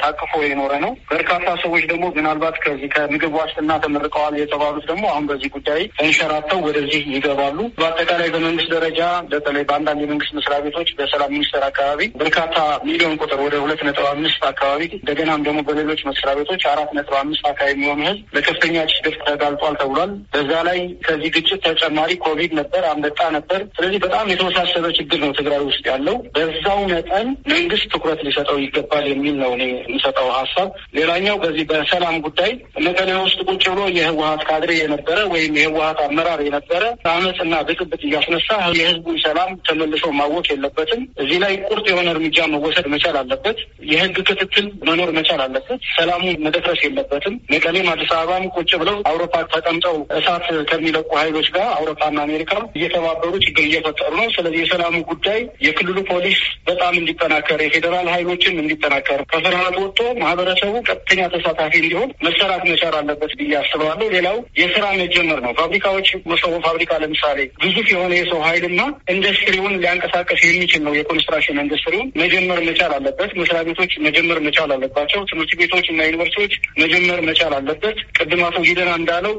ታቅፎ 0.04 0.32
የኖረ 0.44 0.74
ነው። 0.86 0.92
በርካታ 1.12 1.46
ሰዎች 1.64 1.84
ደግሞ 1.92 2.06
ምናልባት 2.18 2.58
ከዚህ 2.64 2.90
ከምግብ 2.96 3.36
ዋስትና 3.40 3.72
ተመርቀዋል 3.84 4.36
የተባሉት 4.42 4.88
ደግሞ 4.92 5.06
አሁን 5.14 5.28
በዚህ 5.32 5.52
ጉዳይ 5.56 5.82
ተንሸራተው 6.00 6.62
ወደዚህ 6.68 7.04
ይገባሉ። 7.16 7.60
በአጠቃላይ 7.80 8.30
በመንግስት 8.36 8.72
ደረጃ 8.76 9.00
በተለይ 9.32 9.66
በአንዳንድ 9.70 10.02
የመንግስት 10.06 10.36
መስሪያ 10.40 10.60
ቤቶች 10.66 10.90
በሰላም 11.00 11.34
ሚኒስቴር 11.36 11.66
አካባቢ 11.70 12.02
በርካታ 12.16 12.58
ሚሊዮን 12.88 13.18
ቁጥር 13.22 13.40
ወደ 13.46 13.56
ሁለት 13.64 13.82
ነጥብ 13.88 14.08
አምስት 14.14 14.44
አካባቢ 14.52 14.82
እንደገናም 14.96 15.46
ደግሞ 15.48 15.60
በሌሎች 15.70 16.04
መስሪያ 16.10 16.34
ቤቶች 16.40 16.64
አራት 16.74 16.92
ነጥብ 16.98 17.16
አምስት 17.22 17.46
አካባቢ 17.46 17.72
የሚሆን 17.76 18.04
ህዝብ 18.06 18.22
ለከፍተኛ 18.36 18.78
ችግር 18.94 19.16
ተጋልጧል 19.26 19.76
ተብሏል። 19.82 20.12
በዛ 20.34 20.52
ላይ 20.68 20.80
ከዚህ 21.06 21.30
ግጭት 21.36 21.62
ተጨማሪ 21.68 22.12
ኮቪድ 22.24 22.52
ነበር፣ 22.60 22.84
አንበጣ 22.90 23.20
ነበር። 23.36 23.62
ስለዚህ 23.78 24.00
በጣም 24.06 24.32
የተወሳሰበ 24.34 24.86
ችግር 24.98 25.20
ነው 25.24 25.32
ትግራይ 25.40 25.62
ውስጥ 25.68 25.84
ያለው። 25.92 26.18
በዛው 26.36 26.80
መጠን 26.94 27.28
መንግስት 27.54 27.86
ትኩረት 27.94 28.22
ሊሰጠው 28.28 28.58
ይገባል 28.64 29.06
የሚል 29.12 29.36
ነው 29.44 29.52
እኔ 29.58 29.64
የሚሰጠው 29.80 30.30
ሀሳብ። 30.38 30.70
ሌላኛው 30.98 31.38
በዚህ 31.44 31.66
በሰላም 31.72 32.18
ጉዳይ 32.26 32.52
መቀሌ 32.88 33.10
ውስጥ 33.24 33.40
ቁጭ 33.50 33.64
ብሎ 33.74 33.82
የህወሀት 33.98 34.44
ካድሬ 34.50 34.72
የነበረ 34.80 35.18
ወይም 35.34 35.54
የህወሀት 35.60 36.00
አመራር 36.08 36.42
የነበረ 36.48 36.84
አመፅና 37.14 37.54
ብጥብጥ 37.68 38.02
እያስነሳ 38.08 38.50
የህዝቡን 38.78 39.18
ሰላም 39.26 39.52
ተመልሶ 39.68 40.06
ማወቅ 40.20 40.46
የለበትም። 40.54 41.02
እዚህ 41.24 41.38
ላይ 41.44 41.54
ቁርጥ 41.68 41.86
የሆነ 41.92 42.08
እርምጃ 42.16 42.48
መወሰድ 42.54 42.88
መቻል 42.94 43.18
አለበት። 43.22 43.58
የህግ 43.92 44.18
ክትትል 44.28 44.68
መኖር 44.88 45.10
መቻል 45.18 45.42
አለበት። 45.46 45.62
ሰላሙ 45.96 46.24
መደፍረስ 46.46 46.82
የለበትም። 46.86 47.36
መቀሌም 47.54 47.90
አዲስ 47.94 48.12
አበባም 48.16 48.46
ቁጭ 48.56 48.72
ብለው 48.82 48.98
አውሮፓ 49.10 49.36
ተቀምጠው 49.54 49.98
እሳት 50.14 50.46
ከሚለቁ 50.70 51.10
ኃይሎች 51.20 51.48
ጋር 51.56 51.68
አውሮፓና 51.76 52.18
አሜሪካ 52.28 52.52
እየተባበሩ 52.78 53.34
ችግር 53.46 53.64
እየፈጠሩ 53.68 54.12
ነው። 54.20 54.28
ስለዚህ 54.36 54.60
የሰላሙ 54.64 54.96
ጉዳይ 55.12 55.40
የክልሉ 55.66 55.98
ፖሊስ 56.10 56.40
በጣም 56.70 56.94
እንዲጠናከር፣ 57.02 57.60
የፌዴራል 57.66 58.08
ኃይሎችም 58.14 58.60
እንዲጠናከር፣ 58.64 59.22
ከፍርሃት 59.34 59.76
ወጥቶ 59.84 60.02
ማህበረሰቡ 60.24 60.74
ቀጥተኛ 60.88 61.22
ተሳታፊ 61.34 61.74
እንዲሆን 61.84 62.10
መሰራት 62.28 62.64
መቻል 62.72 62.96
አለበት 63.00 63.34
ብዬ 63.40 63.54
አስባለሁ። 63.62 64.08
ሌላው 64.16 64.38
የስራ 64.62 64.86
መጀመር 65.02 65.40
ነው። 65.46 65.54
ፋብሪካዎች 65.60 66.10
መሰቦ 66.32 66.54
ፋብሪካ 66.68 66.92
ለምሳሌ 67.04 67.40
ግዙፍ 67.64 67.88
የሆነ 67.94 68.14
የሰው 68.20 68.42
ኃይልና 68.48 68.82
ኢንዱስትሪውን 69.14 69.76
ሊያንቀሳቀስ 69.84 70.42
የሚችል 70.48 70.84
ነው። 70.88 70.94
የኮንስትራክሽን 70.98 71.62
ኢንዱስትሪውን 71.64 72.10
መጀመር 72.24 72.62
መቻል 72.70 72.94
አለበት። 72.98 73.32
መስሪያ 73.40 73.62
ቤቶች 73.68 73.92
መጀመር 74.06 74.40
መቻል 74.48 74.72
አለባቸው። 74.76 75.22
ትምህርት 75.32 75.54
ቤቶች 75.62 75.86
እና 75.94 76.02
ዩኒቨርሲቲዎች 76.10 76.54
መጀመር 76.84 77.20
መቻል 77.30 77.54
አለበት። 77.58 77.98
ቅድም 78.18 78.44
አቶ 78.48 78.58
ጊደና 78.68 78.92
እንዳለው 79.00 79.36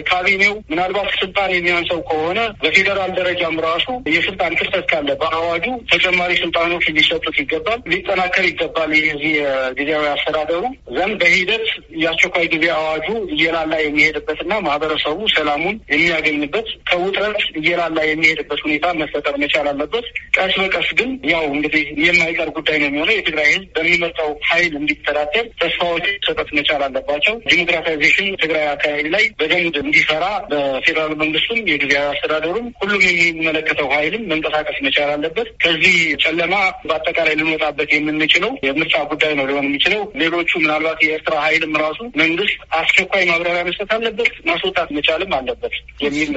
የካቢኔው 0.00 0.54
ምናልባት 0.70 1.08
ስልጣን 1.20 1.50
የሚያንሰው 1.54 2.00
ከሆነ 2.10 2.40
በፌዴራል 2.62 3.10
ደረጃም 3.18 3.56
ራሱ 3.66 3.86
የስልጣን 4.14 4.56
ክፍተት 4.60 4.84
ካለ 4.90 5.08
በአዋጁ 5.20 5.64
ተጨማሪ 5.92 6.32
ስልጣኖች 6.42 6.84
ሊሰጡት 6.96 7.36
ይገባል፣ 7.42 7.80
ሊጠናከር 7.92 8.44
ይገባል። 8.50 8.90
የዚህ 8.98 9.34
ጊዜያዊ 9.78 10.04
አስተዳደሩ 10.12 10.62
ዘንድ 10.96 11.14
በሂደት 11.22 11.66
የአስቸኳይ 12.02 12.46
ጊዜ 12.54 12.66
አዋጁ 12.76 13.06
እየላላ 13.34 13.72
የሚሄድበትና 13.82 14.52
ማህበረሰቡ 14.66 15.18
ሰላሙን 15.36 15.76
የሚያገኝበት 15.94 16.68
ከውጥረት 16.90 17.40
እየላላ 17.60 17.98
የሚሄድበት 18.10 18.60
ሁኔታ 18.66 18.86
መፈጠር 19.00 19.36
መቻል 19.42 19.68
አለበት። 19.72 20.06
ቀስ 20.36 20.54
በቀስ 20.62 20.88
ግን 21.00 21.10
ያው 21.32 21.44
እንግዲህ 21.54 21.84
የማይቀር 22.06 22.50
ጉዳይ 22.58 22.78
ነው 22.80 22.88
የሚሆነው። 22.90 23.16
የትግራይ 23.16 23.48
ህዝብ 23.50 23.68
በሚመጣው 23.76 24.30
ኃይል 24.50 24.72
እንዲተዳደር 24.80 25.46
ተስፋዎች 25.60 26.06
ሰጠት 26.26 26.50
መቻል 26.58 26.82
አለባቸው። 26.86 27.34
ዲሞክራታይዜሽን 27.50 28.28
ትግራይ 28.42 28.66
አካባቢ 28.70 29.08
ላይ 29.14 29.24
በደንብ 29.40 29.74
እንዲሰራ 29.90 30.24
በፌዴራል 30.50 31.12
መንግስቱም 31.20 31.60
የጊዜያዊ 31.70 32.06
አስተዳደሩም 32.12 32.66
ሁሉም 32.80 33.00
የሚመለከተው 33.06 33.88
ኃይልም 33.94 34.26
መንቀሳቀስ 34.32 34.78
መቻል 34.86 35.10
አለበት። 35.14 35.48
ከዚህ 35.62 35.94
ጨለማ 36.24 36.54
በአጠቃላይ 36.86 37.34
ልንወጣበት 37.40 37.90
የምንችለው 37.96 38.52
የምርጫ 38.66 38.94
ጉዳይ 39.12 39.32
ነው 39.38 39.46
ሊሆን 39.50 39.66
የሚችለው። 39.68 40.02
ሌሎቹ 40.22 40.50
ምናልባት 40.62 41.00
የኤርትራ 41.04 41.34
ኃይልም 41.44 41.74
ራሱ 41.84 42.00
መንግስት 42.20 42.60
አስቸኳይ 42.80 43.24
ማብራሪያ 43.30 43.62
መስጠት 43.68 43.90
አለበት፣ 43.96 44.32
ማስወጣት 44.50 44.90
መቻልም 44.96 45.32
አለበት 45.38 45.74
የሚል 46.04 46.30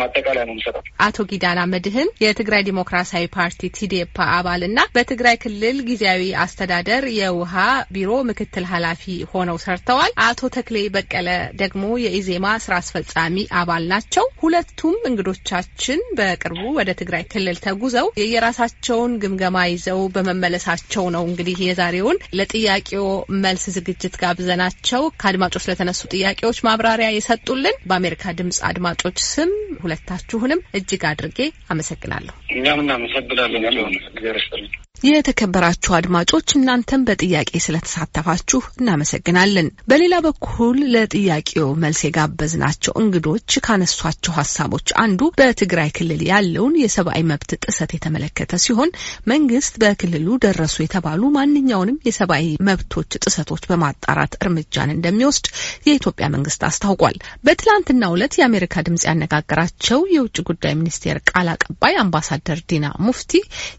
ማጠቃለያ 0.00 0.44
ነው 0.44 0.54
የሚሰጠው። 0.54 0.84
አቶ 1.06 1.18
ጊዳና 1.32 1.60
መድህን 1.72 2.10
የትግራይ 2.24 2.64
ዲሞክራሲያዊ 2.68 3.26
ፓርቲ 3.36 3.70
ቲዴፓ 3.78 4.16
አባል 4.36 4.62
እና 4.68 4.80
በትግራይ 4.94 5.36
ክልል 5.44 5.76
ጊዜያዊ 5.90 6.22
አስተዳደር 6.44 7.04
የውሃ 7.20 7.54
ቢሮ 7.92 8.10
ምክትል 8.30 8.64
ኃላፊ 8.72 9.02
ሆነው 9.32 9.58
ሰርተዋል። 9.64 10.12
አቶ 10.26 10.50
ተክሌ 10.56 10.76
በቀለ 10.94 11.28
ደግሞ 11.60 11.84
የኢዜማ 12.04 12.46
ስራ 12.64 12.74
አስፈጻሚ 13.02 13.36
አባል 13.58 13.84
ናቸው። 13.92 14.24
ሁለቱም 14.40 14.96
እንግዶቻችን 15.08 16.00
በቅርቡ 16.18 16.62
ወደ 16.78 16.90
ትግራይ 17.00 17.22
ክልል 17.32 17.56
ተጉዘው 17.64 18.06
የየራሳቸውን 18.20 19.12
ግምገማ 19.22 19.56
ይዘው 19.70 20.00
በመመለሳቸው 20.14 21.04
ነው 21.14 21.22
እንግዲህ 21.28 21.56
የዛሬውን 21.64 22.20
ለጥያቄው 22.38 23.06
መልስ 23.44 23.64
ዝግጅት 23.76 24.14
ጋብዘናቸው 24.22 25.04
ከአድማጮች 25.20 25.68
ለተነሱ 25.70 26.02
ጥያቄዎች 26.14 26.60
ማብራሪያ 26.68 27.08
የሰጡልን 27.12 27.78
በአሜሪካ 27.88 28.34
ድምጽ 28.40 28.60
አድማጮች 28.70 29.18
ስም 29.30 29.52
ሁለታችሁንም 29.82 30.64
እጅግ 30.78 31.04
አድርጌ 31.10 31.40
አመሰግናለሁ። 31.70 32.36
እኛም 32.56 32.82
እናመሰግናለን። 32.84 33.66
የተከበራችሁ 35.00 35.92
አድማጮች 35.96 36.48
እናንተም 36.56 37.04
በጥያቄ 37.06 37.50
ስለተሳተፋችሁ 37.64 38.58
እናመሰግናለን። 38.80 39.68
በሌላ 39.90 40.14
በኩል 40.26 40.76
ለጥያቄው 40.94 41.68
መልስ 41.82 42.00
የጋበዝናቸው 42.06 42.92
እንግዶች 43.02 43.56
ካነሷቸው 43.66 44.34
ሀሳቦች 44.38 44.88
አንዱ 45.04 45.30
በትግራይ 45.38 45.90
ክልል 45.96 46.22
ያለውን 46.30 46.74
የሰብአዊ 46.82 47.22
መብት 47.30 47.52
ጥሰት 47.64 47.92
የተመለከተ 47.96 48.60
ሲሆን 48.64 48.92
መንግስት 49.32 49.74
በክልሉ 49.82 50.36
ደረሱ 50.44 50.76
የተባሉ 50.82 51.30
ማንኛውንም 51.36 52.00
የሰብአዊ 52.08 52.50
መብቶች 52.68 53.18
ጥሰቶች 53.24 53.64
በማጣራት 53.70 54.36
እርምጃን 54.40 54.94
እንደሚወስድ 54.96 55.48
የኢትዮጵያ 55.88 56.28
መንግስት 56.34 56.60
አስታውቋል። 56.68 57.16
በትላንትናው 57.46 58.14
ዕለት 58.16 58.38
የአሜሪካ 58.40 58.84
ድምጽ 58.86 59.04
ያነጋገራቸው 59.10 60.00
የውጭ 60.14 60.38
ጉዳይ 60.50 60.76
ሚኒስቴር 60.80 61.18
ቃል 61.30 61.48
አቀባይ 61.54 61.96
አምባሳደር 62.02 62.60
ዲና 62.70 62.86
ሙፍቲ 63.06 63.34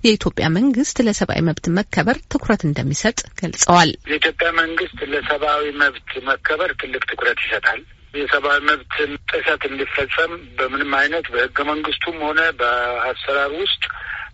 የኢትዮጵያ 0.06 0.46
መንግስት 0.58 0.98
ለሰብአዊ 1.12 1.40
መብት 1.48 1.66
መከበር 1.78 2.18
ትኩረት 2.32 2.62
እንደሚሰጥ 2.68 3.18
ገልጸዋል። 3.40 3.90
የኢትዮጵያ 4.10 4.50
መንግስት 4.62 5.00
ለሰብአዊ 5.14 5.64
መብት 5.82 6.12
መከበር 6.30 6.72
ትልቅ 6.82 7.04
ትኩረት 7.12 7.40
ይሰጣል። 7.46 7.82
የሰብአዊ 8.14 8.60
መብትን 8.70 9.12
ጥሰት 9.32 9.62
እንዲፈጸም 9.68 10.32
በምንም 10.58 10.92
አይነት 11.00 11.26
በህገ 11.34 11.58
መንግስቱም 11.70 12.18
ሆነ 12.26 12.40
በአሰራር 12.60 13.52
ውስጥ 13.62 13.84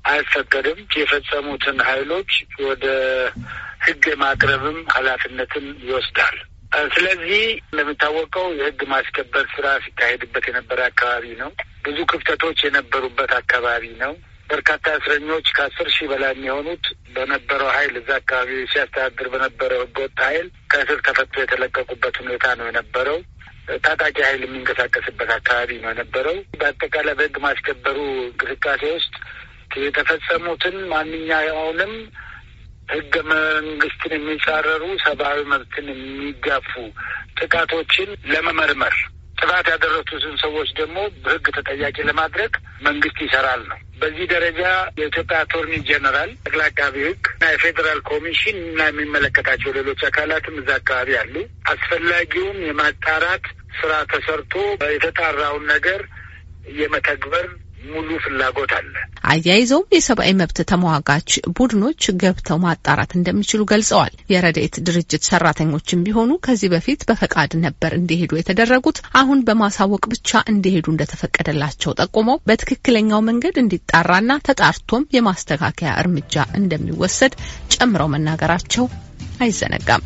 አይፈቀድም። 0.08 0.80
የፈጸሙትን 0.98 1.80
ኃይሎች 1.90 2.32
ወደ 2.68 2.86
ህግ 3.88 4.06
የማቅረብም 4.12 4.80
ኃላፊነትን 4.96 5.66
ይወስዳል። 5.84 6.38
ስለዚህ 6.96 7.44
እንደሚታወቀው 7.68 8.48
የህግ 8.58 8.80
ማስከበር 8.92 9.46
ስራ 9.54 9.68
ሲካሄድበት 9.84 10.46
የነበረ 10.50 10.80
አካባቢ 10.90 11.28
ነው። 11.42 11.52
ብዙ 11.86 11.98
ክፍተቶች 12.12 12.60
የነበሩበት 12.66 13.32
አካባቢ 13.40 13.84
ነው። 14.04 14.14
በርካታ 14.50 14.86
እስረኞች 14.98 15.48
ከአስር 15.56 15.88
ሺህ 15.96 16.08
በላይ 16.12 16.32
የሚሆኑት 16.34 16.86
በነበረው 17.16 17.70
ኃይል 17.76 17.96
እዛ 18.00 18.10
አካባቢ 18.20 18.52
ሲያስተዳድር 18.72 19.28
በነበረው 19.34 19.82
ህገወጥ 19.84 20.18
ኃይል 20.28 20.48
ከእስር 20.72 21.00
ተፈቶ 21.08 21.34
የተለቀቁበት 21.42 22.16
ሁኔታ 22.24 22.46
ነው 22.60 22.68
የነበረው። 22.70 23.20
ታጣቂ 23.86 24.18
ኃይል 24.28 24.42
የሚንቀሳቀስበት 24.44 25.30
አካባቢ 25.38 25.72
ነው 25.82 25.90
የነበረው። 25.92 26.38
በአጠቃላይ 26.60 27.16
በህግ 27.20 27.38
ማስከበሩ 27.46 27.98
እንቅስቃሴ 28.28 28.84
ውስጥ 28.96 29.16
የተፈጸሙትን 29.82 30.78
ማንኛውንም 30.92 31.94
ህገ 32.90 33.14
መንግስትን 33.30 34.14
የሚጻረሩ 34.16 34.84
ሰብአዊ 35.04 35.40
መብትን 35.52 35.88
የሚጋፉ 35.94 36.72
ጥቃቶችን 37.40 38.10
ለመመርመር 38.32 38.96
ጥፋት 39.38 39.68
ያደረሱትን 39.72 40.36
ሰዎች 40.44 40.70
ደግሞ 40.80 40.98
በህግ 41.24 41.46
ተጠያቂ 41.58 41.98
ለማድረግ 42.08 42.54
መንግስት 42.82 43.18
ይሰራል 43.26 43.62
ነው። 43.70 43.78
በዚህ 44.02 44.26
ደረጃ 44.34 44.62
የኢትዮጵያ 45.00 45.38
አቶርኒ 45.44 45.74
ጀነራል፣ 45.90 46.32
ጠቅላይ 46.42 46.68
አቃቢ 46.70 46.96
ህግ 47.08 47.24
እና 47.34 47.46
የፌዴራል 47.52 48.00
ኮሚሽን 48.10 48.58
እና 48.66 48.82
የሚመለከታቸው 48.90 49.76
ሌሎች 49.78 50.02
አካላትም 50.10 50.58
እዛ 50.62 50.70
አካባቢ 50.80 51.12
አሉ። 51.22 51.36
አስፈላጊውን 51.74 52.60
የማጣራት 52.68 53.46
ስራ 53.80 53.94
ተሰርቶ 54.12 54.54
የተጣራውን 54.94 55.66
ነገር 55.74 56.02
የመተግበር 56.80 57.48
ሙሉ 57.86 58.10
ፍላጎት 58.24 58.72
አለ። 58.78 58.94
አያይዘውም 59.32 59.94
የሰብአዊ 59.96 60.32
መብት 60.40 60.60
ተሟጋች 60.72 61.30
ቡድኖች 61.58 62.04
ገብተው 62.22 62.58
ማጣራት 62.64 63.12
እንደሚችሉ 63.18 63.62
ገልጸዋል። 63.72 64.14
የረድኤት 64.34 64.76
ድርጅት 64.88 65.28
ሰራተኞችም 65.30 66.04
ቢሆኑ 66.08 66.32
ከዚህ 66.46 66.72
በፊት 66.74 67.06
በፈቃድ 67.10 67.54
ነበር 67.66 67.94
እንዲሄዱ 68.00 68.32
የተደረጉት። 68.38 69.00
አሁን 69.22 69.44
በማሳወቅ 69.50 70.04
ብቻ 70.14 70.44
እንዲሄዱ 70.54 70.88
እንደተፈቀደላቸው 70.94 71.98
ጠቁመው 72.02 72.42
በትክክለኛው 72.50 73.22
መንገድ 73.30 73.58
እንዲጣራና 73.64 74.40
ተጣርቶም 74.50 75.08
የማስተካከያ 75.18 75.92
እርምጃ 76.04 76.36
እንደሚወሰድ 76.62 77.36
ጨምረው 77.76 78.10
መናገራቸው 78.16 78.88
አይዘነጋም። 79.40 80.04